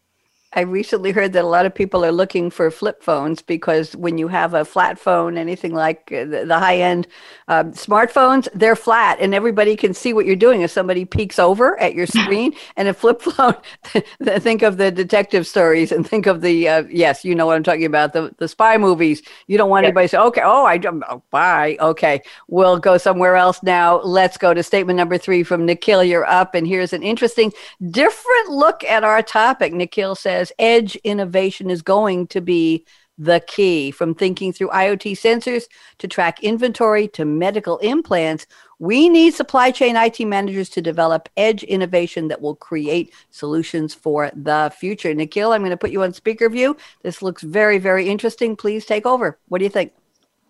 I 0.56 0.62
recently 0.62 1.12
heard 1.12 1.34
that 1.34 1.44
a 1.44 1.46
lot 1.46 1.66
of 1.66 1.74
people 1.74 2.02
are 2.02 2.10
looking 2.10 2.48
for 2.48 2.70
flip 2.70 3.02
phones 3.02 3.42
because 3.42 3.94
when 3.94 4.16
you 4.16 4.26
have 4.28 4.54
a 4.54 4.64
flat 4.64 4.98
phone, 4.98 5.36
anything 5.36 5.74
like 5.74 6.10
uh, 6.10 6.24
the, 6.24 6.58
high 6.58 6.78
end 6.78 7.06
uh, 7.46 7.64
smartphones, 7.64 8.48
they're 8.54 8.74
flat 8.74 9.18
and 9.20 9.34
everybody 9.34 9.76
can 9.76 9.92
see 9.92 10.14
what 10.14 10.24
you're 10.24 10.34
doing. 10.34 10.62
If 10.62 10.70
somebody 10.70 11.04
peeks 11.04 11.38
over 11.38 11.78
at 11.78 11.94
your 11.94 12.06
screen 12.06 12.54
and 12.78 12.88
a 12.88 12.94
flip 12.94 13.20
phone, 13.20 13.54
think 14.22 14.62
of 14.62 14.78
the 14.78 14.90
detective 14.90 15.46
stories 15.46 15.92
and 15.92 16.08
think 16.08 16.24
of 16.24 16.40
the, 16.40 16.66
uh, 16.66 16.84
yes, 16.88 17.22
you 17.22 17.34
know 17.34 17.44
what 17.44 17.56
I'm 17.56 17.62
talking 17.62 17.84
about, 17.84 18.14
the, 18.14 18.34
the 18.38 18.48
spy 18.48 18.78
movies. 18.78 19.20
You 19.48 19.58
don't 19.58 19.68
want 19.68 19.84
yeah. 19.84 19.88
anybody 19.88 20.06
to 20.06 20.08
say, 20.08 20.18
okay, 20.18 20.42
oh, 20.42 20.64
I, 20.64 20.78
don't, 20.78 21.04
oh, 21.10 21.22
bye. 21.30 21.76
Okay, 21.80 22.22
we'll 22.48 22.78
go 22.78 22.96
somewhere 22.96 23.36
else 23.36 23.62
now. 23.62 24.00
Let's 24.00 24.38
go 24.38 24.54
to 24.54 24.62
statement 24.62 24.96
number 24.96 25.18
three 25.18 25.42
from 25.42 25.66
Nikhil. 25.66 26.02
You're 26.02 26.24
up. 26.24 26.54
And 26.54 26.66
here's 26.66 26.94
an 26.94 27.02
interesting, 27.02 27.52
different 27.90 28.48
look 28.48 28.82
at 28.84 29.04
our 29.04 29.20
topic. 29.20 29.74
Nikhil 29.74 30.14
says, 30.14 30.45
says 30.46 30.54
edge 30.58 30.96
innovation 30.96 31.70
is 31.70 31.82
going 31.82 32.26
to 32.28 32.40
be 32.40 32.84
the 33.18 33.40
key 33.46 33.90
from 33.90 34.14
thinking 34.14 34.52
through 34.52 34.68
IoT 34.68 35.12
sensors 35.12 35.64
to 35.98 36.06
track 36.06 36.42
inventory 36.42 37.08
to 37.08 37.24
medical 37.24 37.78
implants. 37.78 38.46
We 38.78 39.08
need 39.08 39.32
supply 39.32 39.70
chain 39.70 39.96
IT 39.96 40.20
managers 40.20 40.68
to 40.70 40.82
develop 40.82 41.30
edge 41.38 41.62
innovation 41.62 42.28
that 42.28 42.42
will 42.42 42.56
create 42.56 43.14
solutions 43.30 43.94
for 43.94 44.30
the 44.34 44.70
future. 44.78 45.14
Nikhil, 45.14 45.52
I'm 45.52 45.62
going 45.62 45.70
to 45.70 45.78
put 45.78 45.92
you 45.92 46.02
on 46.02 46.12
speaker 46.12 46.50
view. 46.50 46.76
This 47.02 47.22
looks 47.22 47.42
very, 47.42 47.78
very 47.78 48.06
interesting. 48.06 48.54
Please 48.54 48.84
take 48.84 49.06
over. 49.06 49.38
What 49.48 49.58
do 49.58 49.64
you 49.64 49.70
think? 49.70 49.92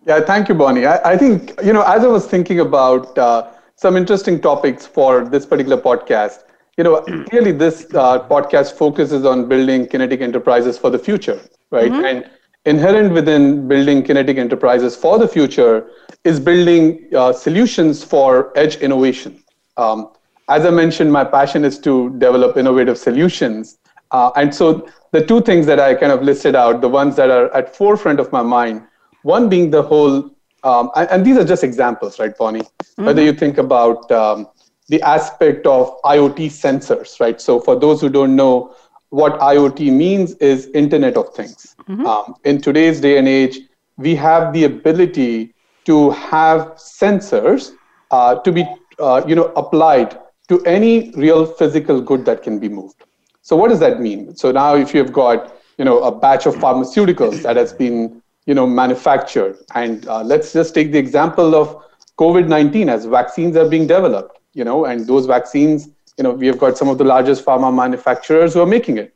Yeah, 0.05 0.19
thank 0.19 0.49
you, 0.49 0.55
Bonnie. 0.55 0.85
I, 0.85 1.13
I 1.13 1.17
think, 1.17 1.53
you 1.63 1.71
know, 1.71 1.83
as 1.83 2.03
I 2.03 2.07
was 2.07 2.27
thinking 2.27 2.59
about 2.59 3.17
uh, 3.17 3.49
some 3.75 3.95
interesting 3.95 4.41
topics 4.41 4.85
for 4.85 5.23
this 5.23 5.45
particular 5.45 5.81
podcast, 5.81 6.43
you 6.77 6.83
know, 6.83 7.01
clearly 7.29 7.51
this 7.51 7.87
uh, 7.95 8.19
podcast 8.27 8.73
focuses 8.73 9.25
on 9.25 9.49
building 9.49 9.87
kinetic 9.87 10.21
enterprises 10.21 10.77
for 10.77 10.91
the 10.91 10.99
future, 10.99 11.39
right? 11.71 11.91
Mm-hmm. 11.91 12.05
And 12.05 12.29
inherent 12.65 13.13
within 13.13 13.67
building 13.67 14.03
kinetic 14.03 14.37
enterprises 14.37 14.95
for 14.95 15.17
the 15.17 15.27
future 15.27 15.89
is 16.23 16.39
building 16.39 17.09
uh, 17.15 17.33
solutions 17.33 18.03
for 18.03 18.51
edge 18.55 18.75
innovation. 18.77 19.43
Um, 19.77 20.11
as 20.49 20.65
I 20.65 20.69
mentioned, 20.69 21.11
my 21.11 21.23
passion 21.23 21.65
is 21.65 21.79
to 21.79 22.11
develop 22.19 22.57
innovative 22.57 22.97
solutions. 22.97 23.79
Uh, 24.11 24.31
and 24.35 24.53
so 24.53 24.87
the 25.11 25.25
two 25.25 25.41
things 25.41 25.65
that 25.65 25.79
I 25.79 25.95
kind 25.95 26.11
of 26.11 26.21
listed 26.21 26.55
out, 26.55 26.81
the 26.81 26.89
ones 26.89 27.15
that 27.15 27.29
are 27.31 27.53
at 27.55 27.75
forefront 27.75 28.19
of 28.19 28.31
my 28.31 28.43
mind, 28.43 28.83
one 29.23 29.49
being 29.49 29.71
the 29.71 29.81
whole, 29.81 30.31
um, 30.63 30.91
and, 30.95 31.09
and, 31.09 31.25
these 31.25 31.37
are 31.37 31.43
just 31.43 31.63
examples, 31.63 32.19
right, 32.19 32.37
Bonnie? 32.37 32.61
Mm-hmm. 32.61 33.05
Whether 33.05 33.21
you 33.21 33.33
think 33.33 33.57
about 33.57 34.09
um, 34.11 34.47
the 34.89 35.01
aspect 35.01 35.67
of 35.67 36.01
IoT 36.03 36.47
sensors, 36.47 37.19
right? 37.19 37.41
So 37.41 37.59
for 37.59 37.77
those 37.77 38.01
who 38.01 38.09
don't 38.09 38.35
know, 38.35 38.73
what 39.09 39.39
IoT 39.39 39.91
means 39.91 40.33
is 40.35 40.67
Internet 40.67 41.17
of 41.17 41.33
Things. 41.33 41.75
Mm-hmm. 41.87 42.05
Um, 42.05 42.35
in 42.43 42.61
today's 42.61 42.99
day 42.99 43.17
and 43.17 43.27
age, 43.27 43.59
we 43.97 44.15
have 44.15 44.53
the 44.53 44.65
ability 44.65 45.53
to 45.85 46.11
have 46.11 46.75
sensors 46.75 47.71
uh, 48.11 48.35
to 48.35 48.51
be, 48.51 48.65
uh, 48.99 49.23
you 49.27 49.35
know, 49.35 49.45
applied 49.55 50.19
to 50.49 50.63
any 50.65 51.11
real 51.11 51.45
physical 51.45 52.01
good 52.01 52.25
that 52.25 52.43
can 52.43 52.59
be 52.59 52.69
moved. 52.69 53.03
So 53.41 53.55
what 53.55 53.69
does 53.69 53.79
that 53.79 54.01
mean? 54.01 54.35
So 54.35 54.51
now, 54.51 54.75
if 54.75 54.93
you've 54.93 55.13
got, 55.13 55.53
you 55.77 55.85
know, 55.85 55.99
a 56.03 56.11
batch 56.11 56.45
of 56.45 56.55
pharmaceuticals 56.55 57.41
that 57.43 57.55
has 57.55 57.71
been, 57.71 58.21
you 58.45 58.53
know, 58.53 58.67
manufactured, 58.67 59.57
and 59.75 60.07
uh, 60.07 60.21
let's 60.21 60.51
just 60.53 60.73
take 60.73 60.91
the 60.91 60.97
example 60.97 61.55
of 61.55 61.83
COVID-19 62.17 62.89
as 62.89 63.05
vaccines 63.05 63.55
are 63.55 63.67
being 63.69 63.87
developed 63.87 64.36
you 64.57 64.63
know, 64.63 64.85
and 64.85 65.05
those 65.05 65.27
vaccines, 65.27 65.89
you 66.17 66.23
know, 66.23 66.31
we 66.31 66.47
have 66.47 66.57
got 66.57 66.77
some 66.77 66.89
of 66.89 66.97
the 66.97 67.03
largest 67.03 67.45
pharma 67.45 67.73
manufacturers 67.73 68.55
who 68.55 68.61
are 68.61 68.71
making 68.77 68.97
it. 68.97 69.13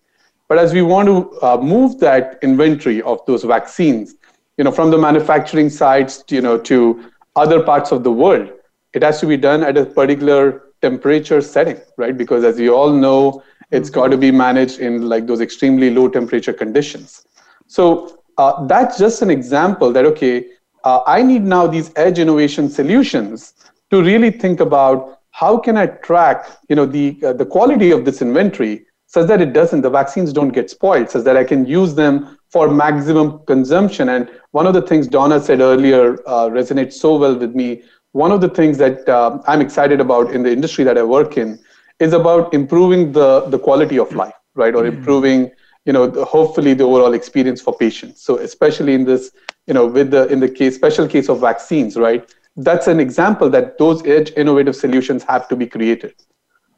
But 0.47 0.59
as 0.59 0.71
we 0.71 0.83
want 0.83 1.07
to 1.07 1.41
uh, 1.41 1.57
move 1.57 1.99
that 1.99 2.37
inventory 2.43 3.01
of 3.01 3.25
those 3.25 3.43
vaccines, 3.43 4.15
you 4.57 4.63
know, 4.63 4.71
from 4.71 4.91
the 4.91 4.97
manufacturing 4.99 5.69
sites, 5.69 6.23
you 6.29 6.41
know, 6.41 6.59
to 6.59 7.11
other 7.35 7.63
parts 7.63 7.91
of 7.91 8.03
the 8.03 8.11
world, 8.11 8.51
it 8.93 9.01
has 9.01 9.19
to 9.21 9.25
be 9.25 9.35
done 9.35 9.63
at 9.63 9.77
a 9.77 9.85
particular 9.85 10.73
temperature 10.81 11.41
setting, 11.41 11.79
right? 11.97 12.15
Because 12.15 12.43
as 12.43 12.59
you 12.59 12.75
all 12.75 12.91
know, 12.91 13.41
it's 13.71 13.89
got 13.89 14.09
to 14.09 14.17
be 14.17 14.31
managed 14.31 14.79
in 14.79 15.09
like 15.09 15.25
those 15.25 15.41
extremely 15.41 15.89
low 15.89 16.07
temperature 16.07 16.53
conditions. 16.53 17.25
So 17.65 18.19
uh, 18.37 18.67
that's 18.67 18.99
just 18.99 19.21
an 19.23 19.31
example 19.31 19.91
that 19.93 20.05
okay, 20.05 20.49
uh, 20.83 21.01
I 21.07 21.23
need 21.23 21.43
now 21.43 21.65
these 21.65 21.91
edge 21.95 22.19
innovation 22.19 22.69
solutions 22.69 23.53
to 23.89 24.03
really 24.03 24.29
think 24.29 24.59
about 24.59 25.20
how 25.31 25.57
can 25.57 25.77
I 25.77 25.87
track, 25.87 26.45
you 26.69 26.75
know, 26.75 26.85
the 26.85 27.17
uh, 27.23 27.33
the 27.33 27.45
quality 27.45 27.91
of 27.91 28.05
this 28.05 28.21
inventory 28.21 28.85
such 29.07 29.27
that 29.27 29.41
it 29.41 29.51
doesn't, 29.51 29.81
the 29.81 29.89
vaccines 29.89 30.31
don't 30.31 30.49
get 30.49 30.69
spoiled, 30.69 31.09
such 31.09 31.25
that 31.25 31.35
I 31.35 31.43
can 31.43 31.65
use 31.65 31.95
them 31.95 32.37
for 32.49 32.69
maximum 32.69 33.39
consumption. 33.45 34.07
And 34.07 34.29
one 34.51 34.65
of 34.65 34.73
the 34.73 34.81
things 34.81 35.05
Donna 35.05 35.41
said 35.41 35.59
earlier 35.59 36.13
uh, 36.25 36.47
resonates 36.47 36.93
so 36.93 37.17
well 37.17 37.35
with 37.35 37.53
me. 37.53 37.83
One 38.13 38.31
of 38.31 38.39
the 38.39 38.47
things 38.47 38.77
that 38.77 39.07
uh, 39.09 39.39
I'm 39.47 39.59
excited 39.59 39.99
about 39.99 40.31
in 40.31 40.43
the 40.43 40.51
industry 40.51 40.85
that 40.85 40.97
I 40.97 41.03
work 41.03 41.37
in 41.37 41.59
is 41.99 42.13
about 42.13 42.53
improving 42.53 43.11
the 43.11 43.41
the 43.47 43.59
quality 43.59 43.99
of 43.99 44.13
life, 44.13 44.35
right, 44.55 44.73
or 44.73 44.85
improving 44.85 45.51
you 45.85 45.93
know 45.93 46.07
the, 46.07 46.23
hopefully 46.25 46.73
the 46.73 46.83
overall 46.83 47.13
experience 47.13 47.61
for 47.61 47.75
patients 47.75 48.21
so 48.21 48.37
especially 48.37 48.93
in 48.93 49.03
this 49.03 49.31
you 49.67 49.73
know 49.73 49.85
with 49.87 50.11
the 50.11 50.27
in 50.27 50.39
the 50.39 50.49
case 50.49 50.75
special 50.75 51.07
case 51.07 51.27
of 51.27 51.39
vaccines 51.39 51.97
right 51.97 52.33
that's 52.63 52.87
an 52.87 52.99
example 52.99 53.49
that 53.49 53.77
those 53.77 54.05
edge 54.05 54.31
innovative 54.35 54.75
solutions 54.75 55.23
have 55.23 55.47
to 55.49 55.55
be 55.55 55.67
created. 55.67 56.13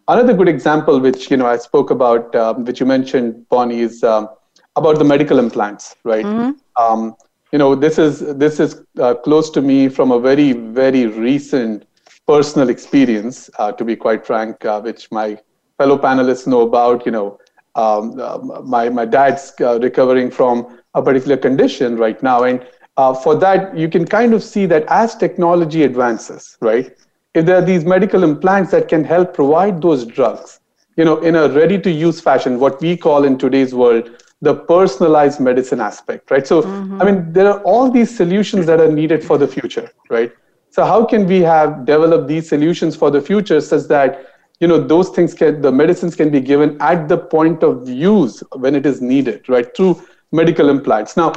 Another 0.08 0.34
good 0.34 0.50
example, 0.50 1.00
which 1.00 1.32
you 1.32 1.38
know 1.38 1.46
I 1.46 1.58
spoke 1.58 1.90
about, 1.90 2.36
um, 2.36 2.66
which 2.66 2.80
you 2.80 2.86
mentioned, 2.86 3.48
Bonnie, 3.50 3.80
is 3.80 4.04
um, 4.04 4.28
about 4.76 4.98
the 4.98 5.06
medical 5.06 5.40
implants, 5.40 5.96
right? 6.04 6.26
Mm-hmm. 6.26 6.84
Um, 6.84 7.16
you 7.52 7.60
know, 7.60 7.76
this 7.76 7.98
is 7.98 8.20
this 8.36 8.60
is 8.60 8.82
uh, 9.00 9.14
close 9.16 9.50
to 9.52 9.62
me 9.62 9.88
from 9.88 10.12
a 10.12 10.20
very 10.20 10.52
very 10.54 11.06
recent 11.08 11.86
personal 12.28 12.70
experience, 12.70 13.50
uh, 13.60 13.72
to 13.72 13.86
be 13.86 13.96
quite 13.96 14.26
frank, 14.26 14.66
uh, 14.66 14.82
which 14.82 15.12
my 15.12 15.38
fellow 15.78 15.98
panelists 15.98 16.48
know 16.48 16.62
about. 16.62 17.06
You 17.06 17.12
know, 17.12 17.40
um, 17.76 18.20
uh, 18.20 18.40
my 18.64 18.90
my 18.90 19.06
dad's 19.06 19.54
uh, 19.62 19.80
recovering 19.80 20.32
from 20.32 20.80
a 20.96 21.02
particular 21.02 21.38
condition 21.38 21.96
right 21.96 22.22
now, 22.22 22.44
and 22.44 22.66
uh, 22.98 23.14
for 23.14 23.36
that, 23.36 23.76
you 23.78 23.90
can 23.90 24.06
kind 24.06 24.34
of 24.34 24.44
see 24.44 24.66
that 24.68 24.84
as 24.88 25.16
technology 25.16 25.84
advances, 25.84 26.58
right? 26.62 26.96
If 27.34 27.46
there 27.46 27.58
are 27.58 27.66
these 27.66 27.86
medical 27.86 28.24
implants 28.24 28.72
that 28.72 28.88
can 28.88 29.04
help 29.04 29.34
provide 29.34 29.82
those 29.82 30.06
drugs, 30.06 30.60
you 30.98 31.06
know, 31.06 31.18
in 31.20 31.36
a 31.36 31.50
ready-to-use 31.50 32.22
fashion, 32.22 32.60
what 32.60 32.80
we 32.82 32.96
call 32.96 33.24
in 33.24 33.38
today's 33.38 33.74
world 33.74 34.12
the 34.42 34.54
personalized 34.54 35.40
medicine 35.40 35.80
aspect, 35.80 36.30
right? 36.30 36.46
So, 36.46 36.62
mm-hmm. 36.62 37.02
I 37.02 37.06
mean, 37.06 37.32
there 37.32 37.48
are 37.50 37.62
all 37.62 37.90
these 37.90 38.16
solutions 38.16 38.66
that 38.66 38.82
are 38.82 38.92
needed 38.92 39.24
for 39.24 39.38
the 39.38 39.48
future, 39.48 39.90
right? 40.10 40.34
So, 40.70 40.84
how 40.84 41.06
can 41.06 41.26
we 41.26 41.40
have 41.40 41.86
developed 41.86 42.28
these 42.28 42.50
solutions 42.50 42.94
for 42.96 43.10
the 43.10 43.22
future 43.22 43.62
such 43.62 43.88
that 43.88 44.28
you 44.60 44.68
know 44.68 44.78
those 44.78 45.10
things 45.10 45.34
can 45.34 45.62
the 45.62 45.72
medicines 45.72 46.16
can 46.16 46.30
be 46.30 46.42
given 46.42 46.78
at 46.82 47.08
the 47.08 47.18
point 47.18 47.64
of 47.64 47.88
use 47.88 48.44
when 48.54 48.76
it 48.76 48.86
is 48.86 49.02
needed, 49.02 49.48
right? 49.48 49.74
Through 49.76 50.04
medical 50.34 50.70
implants. 50.70 51.16
Now, 51.16 51.32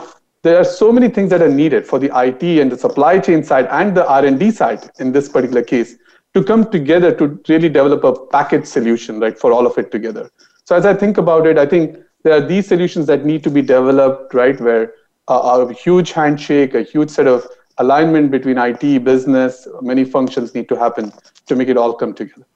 there 0.47 0.59
are 0.59 0.65
so 0.65 0.93
many 0.93 1.09
things 1.09 1.31
that 1.31 1.43
are 1.43 1.49
needed 1.49 1.87
for 1.87 1.99
the 1.99 2.11
IT 2.15 2.43
and 2.61 2.71
the 2.71 2.79
supply 2.79 3.19
chain 3.19 3.43
side 3.43 3.67
and 3.71 3.97
the 3.97 4.07
R&D 4.07 4.51
side 4.53 4.91
in 4.99 5.13
this 5.13 5.29
particular 5.29 5.63
case 5.63 5.97
to 6.35 6.45
come 6.45 6.71
together 6.71 7.15
to 7.15 7.41
really 7.49 7.69
develop 7.69 8.05
a 8.05 8.27
package 8.27 8.67
solution, 8.67 9.19
right, 9.19 9.39
for 9.39 9.53
all 9.53 9.67
of 9.67 9.77
it 9.79 9.91
together. 9.91 10.31
So 10.65 10.77
as 10.77 10.87
I 10.87 10.95
think 10.95 11.19
about 11.19 11.47
it, 11.47 11.59
I 11.59 11.67
think 11.67 11.99
there 12.23 12.35
are 12.35 12.47
these 12.47 12.67
solutions 12.67 13.07
that 13.07 13.25
need 13.25 13.43
to 13.45 13.51
be 13.51 13.63
developed, 13.63 14.35
right, 14.35 14.61
where 14.61 14.95
a 15.29 15.73
huge 15.73 16.13
handshake, 16.13 16.75
a 16.75 16.83
huge 16.83 17.11
set 17.11 17.27
of 17.27 17.47
alignment 17.79 18.31
between 18.31 18.59
IT, 18.59 19.05
business, 19.05 19.67
many 19.81 20.05
functions 20.05 20.55
need 20.55 20.69
to 20.69 20.77
happen 20.77 21.13
to 21.47 21.57
make 21.57 21.69
it 21.69 21.77
all 21.77 21.95
come 21.95 22.15
together. 22.15 22.47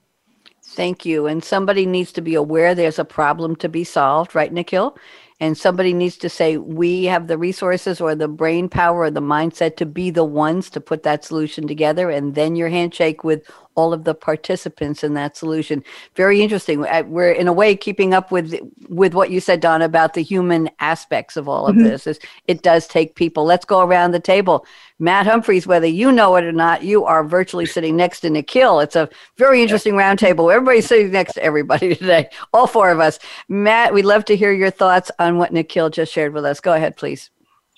Thank 0.63 1.05
you. 1.05 1.27
And 1.27 1.43
somebody 1.43 1.85
needs 1.85 2.13
to 2.13 2.21
be 2.21 2.35
aware 2.35 2.73
there's 2.73 2.99
a 2.99 3.05
problem 3.05 3.57
to 3.57 3.67
be 3.67 3.83
solved, 3.83 4.35
right, 4.35 4.53
Nikhil? 4.53 4.95
And 5.41 5.57
somebody 5.57 5.91
needs 5.91 6.17
to 6.17 6.29
say 6.29 6.57
we 6.57 7.05
have 7.05 7.25
the 7.25 7.37
resources 7.37 7.99
or 7.99 8.13
the 8.13 8.27
brain 8.27 8.69
power 8.69 8.99
or 8.99 9.11
the 9.11 9.21
mindset 9.21 9.75
to 9.77 9.87
be 9.87 10.11
the 10.11 10.23
ones 10.23 10.69
to 10.69 10.79
put 10.79 11.01
that 11.01 11.25
solution 11.25 11.67
together. 11.67 12.11
And 12.11 12.35
then 12.35 12.55
your 12.55 12.69
handshake 12.69 13.23
with 13.23 13.49
all 13.75 13.93
of 13.93 14.03
the 14.03 14.13
participants 14.13 15.03
in 15.03 15.13
that 15.13 15.37
solution. 15.37 15.83
Very 16.15 16.41
interesting. 16.41 16.81
We're 16.81 17.31
in 17.31 17.47
a 17.47 17.53
way 17.53 17.75
keeping 17.75 18.13
up 18.13 18.31
with 18.31 18.55
with 18.87 19.13
what 19.13 19.31
you 19.31 19.39
said, 19.39 19.59
Donna, 19.59 19.85
about 19.85 20.13
the 20.13 20.23
human 20.23 20.69
aspects 20.79 21.37
of 21.37 21.47
all 21.47 21.67
of 21.67 21.75
mm-hmm. 21.75 21.85
this. 21.85 22.07
Is 22.07 22.19
it 22.47 22.61
does 22.61 22.87
take 22.87 23.15
people. 23.15 23.45
Let's 23.45 23.65
go 23.65 23.81
around 23.81 24.11
the 24.11 24.19
table. 24.19 24.65
Matt 24.99 25.25
Humphreys, 25.25 25.65
whether 25.65 25.87
you 25.87 26.11
know 26.11 26.35
it 26.35 26.43
or 26.43 26.51
not, 26.51 26.83
you 26.83 27.05
are 27.05 27.23
virtually 27.23 27.65
sitting 27.65 27.95
next 27.95 28.19
to 28.19 28.29
Nikhil. 28.29 28.79
It's 28.81 28.95
a 28.95 29.09
very 29.37 29.61
interesting 29.61 29.93
roundtable. 29.93 30.53
Everybody's 30.53 30.85
sitting 30.85 31.11
next 31.11 31.33
to 31.33 31.43
everybody 31.43 31.95
today, 31.95 32.29
all 32.53 32.67
four 32.67 32.91
of 32.91 32.99
us. 32.99 33.17
Matt, 33.49 33.93
we'd 33.93 34.05
love 34.05 34.25
to 34.25 34.35
hear 34.35 34.51
your 34.53 34.69
thoughts 34.69 35.09
on 35.17 35.37
what 35.37 35.53
Nikhil 35.53 35.89
just 35.89 36.13
shared 36.13 36.33
with 36.33 36.45
us. 36.45 36.59
Go 36.59 36.73
ahead, 36.73 36.97
please. 36.97 37.31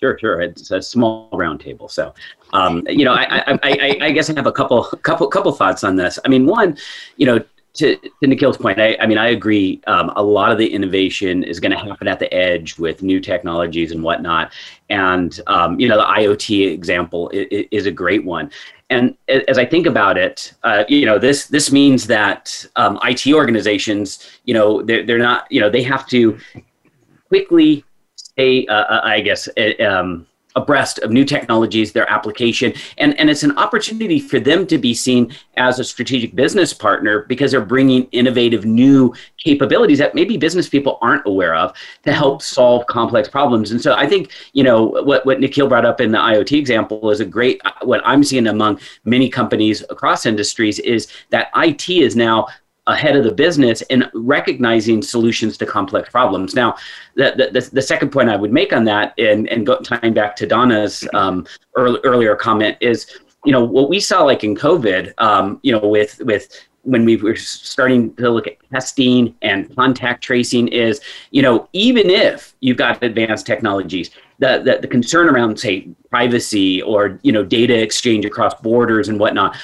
Sure, 0.03 0.17
sure. 0.19 0.41
It's 0.41 0.69
a 0.69 0.81
small 0.81 1.29
roundtable. 1.31 1.89
So, 1.89 2.13
um, 2.51 2.85
you 2.89 3.05
know, 3.05 3.13
I, 3.13 3.53
I, 3.53 3.59
I, 3.63 3.97
I, 4.01 4.11
guess 4.11 4.29
I 4.29 4.33
have 4.33 4.47
a 4.47 4.51
couple, 4.51 4.83
couple, 4.83 5.25
couple 5.27 5.53
thoughts 5.53 5.85
on 5.85 5.95
this. 5.95 6.19
I 6.25 6.27
mean, 6.27 6.45
one, 6.45 6.77
you 7.15 7.25
know, 7.25 7.41
to, 7.75 7.95
to 7.95 8.27
Nikhil's 8.27 8.57
point, 8.57 8.81
I, 8.81 8.97
I 8.99 9.07
mean, 9.07 9.17
I 9.17 9.29
agree. 9.29 9.81
Um, 9.87 10.11
a 10.17 10.21
lot 10.21 10.51
of 10.51 10.57
the 10.57 10.67
innovation 10.67 11.41
is 11.45 11.61
going 11.61 11.71
to 11.71 11.77
happen 11.77 12.09
at 12.09 12.19
the 12.19 12.31
edge 12.33 12.77
with 12.77 13.01
new 13.01 13.21
technologies 13.21 13.93
and 13.93 14.03
whatnot. 14.03 14.51
And, 14.89 15.39
um, 15.47 15.79
you 15.79 15.87
know, 15.87 15.95
the 15.95 16.03
IoT 16.03 16.69
example 16.73 17.29
is, 17.29 17.65
is, 17.71 17.85
a 17.85 17.91
great 17.91 18.25
one. 18.25 18.51
And 18.89 19.15
as 19.29 19.57
I 19.57 19.65
think 19.65 19.85
about 19.85 20.17
it, 20.17 20.53
uh, 20.63 20.83
you 20.89 21.05
know, 21.05 21.17
this 21.17 21.45
this 21.45 21.71
means 21.71 22.07
that 22.07 22.65
um, 22.75 22.99
IT 23.05 23.25
organizations, 23.33 24.29
you 24.43 24.53
know, 24.53 24.81
they're, 24.81 25.05
they're 25.05 25.17
not, 25.17 25.49
you 25.49 25.61
know, 25.61 25.69
they 25.69 25.81
have 25.83 26.05
to 26.07 26.37
quickly 27.29 27.85
stay, 28.33 28.65
uh, 28.67 29.01
I 29.03 29.21
guess, 29.21 29.47
um, 29.79 30.27
abreast 30.55 30.99
of 30.99 31.11
new 31.11 31.25
technologies, 31.25 31.91
their 31.91 32.09
application, 32.11 32.73
and, 32.97 33.17
and 33.19 33.29
it's 33.29 33.43
an 33.43 33.57
opportunity 33.57 34.19
for 34.19 34.39
them 34.39 34.67
to 34.67 34.77
be 34.77 34.93
seen 34.93 35.33
as 35.57 35.79
a 35.79 35.83
strategic 35.83 36.35
business 36.35 36.73
partner 36.73 37.25
because 37.27 37.51
they're 37.51 37.61
bringing 37.65 38.03
innovative 38.11 38.65
new 38.65 39.13
capabilities 39.37 39.97
that 39.97 40.13
maybe 40.13 40.37
business 40.37 40.69
people 40.69 40.99
aren't 41.01 41.25
aware 41.25 41.55
of 41.55 41.73
to 42.03 42.13
help 42.13 42.41
solve 42.41 42.85
complex 42.87 43.27
problems. 43.27 43.71
And 43.71 43.81
so 43.81 43.93
I 43.93 44.07
think, 44.07 44.31
you 44.53 44.63
know, 44.63 44.83
what, 44.83 45.25
what 45.25 45.39
Nikhil 45.39 45.67
brought 45.67 45.85
up 45.85 45.99
in 45.99 46.11
the 46.11 46.19
IoT 46.19 46.57
example 46.57 47.09
is 47.09 47.19
a 47.19 47.25
great, 47.25 47.59
what 47.81 48.01
I'm 48.05 48.23
seeing 48.23 48.47
among 48.47 48.79
many 49.05 49.29
companies 49.29 49.83
across 49.89 50.25
industries 50.25 50.79
is 50.79 51.07
that 51.31 51.49
IT 51.55 51.89
is 51.89 52.15
now 52.15 52.47
ahead 52.87 53.15
of 53.15 53.23
the 53.23 53.31
business 53.31 53.81
and 53.83 54.09
recognizing 54.13 55.01
solutions 55.01 55.57
to 55.57 55.65
complex 55.65 56.09
problems. 56.09 56.53
Now, 56.53 56.75
the, 57.15 57.49
the, 57.53 57.69
the 57.71 57.81
second 57.81 58.11
point 58.11 58.29
I 58.29 58.35
would 58.35 58.51
make 58.51 58.73
on 58.73 58.83
that, 58.85 59.13
and, 59.17 59.47
and 59.49 59.65
go, 59.65 59.79
tying 59.79 60.13
back 60.13 60.35
to 60.37 60.47
Donna's 60.47 61.07
um, 61.13 61.45
early, 61.75 61.99
earlier 62.03 62.35
comment, 62.35 62.77
is 62.81 63.19
you 63.45 63.51
know 63.51 63.63
what 63.63 63.89
we 63.89 63.99
saw 63.99 64.23
like 64.23 64.43
in 64.43 64.55
COVID, 64.55 65.13
um, 65.17 65.59
you 65.63 65.71
know, 65.71 65.85
with 65.85 66.19
with 66.23 66.49
when 66.83 67.05
we 67.05 67.15
were 67.15 67.35
starting 67.35 68.13
to 68.15 68.29
look 68.29 68.45
at 68.45 68.57
testing 68.69 69.33
and 69.41 69.73
contact 69.75 70.21
tracing 70.21 70.67
is, 70.67 70.99
you 71.31 71.41
know, 71.41 71.67
even 71.71 72.09
if 72.09 72.55
you've 72.59 72.77
got 72.77 73.01
advanced 73.01 73.45
technologies, 73.45 74.11
the, 74.39 74.61
the, 74.65 74.79
the 74.81 74.87
concern 74.87 75.29
around, 75.29 75.57
say, 75.57 75.87
privacy 76.09 76.81
or, 76.81 77.19
you 77.23 77.31
know, 77.31 77.43
data 77.43 77.81
exchange 77.81 78.25
across 78.25 78.53
borders 78.55 79.07
and 79.07 79.17
whatnot, 79.17 79.55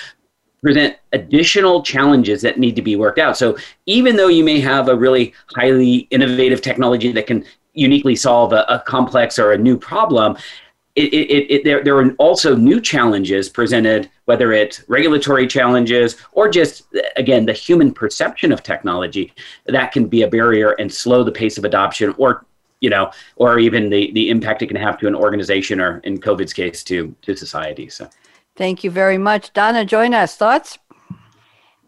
present 0.62 0.97
additional 1.14 1.82
challenges 1.82 2.41
that 2.41 2.60
need 2.60 2.76
to 2.76 2.82
be 2.82 2.95
worked 2.95 3.20
out. 3.20 3.38
So 3.38 3.57
even 3.86 4.16
though 4.16 4.28
you 4.28 4.43
may 4.43 4.60
have 4.60 4.89
a 4.89 4.95
really 4.95 5.34
highly 5.55 6.07
innovative 6.12 6.62
technology 6.62 7.12
that 7.12 7.28
can 7.28 7.45
uniquely 7.74 8.16
solve 8.16 8.53
a, 8.53 8.66
a 8.68 8.80
complex 8.80 9.39
or 9.39 9.53
a 9.53 9.57
new 9.57 9.78
problem, 9.78 10.38
it, 10.95 11.14
it, 11.14 11.51
it, 11.51 11.64
there, 11.64 11.84
there 11.84 11.97
are 11.97 12.12
also 12.18 12.55
new 12.55 12.82
challenges 12.82 13.47
presented, 13.47 14.10
whether 14.26 14.51
it's 14.51 14.84
regulatory 14.89 15.47
challenges 15.47 16.18
or 16.34 16.49
just, 16.49 16.84
again, 17.16 17.45
the 17.45 17.53
human 17.53 17.93
perception 17.93 18.51
of 18.51 18.64
technology 18.64 19.34
that 19.66 19.91
can 19.93 20.07
be 20.07 20.24
a 20.24 20.28
barrier 20.28 20.72
and 20.72 20.91
slow 20.91 21.24
the 21.24 21.32
pace 21.32 21.57
of 21.57 21.64
adoption 21.64 22.14
or 22.18 22.45
you 22.82 22.89
know, 22.89 23.12
or 23.36 23.60
even 23.60 23.89
the, 23.89 24.10
the 24.14 24.30
impact 24.30 24.62
it 24.62 24.68
can 24.68 24.78
have 24.78 24.97
to 24.97 25.07
an 25.07 25.14
organization 25.14 25.82
or 25.82 25.99
in 26.05 26.18
COVID's 26.18 26.53
case 26.53 26.82
to, 26.86 27.14
to 27.24 27.36
society. 27.36 27.89
So. 27.89 28.10
Thank 28.60 28.84
you 28.84 28.91
very 28.91 29.18
much. 29.18 29.53
Donna, 29.53 29.86
join 29.86 30.14
us. 30.14 30.36
Thoughts? 30.36 30.80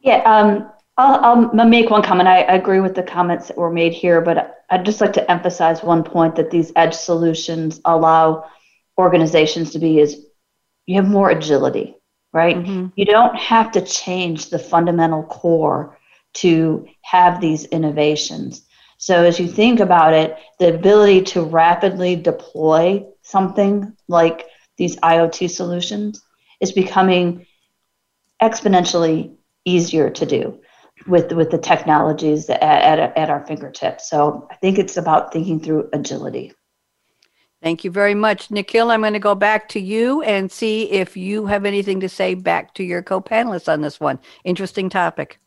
Yeah, 0.01 0.19
um, 0.23 0.71
I'll, 0.95 1.51
I'll, 1.59 1.65
make 1.67 1.89
one 1.89 2.01
comment. 2.01 2.29
I, 2.29 2.43
I, 2.43 2.53
agree 2.53 2.79
with 2.79 2.95
the 2.95 3.03
comments 3.03 3.49
that 3.49 3.57
were 3.57 3.69
made 3.69 3.91
here, 3.91 4.21
but 4.21 4.63
I'd 4.69 4.85
just 4.85 5.01
like 5.01 5.11
to 5.13 5.29
emphasize 5.29 5.83
one 5.83 6.01
point 6.01 6.37
that 6.37 6.49
these 6.49 6.71
edge 6.77 6.93
solutions 6.93 7.81
allow 7.83 8.45
organizations 8.97 9.71
to 9.71 9.79
be 9.79 9.99
is 9.99 10.25
you 10.85 10.95
have 10.95 11.09
more 11.09 11.29
agility, 11.29 11.97
right? 12.31 12.55
Mm-hmm. 12.55 12.87
You 12.95 13.03
don't 13.03 13.35
have 13.35 13.73
to 13.73 13.81
change 13.81 14.49
the 14.49 14.57
fundamental 14.57 15.23
core 15.23 15.99
to 16.35 16.87
have 17.01 17.41
these 17.41 17.65
innovations. 17.65 18.65
So 18.95 19.25
as 19.25 19.41
you 19.41 19.49
think 19.49 19.81
about 19.81 20.13
it, 20.13 20.37
the 20.57 20.73
ability 20.73 21.23
to 21.33 21.43
rapidly 21.43 22.15
deploy 22.15 23.05
something 23.23 23.91
like 24.07 24.45
these 24.77 24.95
IoT 24.95 25.49
solutions 25.49 26.23
is 26.61 26.71
becoming 26.71 27.45
exponentially 28.41 29.35
easier 29.65 30.09
to 30.09 30.25
do 30.25 30.59
with 31.07 31.31
with 31.33 31.51
the 31.51 31.57
technologies 31.57 32.49
at, 32.49 32.61
at, 32.61 33.17
at 33.17 33.29
our 33.29 33.45
fingertips. 33.45 34.09
So 34.09 34.47
I 34.51 34.55
think 34.55 34.77
it's 34.77 34.97
about 34.97 35.33
thinking 35.33 35.59
through 35.59 35.89
agility. 35.93 36.53
Thank 37.61 37.83
you 37.83 37.91
very 37.91 38.15
much. 38.15 38.49
Nikhil, 38.49 38.89
I'm 38.89 39.01
going 39.01 39.13
to 39.13 39.19
go 39.19 39.35
back 39.35 39.69
to 39.69 39.79
you 39.79 40.23
and 40.23 40.51
see 40.51 40.89
if 40.89 41.15
you 41.15 41.45
have 41.45 41.63
anything 41.63 41.99
to 41.99 42.09
say 42.09 42.33
back 42.33 42.73
to 42.75 42.83
your 42.83 43.03
co-panelists 43.03 43.71
on 43.71 43.81
this 43.81 43.99
one. 43.99 44.17
Interesting 44.43 44.89
topic. 44.89 45.40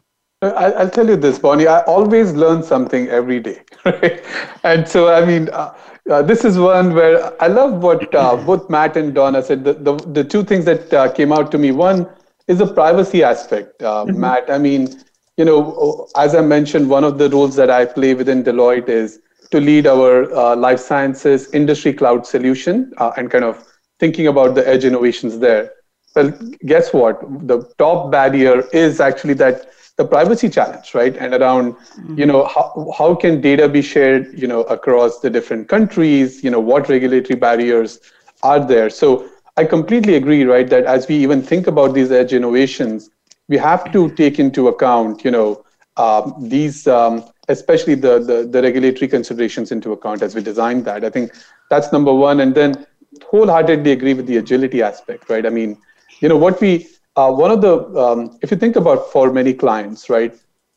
I'll 0.53 0.91
tell 0.91 1.09
you 1.09 1.17
this, 1.17 1.39
Bonnie. 1.39 1.67
I 1.67 1.81
always 1.83 2.33
learn 2.33 2.63
something 2.63 3.09
every 3.09 3.41
day, 3.41 3.63
right? 3.85 4.25
And 4.63 4.89
so, 4.89 5.13
I 5.13 5.25
mean, 5.25 5.49
uh, 5.51 5.75
uh, 6.11 6.23
this 6.23 6.45
is 6.45 6.59
one 6.59 6.95
where 6.95 7.43
I 7.43 7.47
love 7.47 7.83
what 7.83 8.15
uh, 8.15 8.37
both 8.47 8.69
Matt 8.69 8.97
and 8.97 9.15
Donna 9.15 9.43
said. 9.43 9.65
The, 9.65 9.75
the, 9.75 9.95
the 9.97 10.25
two 10.25 10.45
things 10.45 10.65
that 10.67 10.93
uh, 10.93 11.13
came 11.13 11.33
out 11.33 11.51
to 11.53 11.59
me 11.59 11.73
one 11.73 12.09
is 12.47 12.59
the 12.59 12.67
privacy 12.67 13.23
aspect. 13.23 13.83
Uh, 13.83 14.05
mm-hmm. 14.05 14.21
Matt, 14.21 14.51
I 14.51 14.59
mean, 14.59 15.03
you 15.37 15.45
know, 15.45 16.09
as 16.17 16.35
I 16.35 16.43
mentioned, 16.43 16.89
one 16.89 17.05
of 17.05 17.19
the 17.19 17.29
roles 17.31 17.57
that 17.57 17.71
I 17.71 17.87
play 17.87 18.15
within 18.15 18.45
Deloitte 18.45 18.89
is 18.89 19.21
to 19.51 19.61
lead 19.61 19.87
our 19.87 20.33
uh, 20.35 20.57
life 20.57 20.81
sciences 20.81 21.53
industry 21.53 21.93
cloud 21.93 22.27
solution 22.27 22.93
uh, 22.99 23.13
and 23.17 23.31
kind 23.31 23.45
of 23.45 23.65
thinking 23.99 24.27
about 24.27 24.55
the 24.55 24.67
edge 24.69 24.85
innovations 24.85 25.39
there. 25.39 25.73
Well, 26.15 26.33
guess 26.67 26.93
what? 26.93 27.21
The 27.49 27.69
top 27.79 28.13
barrier 28.13 28.69
is 28.73 29.01
actually 29.01 29.35
that 29.35 29.69
the 29.97 30.05
privacy 30.05 30.49
challenge 30.49 30.95
right? 30.95 31.17
And 31.17 31.35
around 31.35 31.75
mm-hmm. 31.75 32.19
you 32.19 32.27
know 32.27 32.45
how, 32.47 32.93
how 32.97 33.15
can 33.15 33.41
data 33.41 33.69
be 33.69 33.83
shared 33.83 34.39
you 34.39 34.49
know 34.49 34.63
across 34.63 35.21
the 35.21 35.31
different 35.31 35.69
countries? 35.69 36.43
You 36.43 36.51
know 36.51 36.61
what 36.61 36.89
regulatory 36.89 37.39
barriers 37.39 38.01
are 38.43 38.65
there? 38.65 38.91
So 38.91 39.29
i 39.57 39.65
completely 39.65 40.17
agree 40.17 40.45
right 40.45 40.69
that 40.69 40.85
as 40.85 41.07
we 41.07 41.17
even 41.17 41.41
think 41.41 41.69
about 41.69 41.95
these 41.95 42.11
edge 42.11 42.33
innovations 42.33 43.11
we 43.49 43.57
have 43.57 43.93
to 43.93 44.11
take 44.21 44.41
into 44.41 44.67
account 44.67 45.25
you 45.25 45.31
know 45.31 45.65
um, 45.97 46.35
these 46.41 46.89
um, 46.89 47.25
especially 47.49 47.95
the, 47.95 48.19
the 48.19 48.49
the 48.51 48.63
regulatory 48.63 49.09
considerations 49.09 49.71
into 49.71 49.93
account 49.93 50.23
as 50.23 50.35
we 50.35 50.43
design 50.43 50.83
that. 50.85 51.05
I 51.05 51.11
think 51.11 51.33
that's 51.71 51.93
number 51.93 52.13
one. 52.13 52.41
And 52.41 52.55
then 52.55 52.87
wholeheartedly 53.27 53.93
agree 53.93 54.15
with 54.15 54.27
the 54.27 54.39
agility 54.39 54.83
aspect 54.83 55.31
right? 55.31 55.47
I 55.47 55.51
mean 55.51 55.79
you 56.21 56.29
know 56.29 56.37
what 56.37 56.61
we 56.61 56.89
uh, 57.17 57.31
one 57.31 57.51
of 57.51 57.61
the, 57.61 57.79
um, 58.01 58.39
if 58.43 58.51
you 58.51 58.57
think 58.57 58.77
about 58.77 59.11
for 59.13 59.33
many 59.33 59.55
clients, 59.55 60.11
right, 60.11 60.35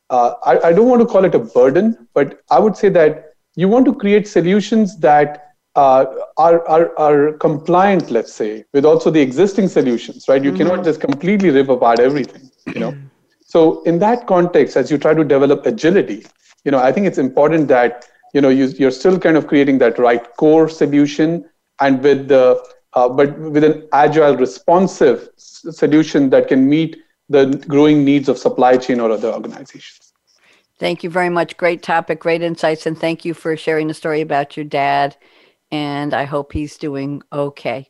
uh, 0.09 0.33
I, 0.45 0.69
I, 0.69 0.73
don't 0.73 0.87
want 0.87 1.01
to 1.01 1.05
call 1.05 1.25
it 1.25 1.35
a 1.35 1.39
burden, 1.39 2.07
but 2.13 2.41
I 2.49 2.59
would 2.59 2.77
say 2.77 2.89
that 2.89 3.33
you 3.55 3.67
want 3.67 3.85
to 3.85 3.93
create 3.93 4.27
solutions 4.27 4.97
that 4.99 5.55
uh, 5.75 6.05
are, 6.37 6.67
are, 6.67 6.97
are 6.97 7.33
compliant, 7.33 8.09
let's 8.09 8.33
say, 8.33 8.63
with 8.73 8.85
also 8.85 9.09
the 9.09 9.19
existing 9.19 9.67
solutions, 9.67 10.25
right? 10.27 10.43
You 10.43 10.51
mm-hmm. 10.51 10.69
cannot 10.69 10.83
just 10.85 11.01
completely 11.01 11.49
rip 11.49 11.69
apart 11.69 11.99
everything, 11.99 12.49
you 12.67 12.79
know? 12.79 12.97
so 13.45 13.83
in 13.83 13.99
that 13.99 14.27
context, 14.27 14.77
as 14.77 14.89
you 14.89 14.97
try 14.97 15.13
to 15.13 15.23
develop 15.23 15.65
agility, 15.65 16.25
you 16.63 16.71
know, 16.71 16.79
I 16.79 16.91
think 16.91 17.05
it's 17.05 17.17
important 17.17 17.67
that, 17.67 18.05
you 18.33 18.41
know, 18.41 18.49
you, 18.49 18.65
you're 18.77 18.91
still 18.91 19.19
kind 19.19 19.37
of 19.37 19.47
creating 19.47 19.77
that 19.79 19.99
right 19.99 20.23
core 20.37 20.69
solution 20.69 21.49
and 21.79 22.01
with 22.01 22.27
the 22.27 22.63
uh, 22.97 23.07
but 23.07 23.37
with 23.37 23.63
an 23.63 23.87
agile, 23.93 24.35
responsive 24.35 25.29
solution 25.37 26.31
that 26.31 26.47
can 26.47 26.67
meet 26.67 26.97
the 27.29 27.45
growing 27.67 28.03
needs 28.03 28.27
of 28.27 28.37
supply 28.39 28.75
chain 28.75 28.99
or 28.99 29.11
other 29.11 29.31
organizations. 29.31 30.13
Thank 30.79 31.03
you 31.03 31.09
very 31.11 31.29
much. 31.29 31.57
Great 31.57 31.83
topic, 31.83 32.19
great 32.19 32.41
insights, 32.41 32.87
and 32.87 32.97
thank 32.97 33.23
you 33.23 33.33
for 33.35 33.55
sharing 33.55 33.87
the 33.87 33.93
story 33.93 34.21
about 34.21 34.57
your 34.57 34.65
dad. 34.65 35.15
And 35.69 36.13
I 36.13 36.23
hope 36.23 36.53
he's 36.53 36.75
doing 36.77 37.21
okay. 37.31 37.89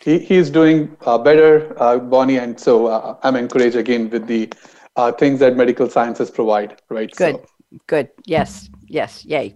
He, 0.00 0.18
he's 0.18 0.50
doing 0.50 0.96
uh, 1.02 1.18
better, 1.18 1.52
uh, 1.80 1.98
Bonnie, 1.98 2.38
and 2.38 2.58
so 2.58 2.86
uh, 2.86 3.16
I'm 3.22 3.36
encouraged 3.36 3.76
again 3.76 4.10
with 4.10 4.26
the 4.26 4.52
uh, 4.96 5.12
things 5.12 5.38
that 5.38 5.56
medical 5.56 5.88
sciences 5.88 6.30
provide. 6.30 6.80
Right. 6.88 7.12
Good. 7.12 7.36
So. 7.36 7.46
Good. 7.86 8.08
Yes. 8.26 8.68
Yes. 8.88 9.24
Yay. 9.24 9.54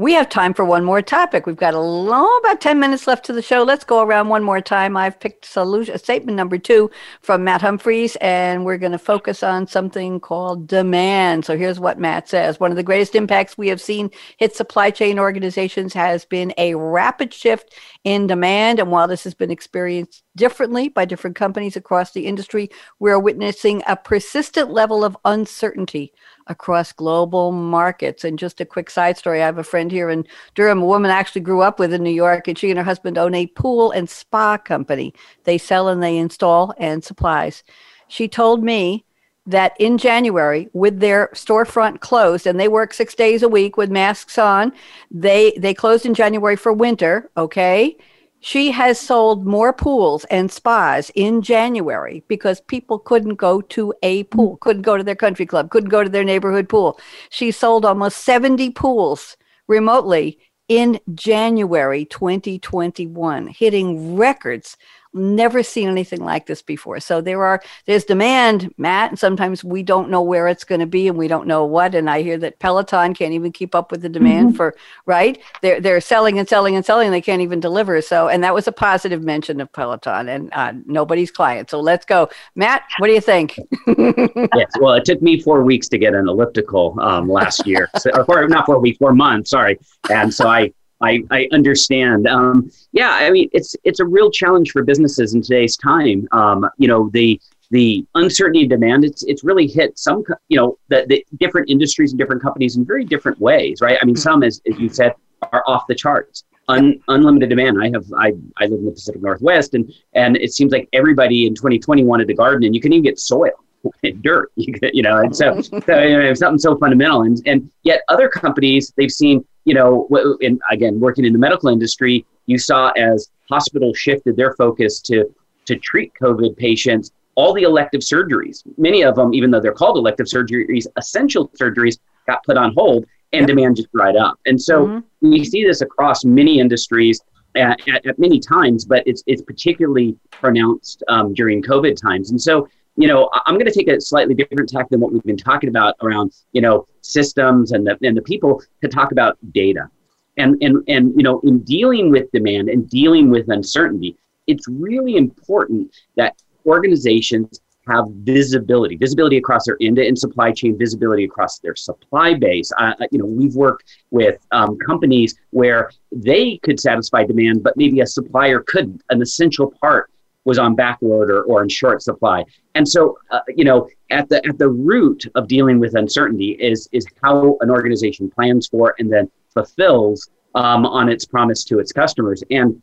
We 0.00 0.14
have 0.14 0.30
time 0.30 0.54
for 0.54 0.64
one 0.64 0.82
more 0.82 1.02
topic. 1.02 1.44
We've 1.44 1.54
got 1.54 1.74
a 1.74 1.78
long, 1.78 2.40
about 2.42 2.62
10 2.62 2.80
minutes 2.80 3.06
left 3.06 3.22
to 3.26 3.34
the 3.34 3.42
show. 3.42 3.64
Let's 3.64 3.84
go 3.84 4.00
around 4.00 4.30
one 4.30 4.42
more 4.42 4.62
time. 4.62 4.96
I've 4.96 5.20
picked 5.20 5.44
solution, 5.44 5.98
statement 5.98 6.36
number 6.36 6.56
two 6.56 6.90
from 7.20 7.44
Matt 7.44 7.60
Humphreys, 7.60 8.16
and 8.22 8.64
we're 8.64 8.78
going 8.78 8.92
to 8.92 8.98
focus 8.98 9.42
on 9.42 9.66
something 9.66 10.18
called 10.18 10.66
demand. 10.66 11.44
So 11.44 11.54
here's 11.54 11.78
what 11.78 11.98
Matt 11.98 12.30
says. 12.30 12.58
One 12.58 12.70
of 12.70 12.78
the 12.78 12.82
greatest 12.82 13.14
impacts 13.14 13.58
we 13.58 13.68
have 13.68 13.78
seen 13.78 14.08
hit 14.38 14.56
supply 14.56 14.90
chain 14.90 15.18
organizations 15.18 15.92
has 15.92 16.24
been 16.24 16.54
a 16.56 16.74
rapid 16.76 17.34
shift 17.34 17.74
in 18.02 18.26
demand. 18.26 18.78
And 18.78 18.90
while 18.90 19.06
this 19.06 19.24
has 19.24 19.34
been 19.34 19.50
experienced 19.50 20.22
differently 20.34 20.88
by 20.88 21.04
different 21.04 21.36
companies 21.36 21.76
across 21.76 22.12
the 22.12 22.24
industry, 22.24 22.70
we're 23.00 23.18
witnessing 23.18 23.82
a 23.86 23.96
persistent 23.96 24.70
level 24.70 25.04
of 25.04 25.14
uncertainty 25.26 26.14
across 26.50 26.92
global 26.92 27.52
markets. 27.52 28.24
And 28.24 28.38
just 28.38 28.60
a 28.60 28.66
quick 28.66 28.90
side 28.90 29.16
story 29.16 29.40
I 29.40 29.46
have 29.46 29.56
a 29.56 29.64
friend 29.64 29.90
here 29.90 30.10
in 30.10 30.26
Durham, 30.54 30.82
a 30.82 30.86
woman 30.86 31.10
actually 31.10 31.40
grew 31.40 31.62
up 31.62 31.78
with 31.78 31.94
in 31.94 32.02
New 32.02 32.10
York, 32.10 32.48
and 32.48 32.58
she 32.58 32.68
and 32.68 32.78
her 32.78 32.84
husband 32.84 33.16
own 33.16 33.34
a 33.34 33.46
pool 33.46 33.92
and 33.92 34.10
spa 34.10 34.58
company. 34.58 35.14
They 35.44 35.56
sell 35.56 35.88
and 35.88 36.02
they 36.02 36.18
install 36.18 36.74
and 36.76 37.02
supplies. 37.02 37.62
She 38.08 38.28
told 38.28 38.62
me 38.62 39.06
that 39.46 39.72
in 39.78 39.96
January, 39.96 40.68
with 40.74 41.00
their 41.00 41.28
storefront 41.28 42.00
closed, 42.00 42.46
and 42.46 42.60
they 42.60 42.68
work 42.68 42.92
six 42.92 43.14
days 43.14 43.42
a 43.42 43.48
week 43.48 43.76
with 43.76 43.90
masks 43.90 44.36
on, 44.36 44.72
they 45.10 45.52
they 45.56 45.72
closed 45.72 46.04
in 46.04 46.14
January 46.14 46.56
for 46.56 46.72
winter. 46.72 47.30
Okay, 47.36 47.96
she 48.40 48.70
has 48.70 48.98
sold 48.98 49.46
more 49.46 49.72
pools 49.72 50.24
and 50.24 50.50
spas 50.50 51.10
in 51.14 51.42
January 51.42 52.24
because 52.26 52.60
people 52.62 52.98
couldn't 52.98 53.34
go 53.34 53.60
to 53.60 53.94
a 54.02 54.24
pool, 54.24 54.52
mm-hmm. 54.52 54.62
couldn't 54.62 54.82
go 54.82 54.96
to 54.96 55.04
their 55.04 55.14
country 55.14 55.46
club, 55.46 55.70
couldn't 55.70 55.90
go 55.90 56.02
to 56.02 56.08
their 56.08 56.24
neighborhood 56.24 56.68
pool. 56.68 56.98
She 57.28 57.50
sold 57.50 57.84
almost 57.84 58.18
70 58.24 58.70
pools 58.70 59.36
remotely 59.68 60.38
in 60.68 61.00
January 61.14 62.04
2021, 62.06 63.48
hitting 63.48 64.16
records 64.16 64.76
never 65.12 65.62
seen 65.62 65.88
anything 65.88 66.20
like 66.20 66.46
this 66.46 66.62
before. 66.62 67.00
So 67.00 67.20
there 67.20 67.42
are 67.44 67.62
there's 67.86 68.04
demand, 68.04 68.72
Matt, 68.78 69.10
and 69.10 69.18
sometimes 69.18 69.64
we 69.64 69.82
don't 69.82 70.10
know 70.10 70.22
where 70.22 70.48
it's 70.48 70.64
going 70.64 70.80
to 70.80 70.86
be 70.86 71.08
and 71.08 71.18
we 71.18 71.28
don't 71.28 71.46
know 71.46 71.64
what. 71.64 71.94
And 71.94 72.08
I 72.08 72.22
hear 72.22 72.38
that 72.38 72.58
Peloton 72.58 73.14
can't 73.14 73.32
even 73.32 73.52
keep 73.52 73.74
up 73.74 73.90
with 73.90 74.02
the 74.02 74.08
demand 74.08 74.48
mm-hmm. 74.48 74.56
for 74.56 74.76
right. 75.06 75.40
They're 75.62 75.80
they're 75.80 76.00
selling 76.00 76.38
and 76.38 76.48
selling 76.48 76.76
and 76.76 76.84
selling. 76.84 77.06
And 77.06 77.14
they 77.14 77.20
can't 77.20 77.42
even 77.42 77.60
deliver. 77.60 78.00
So 78.02 78.28
and 78.28 78.44
that 78.44 78.54
was 78.54 78.68
a 78.68 78.72
positive 78.72 79.22
mention 79.22 79.60
of 79.60 79.72
Peloton 79.72 80.28
and 80.28 80.52
uh, 80.52 80.72
nobody's 80.86 81.30
client. 81.30 81.70
So 81.70 81.80
let's 81.80 82.04
go, 82.04 82.28
Matt. 82.54 82.82
What 82.98 83.08
do 83.08 83.12
you 83.12 83.20
think? 83.20 83.58
yes. 83.86 84.70
Well, 84.80 84.94
it 84.94 85.04
took 85.04 85.22
me 85.22 85.40
four 85.40 85.62
weeks 85.62 85.88
to 85.88 85.98
get 85.98 86.14
an 86.14 86.28
elliptical 86.28 86.98
um, 87.00 87.28
last 87.28 87.66
year. 87.66 87.88
So, 88.00 88.10
or 88.28 88.48
not 88.48 88.64
four 88.64 88.78
weeks, 88.78 88.96
four 88.96 89.12
months. 89.12 89.50
Sorry. 89.50 89.78
And 90.08 90.32
so 90.32 90.48
I 90.48 90.72
I, 91.00 91.22
I 91.30 91.48
understand. 91.52 92.26
Um, 92.26 92.70
yeah, 92.92 93.10
I 93.10 93.30
mean, 93.30 93.48
it's 93.52 93.74
it's 93.84 94.00
a 94.00 94.04
real 94.04 94.30
challenge 94.30 94.70
for 94.70 94.82
businesses 94.82 95.34
in 95.34 95.42
today's 95.42 95.76
time. 95.76 96.28
Um, 96.32 96.68
you 96.78 96.88
know, 96.88 97.10
the 97.12 97.40
the 97.70 98.04
uncertainty 98.16 98.62
and 98.62 98.70
demand 98.70 99.04
it's 99.04 99.22
it's 99.24 99.44
really 99.44 99.66
hit 99.66 99.96
some 99.96 100.24
you 100.48 100.56
know 100.56 100.76
the, 100.88 101.06
the 101.08 101.24
different 101.38 101.70
industries 101.70 102.12
and 102.12 102.18
different 102.18 102.42
companies 102.42 102.76
in 102.76 102.84
very 102.84 103.04
different 103.04 103.40
ways, 103.40 103.80
right? 103.80 103.98
I 104.00 104.04
mean, 104.04 104.16
some 104.16 104.42
as, 104.42 104.60
as 104.70 104.78
you 104.78 104.88
said 104.88 105.14
are 105.52 105.62
off 105.66 105.86
the 105.86 105.94
charts. 105.94 106.44
Un, 106.68 107.00
unlimited 107.08 107.48
demand. 107.48 107.82
I 107.82 107.90
have 107.90 108.04
I, 108.16 108.32
I 108.58 108.66
live 108.66 108.78
in 108.78 108.84
the 108.84 108.92
Pacific 108.92 109.22
Northwest, 109.22 109.74
and 109.74 109.92
and 110.14 110.36
it 110.36 110.52
seems 110.52 110.70
like 110.70 110.88
everybody 110.92 111.46
in 111.46 111.54
2020 111.54 112.04
wanted 112.04 112.28
to 112.28 112.34
garden, 112.34 112.64
and 112.64 112.74
you 112.74 112.80
can 112.80 112.92
even 112.92 113.02
get 113.02 113.18
soil 113.18 113.50
and 114.04 114.22
dirt, 114.22 114.52
you 114.56 115.02
know, 115.02 115.18
and 115.18 115.34
so, 115.34 115.60
so 115.60 116.02
you 116.02 116.18
know, 116.18 116.34
something 116.34 116.58
so 116.58 116.76
fundamental. 116.76 117.22
And, 117.22 117.40
and 117.46 117.70
yet 117.82 118.02
other 118.08 118.28
companies, 118.28 118.92
they've 118.96 119.10
seen, 119.10 119.44
you 119.64 119.74
know, 119.74 120.08
and 120.40 120.60
again, 120.70 120.98
working 121.00 121.24
in 121.24 121.32
the 121.32 121.38
medical 121.38 121.68
industry, 121.68 122.24
you 122.46 122.58
saw 122.58 122.90
as 122.90 123.30
hospitals 123.48 123.98
shifted 123.98 124.36
their 124.36 124.54
focus 124.54 125.00
to, 125.00 125.32
to 125.66 125.76
treat 125.76 126.12
COVID 126.20 126.56
patients, 126.56 127.12
all 127.34 127.52
the 127.52 127.62
elective 127.62 128.00
surgeries, 128.00 128.62
many 128.76 129.02
of 129.02 129.14
them, 129.14 129.32
even 129.34 129.50
though 129.50 129.60
they're 129.60 129.72
called 129.72 129.96
elective 129.96 130.26
surgeries, 130.26 130.86
essential 130.96 131.48
surgeries 131.60 131.98
got 132.26 132.44
put 132.44 132.56
on 132.56 132.74
hold 132.76 133.06
and 133.32 133.42
yep. 133.42 133.48
demand 133.48 133.76
just 133.76 133.90
dried 133.92 134.16
up. 134.16 134.38
And 134.46 134.60
so 134.60 134.86
mm-hmm. 134.86 135.30
we 135.30 135.44
see 135.44 135.64
this 135.64 135.80
across 135.80 136.24
many 136.24 136.58
industries 136.58 137.20
at, 137.54 137.80
at, 137.88 138.04
at, 138.06 138.18
many 138.18 138.40
times, 138.40 138.84
but 138.84 139.02
it's, 139.06 139.22
it's 139.26 139.42
particularly 139.42 140.16
pronounced 140.30 141.02
um, 141.08 141.34
during 141.34 141.62
COVID 141.62 141.96
times. 142.00 142.30
And 142.30 142.40
so 142.40 142.68
you 143.00 143.08
know, 143.08 143.30
I'm 143.46 143.54
going 143.54 143.66
to 143.66 143.72
take 143.72 143.88
a 143.88 144.00
slightly 144.00 144.34
different 144.34 144.68
tack 144.68 144.88
than 144.90 145.00
what 145.00 145.12
we've 145.12 145.22
been 145.22 145.36
talking 145.36 145.68
about 145.68 145.94
around, 146.02 146.32
you 146.52 146.60
know, 146.60 146.86
systems 147.02 147.72
and 147.72 147.86
the, 147.86 147.98
and 148.02 148.16
the 148.16 148.22
people 148.22 148.62
to 148.82 148.88
talk 148.88 149.12
about 149.12 149.38
data. 149.52 149.88
And, 150.36 150.56
and, 150.62 150.82
and, 150.88 151.12
you 151.16 151.22
know, 151.22 151.40
in 151.40 151.60
dealing 151.60 152.10
with 152.10 152.30
demand 152.32 152.68
and 152.68 152.88
dealing 152.88 153.30
with 153.30 153.48
uncertainty, 153.48 154.16
it's 154.46 154.66
really 154.68 155.16
important 155.16 155.94
that 156.16 156.34
organizations 156.66 157.60
have 157.88 158.04
visibility, 158.10 158.96
visibility 158.96 159.38
across 159.38 159.64
their 159.66 159.76
end-to-end 159.80 160.18
supply 160.18 160.52
chain, 160.52 160.78
visibility 160.78 161.24
across 161.24 161.58
their 161.58 161.74
supply 161.74 162.34
base. 162.34 162.70
Uh, 162.78 162.92
you 163.10 163.18
know, 163.18 163.24
we've 163.24 163.54
worked 163.54 163.84
with 164.10 164.38
um, 164.52 164.78
companies 164.78 165.34
where 165.50 165.90
they 166.12 166.58
could 166.62 166.78
satisfy 166.78 167.24
demand, 167.24 167.62
but 167.62 167.76
maybe 167.76 168.00
a 168.00 168.06
supplier 168.06 168.60
couldn't. 168.60 169.02
An 169.10 169.20
essential 169.22 169.74
part 169.80 170.10
was 170.50 170.58
on 170.58 170.74
back 170.74 170.98
order 171.00 171.42
or 171.44 171.62
in 171.62 171.68
short 171.68 172.02
supply. 172.02 172.44
And 172.74 172.86
so, 172.94 173.16
uh, 173.30 173.40
you 173.60 173.64
know, 173.64 173.88
at 174.10 174.28
the 174.28 174.44
at 174.50 174.58
the 174.58 174.68
root 174.68 175.24
of 175.36 175.46
dealing 175.46 175.78
with 175.78 175.94
uncertainty 175.94 176.50
is 176.70 176.88
is 176.90 177.06
how 177.22 177.56
an 177.60 177.70
organization 177.70 178.28
plans 178.28 178.66
for 178.66 178.96
and 178.98 179.08
then 179.14 179.30
fulfills 179.54 180.28
um, 180.56 180.84
on 180.84 181.08
its 181.08 181.24
promise 181.24 181.62
to 181.64 181.78
its 181.78 181.92
customers. 181.92 182.42
And 182.50 182.82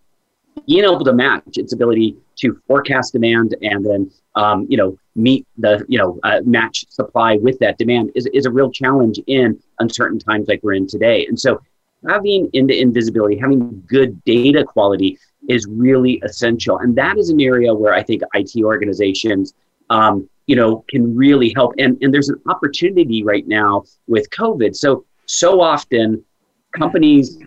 being 0.66 0.86
able 0.86 1.04
to 1.04 1.14
match 1.14 1.58
its 1.58 1.74
ability 1.74 2.16
to 2.38 2.60
forecast 2.68 3.12
demand 3.12 3.56
and 3.62 3.86
then 3.86 4.12
um, 4.36 4.66
you 4.70 4.78
know 4.78 4.98
meet 5.16 5.46
the 5.58 5.86
you 5.90 6.00
know 6.00 6.20
uh, 6.24 6.40
match 6.46 6.86
supply 6.90 7.36
with 7.36 7.60
that 7.60 7.78
demand 7.78 8.12
is, 8.16 8.26
is 8.28 8.46
a 8.46 8.52
real 8.52 8.72
challenge 8.72 9.20
in 9.28 9.60
uncertain 9.80 10.20
times 10.20 10.48
like 10.48 10.62
we're 10.64 10.74
in 10.74 10.88
today 10.88 11.26
and 11.28 11.38
so 11.46 11.60
having 12.08 12.50
end-to-end 12.54 12.94
visibility 12.94 13.38
having 13.38 13.84
good 13.88 14.24
data 14.24 14.64
quality 14.64 15.18
is 15.48 15.66
really 15.68 16.22
essential. 16.24 16.80
And 16.80 16.96
that 16.98 17.18
is 17.18 17.30
an 17.30 17.40
area 17.40 17.74
where 17.74 17.94
I 17.94 18.04
think 18.04 18.22
IT 18.34 18.64
organizations, 18.64 19.54
um, 19.90 20.30
you 20.46 20.56
know, 20.56 20.84
can 20.90 21.16
really 21.16 21.54
help. 21.56 21.74
And, 21.78 21.98
and 22.02 22.14
there's 22.14 22.30
an 22.30 22.40
opportunity 22.48 23.24
right 23.24 23.48
now 23.48 23.84
with 24.08 24.30
COVID. 24.30 24.76
So, 24.76 25.06
so 25.26 25.62
often 25.62 26.24
companies 26.78 27.38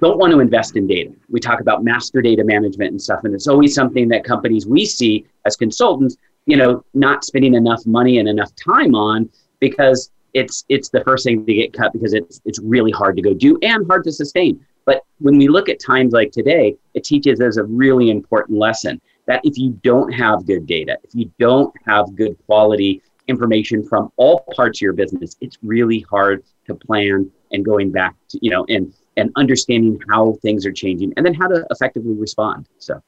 don't 0.00 0.18
want 0.18 0.32
to 0.32 0.40
invest 0.40 0.76
in 0.76 0.86
data. 0.86 1.12
We 1.28 1.40
talk 1.40 1.60
about 1.60 1.84
master 1.84 2.20
data 2.20 2.44
management 2.44 2.90
and 2.90 3.00
stuff, 3.00 3.20
and 3.24 3.34
it's 3.34 3.46
always 3.46 3.74
something 3.74 4.08
that 4.08 4.24
companies 4.24 4.66
we 4.66 4.84
see 4.84 5.26
as 5.44 5.56
consultants, 5.56 6.16
you 6.46 6.56
know, 6.56 6.84
not 6.94 7.24
spending 7.24 7.54
enough 7.54 7.86
money 7.86 8.18
and 8.18 8.28
enough 8.28 8.52
time 8.56 8.94
on 8.94 9.28
because 9.60 10.10
it's 10.34 10.64
it's 10.68 10.88
the 10.88 11.02
first 11.04 11.24
thing 11.24 11.46
to 11.46 11.54
get 11.54 11.72
cut 11.72 11.92
because 11.92 12.12
it's 12.12 12.40
it's 12.44 12.58
really 12.58 12.90
hard 12.90 13.16
to 13.16 13.22
go 13.22 13.32
do 13.32 13.58
and 13.62 13.86
hard 13.86 14.04
to 14.04 14.12
sustain. 14.12 14.64
But 14.86 15.02
when 15.18 15.38
we 15.38 15.48
look 15.48 15.68
at 15.68 15.80
times 15.80 16.12
like 16.12 16.32
today, 16.32 16.76
it 16.94 17.04
teaches 17.04 17.40
us 17.40 17.56
a 17.56 17.64
really 17.64 18.10
important 18.10 18.58
lesson 18.58 19.00
that 19.26 19.40
if 19.44 19.56
you 19.56 19.70
don't 19.82 20.12
have 20.12 20.46
good 20.46 20.66
data, 20.66 20.98
if 21.02 21.14
you 21.14 21.30
don't 21.38 21.72
have 21.86 22.14
good 22.14 22.36
quality 22.46 23.02
information 23.26 23.86
from 23.86 24.12
all 24.16 24.44
parts 24.54 24.78
of 24.78 24.82
your 24.82 24.92
business, 24.92 25.36
it's 25.40 25.56
really 25.62 26.00
hard 26.10 26.44
to 26.66 26.74
plan 26.74 27.30
and 27.52 27.64
going 27.64 27.90
back 27.90 28.14
to, 28.28 28.38
you 28.42 28.50
know, 28.50 28.66
and 28.68 28.92
and 29.16 29.30
understanding 29.36 29.98
how 30.10 30.32
things 30.42 30.66
are 30.66 30.72
changing 30.72 31.12
and 31.16 31.24
then 31.24 31.34
how 31.34 31.46
to 31.46 31.64
effectively 31.70 32.14
respond. 32.14 32.68
So 32.78 33.00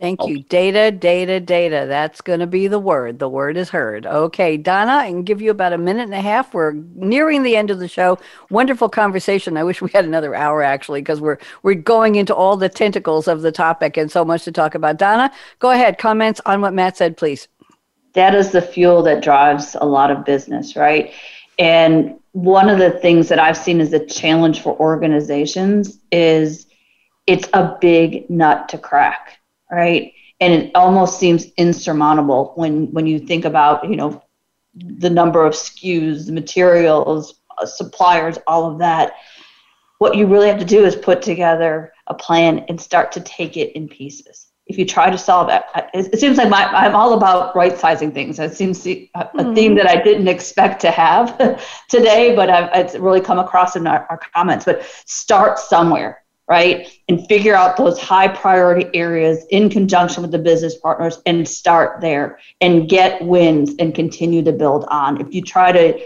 Thank 0.00 0.26
you. 0.26 0.42
Data, 0.44 0.90
data, 0.90 1.40
data. 1.40 1.86
That's 1.88 2.20
going 2.20 2.40
to 2.40 2.46
be 2.46 2.68
the 2.68 2.78
word. 2.78 3.18
The 3.18 3.28
word 3.28 3.56
is 3.56 3.70
heard. 3.70 4.06
Okay, 4.06 4.56
Donna, 4.56 4.92
I 4.92 5.08
can 5.08 5.22
give 5.22 5.40
you 5.40 5.50
about 5.50 5.72
a 5.72 5.78
minute 5.78 6.04
and 6.04 6.14
a 6.14 6.20
half. 6.20 6.54
We're 6.54 6.72
nearing 6.94 7.42
the 7.42 7.56
end 7.56 7.70
of 7.70 7.78
the 7.78 7.88
show. 7.88 8.18
Wonderful 8.50 8.88
conversation. 8.88 9.56
I 9.56 9.64
wish 9.64 9.80
we 9.80 9.90
had 9.90 10.04
another 10.04 10.34
hour 10.34 10.62
actually, 10.62 11.00
because 11.00 11.20
we're 11.20 11.38
we're 11.62 11.74
going 11.74 12.16
into 12.16 12.34
all 12.34 12.56
the 12.56 12.68
tentacles 12.68 13.28
of 13.28 13.42
the 13.42 13.52
topic 13.52 13.96
and 13.96 14.10
so 14.10 14.24
much 14.24 14.44
to 14.44 14.52
talk 14.52 14.74
about. 14.74 14.98
Donna, 14.98 15.32
go 15.58 15.70
ahead. 15.70 15.98
Comments 15.98 16.40
on 16.46 16.60
what 16.60 16.74
Matt 16.74 16.96
said, 16.96 17.16
please. 17.16 17.48
Data 18.12 18.38
is 18.38 18.50
the 18.50 18.62
fuel 18.62 19.02
that 19.02 19.22
drives 19.22 19.76
a 19.80 19.86
lot 19.86 20.10
of 20.10 20.24
business, 20.24 20.74
right? 20.76 21.12
And 21.58 22.18
one 22.32 22.68
of 22.68 22.78
the 22.78 22.90
things 22.90 23.28
that 23.28 23.38
I've 23.38 23.56
seen 23.56 23.80
as 23.80 23.92
a 23.92 24.04
challenge 24.04 24.60
for 24.60 24.78
organizations 24.78 25.98
is 26.12 26.66
it's 27.26 27.48
a 27.54 27.76
big 27.80 28.28
nut 28.30 28.68
to 28.68 28.78
crack 28.78 29.35
right? 29.70 30.12
And 30.40 30.52
it 30.52 30.70
almost 30.74 31.18
seems 31.18 31.46
insurmountable 31.56 32.52
when 32.56 32.92
when 32.92 33.06
you 33.06 33.18
think 33.18 33.44
about 33.44 33.88
you 33.88 33.96
know 33.96 34.22
the 34.74 35.10
number 35.10 35.44
of 35.44 35.54
SKUs, 35.54 36.26
the 36.26 36.32
materials, 36.32 37.40
uh, 37.58 37.66
suppliers, 37.66 38.38
all 38.46 38.70
of 38.70 38.78
that. 38.78 39.14
What 39.98 40.16
you 40.16 40.26
really 40.26 40.48
have 40.48 40.58
to 40.58 40.64
do 40.64 40.84
is 40.84 40.94
put 40.94 41.22
together 41.22 41.92
a 42.08 42.14
plan 42.14 42.66
and 42.68 42.78
start 42.78 43.12
to 43.12 43.20
take 43.20 43.56
it 43.56 43.74
in 43.74 43.88
pieces, 43.88 44.48
if 44.66 44.76
you 44.76 44.84
try 44.84 45.10
to 45.10 45.16
solve 45.16 45.48
it, 45.48 45.62
it 45.94 46.18
seems 46.18 46.38
like 46.38 46.48
my, 46.48 46.64
I'm 46.64 46.96
all 46.96 47.14
about 47.14 47.54
right 47.54 47.78
sizing 47.78 48.10
things. 48.10 48.40
It 48.40 48.56
seems 48.56 48.84
a, 48.86 49.08
mm-hmm. 49.16 49.54
theme 49.54 49.76
that 49.76 49.86
I 49.86 50.02
didn't 50.02 50.26
expect 50.26 50.80
to 50.80 50.90
have 50.90 51.38
today, 51.88 52.34
but 52.34 52.50
I've, 52.50 52.70
it's 52.74 52.96
really 52.96 53.20
come 53.20 53.38
across 53.38 53.76
in 53.76 53.86
our, 53.86 54.06
our 54.10 54.18
comments. 54.34 54.64
But 54.64 54.82
start 55.06 55.60
somewhere, 55.60 56.24
right? 56.48 56.88
And 57.08 57.26
figure 57.26 57.54
out 57.54 57.76
those 57.76 57.98
high 57.98 58.28
priority 58.28 58.88
areas 58.94 59.44
in 59.50 59.68
conjunction 59.68 60.22
with 60.22 60.30
the 60.30 60.38
business 60.38 60.76
partners 60.76 61.20
and 61.26 61.46
start 61.46 62.00
there 62.00 62.38
and 62.60 62.88
get 62.88 63.22
wins 63.22 63.74
and 63.78 63.94
continue 63.94 64.42
to 64.44 64.52
build 64.52 64.84
on. 64.88 65.20
If 65.20 65.34
you 65.34 65.42
try 65.42 65.72
to 65.72 66.00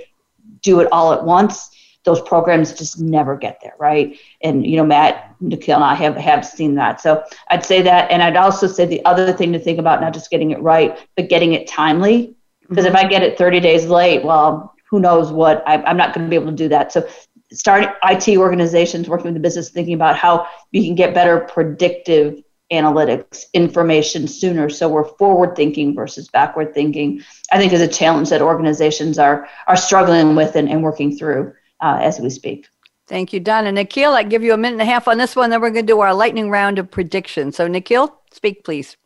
do 0.62 0.80
it 0.80 0.88
all 0.92 1.12
at 1.12 1.24
once, 1.24 1.70
those 2.04 2.20
programs 2.22 2.72
just 2.72 2.98
never 2.98 3.36
get 3.36 3.60
there, 3.62 3.74
right? 3.78 4.18
And 4.42 4.64
you 4.64 4.76
know, 4.76 4.84
Matt, 4.86 5.34
Nikhil, 5.40 5.76
and 5.76 5.84
I 5.84 5.94
have 5.94 6.16
have 6.16 6.46
seen 6.46 6.74
that. 6.76 7.00
So 7.00 7.22
I'd 7.48 7.64
say 7.64 7.82
that, 7.82 8.10
and 8.10 8.22
I'd 8.22 8.36
also 8.36 8.66
say 8.66 8.86
the 8.86 9.04
other 9.04 9.32
thing 9.32 9.52
to 9.52 9.58
think 9.58 9.78
about, 9.78 10.00
not 10.00 10.14
just 10.14 10.30
getting 10.30 10.50
it 10.50 10.62
right, 10.62 10.98
but 11.16 11.28
getting 11.28 11.52
it 11.52 11.66
timely. 11.66 12.28
Mm-hmm. 12.28 12.66
Because 12.70 12.86
if 12.86 12.94
I 12.94 13.06
get 13.06 13.22
it 13.22 13.36
30 13.36 13.60
days 13.60 13.86
late, 13.86 14.24
well, 14.24 14.74
who 14.90 14.98
knows 14.98 15.30
what? 15.30 15.62
I, 15.66 15.82
I'm 15.82 15.96
not 15.96 16.14
going 16.14 16.26
to 16.26 16.30
be 16.30 16.36
able 16.36 16.50
to 16.50 16.56
do 16.56 16.68
that. 16.68 16.92
So 16.92 17.06
start 17.52 17.96
IT 18.04 18.36
organizations 18.36 19.08
working 19.08 19.26
with 19.26 19.34
the 19.34 19.40
business, 19.40 19.70
thinking 19.70 19.94
about 19.94 20.16
how 20.16 20.46
we 20.72 20.84
can 20.86 20.94
get 20.94 21.14
better 21.14 21.40
predictive 21.40 22.42
analytics 22.72 23.46
information 23.52 24.28
sooner 24.28 24.68
so 24.70 24.88
we're 24.88 25.02
forward 25.16 25.56
thinking 25.56 25.92
versus 25.92 26.28
backward 26.28 26.72
thinking 26.72 27.20
i 27.50 27.58
think 27.58 27.72
is 27.72 27.80
a 27.80 27.88
challenge 27.88 28.30
that 28.30 28.40
organizations 28.40 29.18
are 29.18 29.48
are 29.66 29.76
struggling 29.76 30.36
with 30.36 30.54
and, 30.54 30.68
and 30.68 30.80
working 30.80 31.16
through 31.16 31.52
uh, 31.80 31.98
as 32.00 32.20
we 32.20 32.30
speak. 32.30 32.68
Thank 33.06 33.32
you, 33.32 33.40
don 33.40 33.66
and 33.66 33.74
Nikhil, 33.74 34.12
I 34.12 34.22
give 34.22 34.42
you 34.42 34.54
a 34.54 34.56
minute 34.56 34.80
and 34.80 34.82
a 34.82 34.92
half 34.92 35.08
on 35.08 35.18
this 35.18 35.34
one, 35.34 35.50
then 35.50 35.60
we're 35.60 35.70
going 35.70 35.86
to 35.86 35.92
do 35.92 36.00
our 36.00 36.14
lightning 36.14 36.48
round 36.48 36.78
of 36.78 36.90
predictions. 36.90 37.56
So, 37.56 37.66
Nikhil, 37.66 38.20
speak, 38.30 38.62
please. 38.64 38.96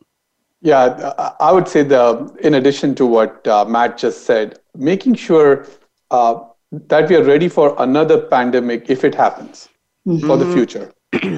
Yeah, 0.61 1.33
I 1.39 1.51
would 1.51 1.67
say 1.67 1.83
the 1.83 2.35
in 2.41 2.55
addition 2.55 2.95
to 2.95 3.05
what 3.05 3.47
uh, 3.47 3.65
Matt 3.65 3.97
just 3.97 4.25
said, 4.25 4.59
making 4.75 5.15
sure 5.15 5.67
uh, 6.11 6.39
that 6.87 7.09
we 7.09 7.15
are 7.15 7.23
ready 7.23 7.47
for 7.47 7.75
another 7.79 8.21
pandemic 8.21 8.89
if 8.89 9.03
it 9.03 9.15
happens 9.15 9.69
mm-hmm. 10.07 10.25
for 10.25 10.37
the 10.37 10.51
future. 10.53 10.91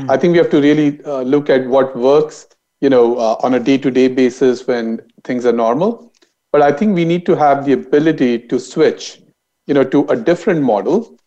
I 0.09 0.17
think 0.17 0.31
we 0.31 0.37
have 0.37 0.49
to 0.51 0.61
really 0.61 1.03
uh, 1.03 1.21
look 1.21 1.49
at 1.49 1.67
what 1.67 1.95
works, 1.95 2.47
you 2.81 2.89
know, 2.89 3.17
uh, 3.17 3.37
on 3.43 3.53
a 3.53 3.59
day-to-day 3.59 4.07
basis 4.09 4.65
when 4.65 5.01
things 5.23 5.45
are 5.45 5.53
normal. 5.53 6.11
But 6.51 6.61
I 6.61 6.71
think 6.71 6.95
we 6.95 7.05
need 7.05 7.25
to 7.27 7.35
have 7.35 7.65
the 7.65 7.73
ability 7.73 8.39
to 8.47 8.59
switch, 8.59 9.21
you 9.67 9.73
know, 9.73 9.83
to 9.83 10.05
a 10.07 10.15
different 10.15 10.61
model 10.61 11.17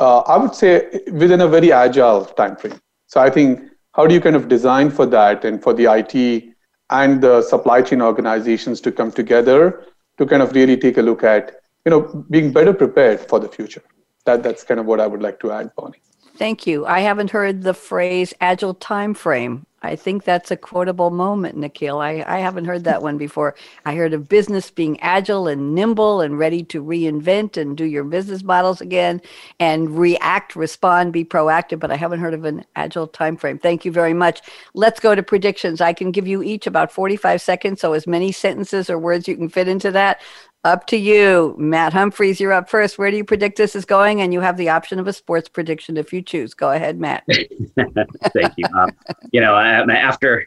uh, 0.00 0.20
I 0.20 0.36
would 0.36 0.54
say 0.54 1.00
within 1.12 1.40
a 1.42 1.48
very 1.48 1.72
agile 1.72 2.24
time 2.24 2.56
frame. 2.56 2.80
So 3.06 3.20
I 3.20 3.30
think 3.30 3.70
how 3.92 4.06
do 4.06 4.14
you 4.14 4.20
kind 4.20 4.36
of 4.36 4.48
design 4.48 4.90
for 4.90 5.06
that 5.06 5.44
and 5.44 5.62
for 5.62 5.72
the 5.74 5.86
IT 5.86 6.54
and 6.90 7.20
the 7.20 7.42
supply 7.42 7.82
chain 7.82 8.02
organizations 8.02 8.80
to 8.82 8.92
come 8.92 9.12
together 9.12 9.84
to 10.18 10.26
kind 10.26 10.42
of 10.42 10.52
really 10.52 10.76
take 10.76 10.96
a 10.96 11.02
look 11.02 11.22
at 11.24 11.60
you 11.84 11.90
know 11.90 12.26
being 12.30 12.52
better 12.52 12.72
prepared 12.72 13.20
for 13.20 13.38
the 13.40 13.48
future. 13.48 13.82
That 14.24 14.42
that's 14.42 14.64
kind 14.64 14.80
of 14.80 14.86
what 14.86 15.00
I 15.00 15.06
would 15.06 15.22
like 15.22 15.40
to 15.40 15.52
add, 15.52 15.74
Bonnie. 15.76 16.00
Thank 16.36 16.66
you. 16.66 16.84
I 16.84 17.00
haven't 17.00 17.30
heard 17.30 17.62
the 17.62 17.74
phrase 17.74 18.34
agile 18.40 18.74
time 18.74 19.14
frame. 19.14 19.66
I 19.84 19.96
think 19.96 20.24
that's 20.24 20.50
a 20.50 20.56
quotable 20.56 21.10
moment, 21.10 21.58
Nikhil. 21.58 21.98
I, 22.00 22.24
I 22.26 22.38
haven't 22.38 22.64
heard 22.64 22.84
that 22.84 23.02
one 23.02 23.18
before. 23.18 23.54
I 23.84 23.94
heard 23.94 24.14
of 24.14 24.28
business 24.30 24.70
being 24.70 24.98
agile 25.00 25.46
and 25.46 25.74
nimble 25.74 26.22
and 26.22 26.38
ready 26.38 26.62
to 26.64 26.82
reinvent 26.82 27.58
and 27.58 27.76
do 27.76 27.84
your 27.84 28.02
business 28.02 28.42
models 28.42 28.80
again 28.80 29.20
and 29.60 29.96
react, 29.96 30.56
respond, 30.56 31.12
be 31.12 31.24
proactive, 31.24 31.80
but 31.80 31.90
I 31.90 31.96
haven't 31.96 32.20
heard 32.20 32.32
of 32.32 32.46
an 32.46 32.64
agile 32.74 33.06
time 33.06 33.36
frame. 33.36 33.58
Thank 33.58 33.84
you 33.84 33.92
very 33.92 34.14
much. 34.14 34.40
Let's 34.72 35.00
go 35.00 35.14
to 35.14 35.22
predictions. 35.22 35.82
I 35.82 35.92
can 35.92 36.10
give 36.10 36.26
you 36.26 36.42
each 36.42 36.66
about 36.66 36.90
45 36.90 37.42
seconds, 37.42 37.82
so 37.82 37.92
as 37.92 38.06
many 38.06 38.32
sentences 38.32 38.88
or 38.88 38.98
words 38.98 39.28
you 39.28 39.36
can 39.36 39.50
fit 39.50 39.68
into 39.68 39.90
that. 39.92 40.20
Up 40.64 40.86
to 40.86 40.96
you. 40.96 41.54
Matt 41.58 41.92
Humphreys, 41.92 42.40
you're 42.40 42.52
up 42.52 42.70
first. 42.70 42.96
Where 42.96 43.10
do 43.10 43.18
you 43.18 43.24
predict 43.24 43.58
this 43.58 43.76
is 43.76 43.84
going? 43.84 44.22
And 44.22 44.32
you 44.32 44.40
have 44.40 44.56
the 44.56 44.70
option 44.70 44.98
of 44.98 45.06
a 45.06 45.12
sports 45.12 45.46
prediction 45.46 45.98
if 45.98 46.10
you 46.10 46.22
choose. 46.22 46.54
Go 46.54 46.70
ahead, 46.70 46.98
Matt. 46.98 47.22
Thank 47.76 48.54
you. 48.56 48.64
Um, 48.74 48.90
you 49.30 49.42
know, 49.42 49.54
after 49.56 50.46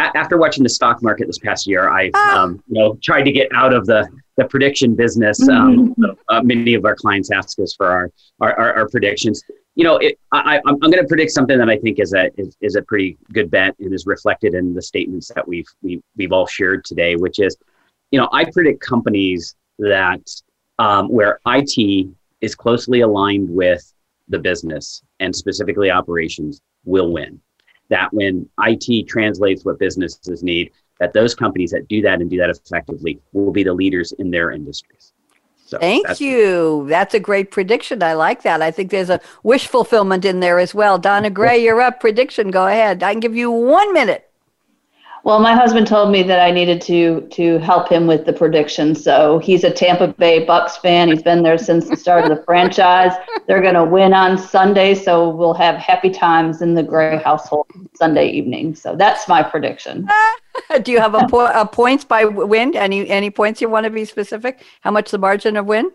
after 0.00 0.36
watching 0.36 0.64
the 0.64 0.68
stock 0.68 1.00
market 1.00 1.28
this 1.28 1.38
past 1.38 1.68
year, 1.68 1.88
I've 1.88 2.10
ah. 2.14 2.42
um, 2.42 2.62
you 2.66 2.80
know 2.80 2.98
tried 3.02 3.22
to 3.22 3.30
get 3.30 3.48
out 3.54 3.72
of 3.72 3.86
the 3.86 4.08
the 4.36 4.46
prediction 4.46 4.96
business. 4.96 5.40
Um, 5.48 5.94
mm-hmm. 5.94 6.04
uh, 6.28 6.42
many 6.42 6.74
of 6.74 6.84
our 6.84 6.96
clients 6.96 7.30
ask 7.30 7.58
us 7.60 7.74
for 7.76 7.86
our 7.86 8.10
our, 8.40 8.58
our, 8.58 8.74
our 8.78 8.88
predictions. 8.88 9.44
You 9.74 9.84
know, 9.84 9.96
it, 9.98 10.18
I, 10.32 10.60
I'm, 10.66 10.74
I'm 10.82 10.90
going 10.90 11.02
to 11.02 11.08
predict 11.08 11.30
something 11.30 11.56
that 11.56 11.70
I 11.70 11.78
think 11.78 11.98
is 11.98 12.14
a 12.14 12.30
is, 12.36 12.56
is 12.60 12.74
a 12.74 12.82
pretty 12.82 13.16
good 13.32 13.50
bet 13.50 13.76
and 13.78 13.94
is 13.94 14.06
reflected 14.06 14.54
in 14.54 14.74
the 14.74 14.82
statements 14.82 15.30
that 15.34 15.46
we've 15.46 15.68
we've, 15.82 16.02
we've 16.16 16.32
all 16.32 16.46
shared 16.46 16.84
today, 16.84 17.14
which 17.14 17.38
is 17.38 17.56
you 18.12 18.20
know, 18.20 18.28
I 18.30 18.44
predict 18.44 18.80
companies 18.80 19.56
that 19.78 20.20
um, 20.78 21.08
where 21.08 21.40
IT 21.46 22.08
is 22.40 22.54
closely 22.54 23.00
aligned 23.00 23.50
with 23.50 23.92
the 24.28 24.38
business 24.38 25.02
and 25.18 25.34
specifically 25.34 25.90
operations 25.90 26.60
will 26.84 27.10
win. 27.10 27.40
That 27.88 28.12
when 28.12 28.48
IT 28.60 29.08
translates 29.08 29.64
what 29.64 29.78
businesses 29.78 30.42
need, 30.42 30.70
that 31.00 31.12
those 31.12 31.34
companies 31.34 31.70
that 31.72 31.88
do 31.88 32.00
that 32.02 32.20
and 32.20 32.30
do 32.30 32.36
that 32.38 32.50
effectively 32.50 33.18
will 33.32 33.50
be 33.50 33.64
the 33.64 33.72
leaders 33.72 34.12
in 34.12 34.30
their 34.30 34.52
industries. 34.52 35.12
So 35.66 35.78
Thank 35.78 36.06
that's 36.06 36.20
you. 36.20 36.86
That's 36.88 37.14
a 37.14 37.20
great 37.20 37.50
prediction. 37.50 38.02
I 38.02 38.12
like 38.12 38.42
that. 38.42 38.60
I 38.60 38.70
think 38.70 38.90
there's 38.90 39.08
a 39.08 39.20
wish 39.42 39.66
fulfillment 39.66 40.24
in 40.26 40.40
there 40.40 40.58
as 40.58 40.74
well. 40.74 40.98
Donna 40.98 41.30
Gray, 41.30 41.62
you're 41.62 41.80
up. 41.80 41.98
Prediction. 41.98 42.50
Go 42.50 42.66
ahead. 42.66 43.02
I 43.02 43.12
can 43.12 43.20
give 43.20 43.34
you 43.34 43.50
one 43.50 43.92
minute. 43.94 44.30
Well, 45.24 45.38
my 45.38 45.54
husband 45.54 45.86
told 45.86 46.10
me 46.10 46.24
that 46.24 46.40
I 46.40 46.50
needed 46.50 46.80
to 46.82 47.20
to 47.32 47.58
help 47.58 47.88
him 47.88 48.08
with 48.08 48.26
the 48.26 48.32
prediction. 48.32 48.94
So 48.94 49.38
he's 49.38 49.62
a 49.62 49.70
Tampa 49.70 50.08
Bay 50.08 50.44
Bucs 50.44 50.78
fan. 50.78 51.08
He's 51.08 51.22
been 51.22 51.44
there 51.44 51.58
since 51.58 51.88
the 51.88 51.96
start 51.96 52.24
of 52.24 52.36
the 52.36 52.42
franchise. 52.44 53.12
They're 53.46 53.62
going 53.62 53.74
to 53.74 53.84
win 53.84 54.14
on 54.14 54.36
Sunday, 54.36 54.94
so 54.94 55.28
we'll 55.28 55.54
have 55.54 55.76
happy 55.76 56.10
times 56.10 56.60
in 56.60 56.74
the 56.74 56.82
Gray 56.82 57.18
household 57.18 57.66
Sunday 57.94 58.30
evening. 58.30 58.74
So 58.74 58.96
that's 58.96 59.28
my 59.28 59.42
prediction. 59.44 60.08
Do 60.82 60.90
you 60.90 60.98
have 60.98 61.14
a, 61.14 61.26
po- 61.28 61.52
a 61.52 61.66
points 61.66 62.04
by 62.04 62.24
win? 62.24 62.76
Any 62.76 63.08
any 63.08 63.30
points 63.30 63.60
you 63.60 63.68
want 63.68 63.84
to 63.84 63.90
be 63.90 64.04
specific? 64.04 64.64
How 64.80 64.90
much 64.90 65.12
the 65.12 65.18
margin 65.18 65.56
of 65.56 65.66
win? 65.66 65.92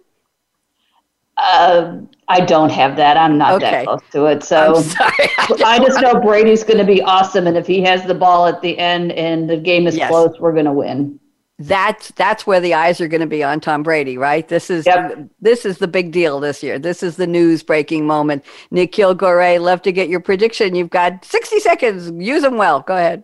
Uh, 1.37 1.99
I 2.27 2.41
don't 2.41 2.71
have 2.71 2.95
that. 2.97 3.15
I'm 3.15 3.37
not 3.37 3.53
okay. 3.53 3.71
that 3.71 3.85
close 3.85 4.01
to 4.11 4.25
it. 4.25 4.43
So 4.43 4.83
I 4.99 5.79
just 5.79 6.01
know 6.01 6.19
Brady's 6.19 6.63
going 6.63 6.79
to 6.79 6.85
be 6.85 7.01
awesome, 7.01 7.47
and 7.47 7.55
if 7.55 7.67
he 7.67 7.81
has 7.83 8.03
the 8.05 8.15
ball 8.15 8.47
at 8.47 8.61
the 8.61 8.77
end 8.77 9.11
and 9.13 9.49
the 9.49 9.57
game 9.57 9.87
is 9.87 9.95
yes. 9.95 10.09
close, 10.09 10.37
we're 10.39 10.53
going 10.53 10.65
to 10.65 10.73
win. 10.73 11.19
That's 11.59 12.11
that's 12.11 12.45
where 12.45 12.59
the 12.59 12.75
eyes 12.75 13.01
are 13.01 13.07
going 13.07 13.21
to 13.21 13.27
be 13.27 13.43
on 13.43 13.59
Tom 13.59 13.81
Brady, 13.81 14.17
right? 14.17 14.47
This 14.47 14.69
is 14.69 14.85
yep. 14.85 15.27
this 15.41 15.65
is 15.65 15.79
the 15.79 15.87
big 15.87 16.11
deal 16.11 16.39
this 16.39 16.61
year. 16.61 16.77
This 16.77 17.01
is 17.01 17.15
the 17.15 17.25
news 17.25 17.63
breaking 17.63 18.05
moment. 18.05 18.45
Nikhil 18.69 19.15
Goray, 19.15 19.59
love 19.59 19.81
to 19.83 19.91
get 19.91 20.07
your 20.07 20.19
prediction. 20.19 20.75
You've 20.75 20.91
got 20.91 21.25
60 21.25 21.59
seconds. 21.59 22.11
Use 22.23 22.43
them 22.43 22.57
well. 22.57 22.81
Go 22.81 22.95
ahead. 22.95 23.23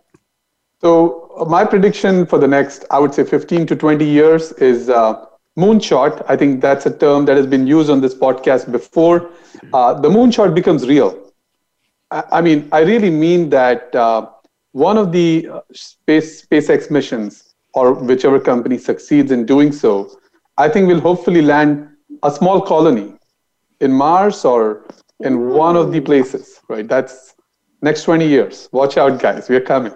So 0.82 1.32
uh, 1.38 1.45
my 1.45 1.64
prediction 1.64 2.26
for 2.26 2.39
the 2.39 2.47
next, 2.47 2.86
I 2.89 2.97
would 2.97 3.14
say, 3.14 3.24
15 3.24 3.68
to 3.68 3.76
20 3.76 4.05
years 4.05 4.51
is. 4.53 4.89
Uh, 4.89 5.26
moonshot 5.58 6.26
i 6.30 6.36
think 6.36 6.62
that's 6.62 6.86
a 6.86 6.97
term 6.97 7.26
that 7.26 7.38
has 7.38 7.47
been 7.47 7.68
used 7.68 7.89
on 7.89 8.01
this 8.01 8.16
podcast 8.16 8.72
before. 8.72 9.32
Uh, 9.72 9.93
the 9.93 10.10
moonshot 10.10 10.54
becomes 10.54 10.88
real. 10.88 11.32
I, 12.12 12.24
I, 12.38 12.41
mean 12.41 12.68
i 12.72 12.82
really 12.82 13.10
mean 13.10 13.49
that 13.49 13.95
uh, 13.95 14.30
one 14.72 14.97
of 14.97 15.12
the 15.12 15.47
uh, 15.51 15.62
space 15.72 16.45
spacex 16.45 16.89
missions 16.89 17.56
or 17.74 17.93
whichever 17.93 18.39
company 18.39 18.78
succeeds 18.78 19.32
in 19.32 19.45
doing 19.45 19.72
so 19.72 20.20
i 20.58 20.68
think 20.68 20.88
will 20.88 20.99
hopefully 21.10 21.41
land 21.41 21.88
a 22.24 22.32
small 22.32 22.60
colony 22.62 23.14
in 23.80 23.91
mars 23.91 24.43
or 24.45 24.86
in 25.20 25.49
one 25.49 25.76
of 25.76 25.91
the 25.91 26.01
places 26.01 26.54
right? 26.74 26.88
That's 26.88 27.36
next 27.82 28.04
20 28.04 28.28
years. 28.28 28.70
Watch 28.72 28.97
out 28.97 29.20
guys. 29.20 29.49
We're 29.49 29.62
coming 29.62 29.93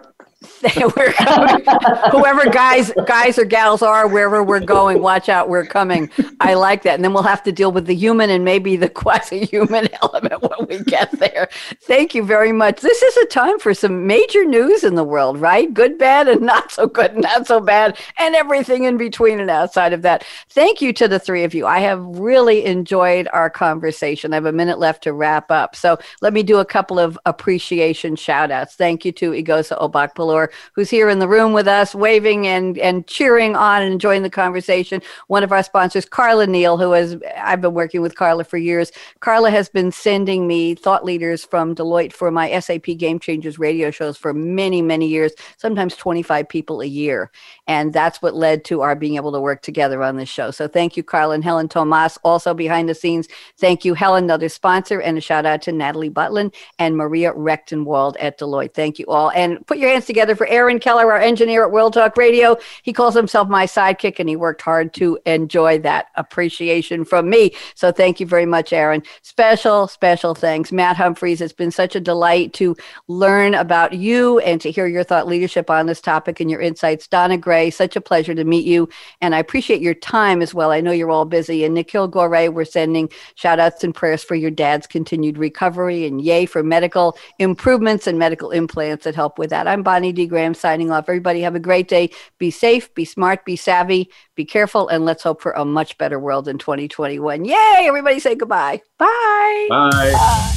we're 0.95 1.13
coming. 1.13 1.65
Whoever 2.11 2.49
guys 2.49 2.91
guys 3.07 3.39
or 3.39 3.45
gals 3.45 3.81
are, 3.81 4.07
wherever 4.07 4.43
we're 4.43 4.59
going, 4.59 5.01
watch 5.01 5.29
out, 5.29 5.49
we're 5.49 5.65
coming. 5.65 6.11
I 6.39 6.53
like 6.53 6.83
that. 6.83 6.95
And 6.95 7.03
then 7.03 7.13
we'll 7.13 7.23
have 7.23 7.41
to 7.43 7.51
deal 7.51 7.71
with 7.71 7.87
the 7.87 7.95
human 7.95 8.29
and 8.29 8.45
maybe 8.45 8.75
the 8.75 8.89
quasi-human 8.89 9.89
element 10.03 10.41
when 10.43 10.67
we 10.67 10.83
get 10.83 11.11
there. 11.13 11.49
Thank 11.81 12.13
you 12.13 12.23
very 12.23 12.51
much. 12.51 12.81
This 12.81 13.01
is 13.01 13.17
a 13.17 13.25
time 13.25 13.57
for 13.57 13.73
some 13.73 14.05
major 14.05 14.45
news 14.45 14.83
in 14.83 14.93
the 14.93 15.03
world, 15.03 15.39
right? 15.39 15.73
Good, 15.73 15.97
bad, 15.97 16.27
and 16.27 16.41
not 16.41 16.71
so 16.71 16.85
good, 16.85 17.17
not 17.17 17.47
so 17.47 17.59
bad, 17.59 17.97
and 18.19 18.35
everything 18.35 18.83
in 18.83 18.97
between 18.97 19.39
and 19.39 19.49
outside 19.49 19.93
of 19.93 20.03
that. 20.03 20.23
Thank 20.49 20.81
you 20.81 20.93
to 20.93 21.07
the 21.07 21.19
three 21.19 21.45
of 21.45 21.55
you. 21.55 21.65
I 21.65 21.79
have 21.79 22.03
really 22.03 22.63
enjoyed 22.65 23.27
our 23.33 23.49
conversation. 23.49 24.33
I 24.33 24.35
have 24.35 24.45
a 24.45 24.51
minute 24.51 24.77
left 24.77 25.03
to 25.03 25.13
wrap 25.13 25.49
up. 25.49 25.75
So 25.75 25.97
let 26.21 26.33
me 26.33 26.43
do 26.43 26.59
a 26.59 26.65
couple 26.65 26.99
of 26.99 27.17
appreciation 27.25 28.15
shout 28.15 28.51
outs. 28.51 28.75
Thank 28.75 29.03
you 29.03 29.11
to 29.13 29.31
Igosa 29.31 29.79
Obakpala 29.79 30.26
or 30.31 30.51
who's 30.73 30.89
here 30.89 31.09
in 31.09 31.19
the 31.19 31.27
room 31.27 31.53
with 31.53 31.67
us, 31.67 31.95
waving 31.95 32.47
and, 32.47 32.77
and 32.77 33.07
cheering 33.07 33.55
on 33.55 33.81
and 33.81 33.91
enjoying 33.91 34.23
the 34.23 34.29
conversation. 34.29 35.01
One 35.27 35.43
of 35.43 35.51
our 35.51 35.63
sponsors, 35.63 36.05
Carla 36.05 36.47
Neal, 36.47 36.77
who 36.77 36.91
has, 36.91 37.17
I've 37.37 37.61
been 37.61 37.73
working 37.73 38.01
with 38.01 38.15
Carla 38.15 38.43
for 38.43 38.57
years. 38.57 38.91
Carla 39.19 39.49
has 39.49 39.69
been 39.69 39.91
sending 39.91 40.47
me 40.47 40.75
thought 40.75 41.03
leaders 41.03 41.43
from 41.43 41.75
Deloitte 41.75 42.13
for 42.13 42.29
my 42.29 42.59
SAP 42.59 42.85
Game 42.97 43.19
Changers 43.19 43.57
radio 43.57 43.91
shows 43.91 44.17
for 44.17 44.33
many, 44.33 44.81
many 44.81 45.07
years, 45.07 45.33
sometimes 45.57 45.95
25 45.95 46.47
people 46.47 46.81
a 46.81 46.85
year. 46.85 47.31
And 47.67 47.91
that's 47.91 48.21
what 48.21 48.35
led 48.35 48.63
to 48.65 48.81
our 48.81 48.95
being 48.95 49.15
able 49.15 49.31
to 49.31 49.41
work 49.41 49.61
together 49.61 50.03
on 50.03 50.17
this 50.17 50.29
show. 50.29 50.51
So 50.51 50.67
thank 50.67 50.95
you, 50.95 51.03
Carla 51.03 51.35
and 51.35 51.43
Helen 51.43 51.67
Tomas, 51.67 52.17
also 52.23 52.53
behind 52.53 52.87
the 52.87 52.95
scenes. 52.95 53.27
Thank 53.57 53.85
you, 53.85 53.93
Helen, 53.93 54.27
another 54.27 54.49
sponsor, 54.49 54.99
and 54.99 55.17
a 55.17 55.21
shout 55.21 55.45
out 55.45 55.61
to 55.61 55.71
Natalie 55.71 56.09
Butlin 56.09 56.53
and 56.79 56.97
Maria 56.97 57.31
Rechtenwald 57.33 58.15
at 58.19 58.37
Deloitte. 58.37 58.73
Thank 58.73 58.99
you 58.99 59.05
all. 59.07 59.31
And 59.31 59.65
put 59.67 59.77
your 59.77 59.89
hands 59.89 60.05
together 60.05 60.16
for 60.35 60.47
Aaron 60.47 60.79
Keller, 60.79 61.11
our 61.11 61.19
engineer 61.19 61.63
at 61.63 61.71
World 61.71 61.93
Talk 61.93 62.17
Radio. 62.17 62.57
He 62.83 62.91
calls 62.91 63.15
himself 63.15 63.47
my 63.47 63.65
sidekick, 63.65 64.19
and 64.19 64.27
he 64.27 64.35
worked 64.35 64.61
hard 64.61 64.93
to 64.95 65.19
enjoy 65.25 65.79
that 65.79 66.07
appreciation 66.15 67.05
from 67.05 67.29
me. 67.29 67.53
So 67.75 67.91
thank 67.91 68.19
you 68.19 68.25
very 68.25 68.45
much, 68.45 68.73
Aaron. 68.73 69.03
Special, 69.21 69.87
special 69.87 70.33
thanks. 70.33 70.71
Matt 70.71 70.97
Humphreys, 70.97 71.41
it's 71.41 71.53
been 71.53 71.71
such 71.71 71.95
a 71.95 71.99
delight 71.99 72.53
to 72.53 72.75
learn 73.07 73.53
about 73.53 73.93
you 73.93 74.39
and 74.39 74.59
to 74.61 74.71
hear 74.71 74.87
your 74.87 75.03
thought 75.03 75.27
leadership 75.27 75.69
on 75.69 75.85
this 75.85 76.01
topic 76.01 76.39
and 76.39 76.49
your 76.49 76.61
insights. 76.61 77.07
Donna 77.07 77.37
Gray, 77.37 77.69
such 77.69 77.95
a 77.95 78.01
pleasure 78.01 78.33
to 78.33 78.43
meet 78.43 78.65
you. 78.65 78.89
And 79.21 79.35
I 79.35 79.39
appreciate 79.39 79.81
your 79.81 79.93
time 79.93 80.41
as 80.41 80.53
well. 80.53 80.71
I 80.71 80.81
know 80.81 80.91
you're 80.91 81.11
all 81.11 81.25
busy. 81.25 81.63
And 81.63 81.73
Nikhil 81.73 82.09
Goray, 82.09 82.51
we're 82.51 82.65
sending 82.65 83.09
shout 83.35 83.59
outs 83.59 83.83
and 83.83 83.93
prayers 83.93 84.23
for 84.23 84.35
your 84.35 84.51
dad's 84.51 84.87
continued 84.87 85.37
recovery 85.37 86.05
and 86.05 86.21
yay 86.21 86.45
for 86.45 86.63
medical 86.63 87.17
improvements 87.39 88.07
and 88.07 88.17
medical 88.17 88.51
implants 88.51 89.03
that 89.03 89.15
help 89.15 89.37
with 89.37 89.49
that. 89.49 89.67
I'm 89.67 89.83
Bonnie 89.83 90.06
D. 90.11 90.27
Graham 90.27 90.53
signing 90.53 90.91
off. 90.91 91.09
Everybody 91.09 91.41
have 91.41 91.55
a 91.55 91.59
great 91.59 91.87
day. 91.87 92.09
Be 92.37 92.51
safe, 92.51 92.93
be 92.93 93.05
smart, 93.05 93.45
be 93.45 93.55
savvy, 93.55 94.09
be 94.35 94.45
careful, 94.45 94.87
and 94.87 95.05
let's 95.05 95.23
hope 95.23 95.41
for 95.41 95.51
a 95.53 95.65
much 95.65 95.97
better 95.97 96.19
world 96.19 96.47
in 96.47 96.57
2021. 96.57 97.45
Yay! 97.45 97.85
Everybody 97.87 98.19
say 98.19 98.35
goodbye. 98.35 98.81
Bye. 98.97 99.67
Bye. 99.69 99.89
Bye. 99.91 100.53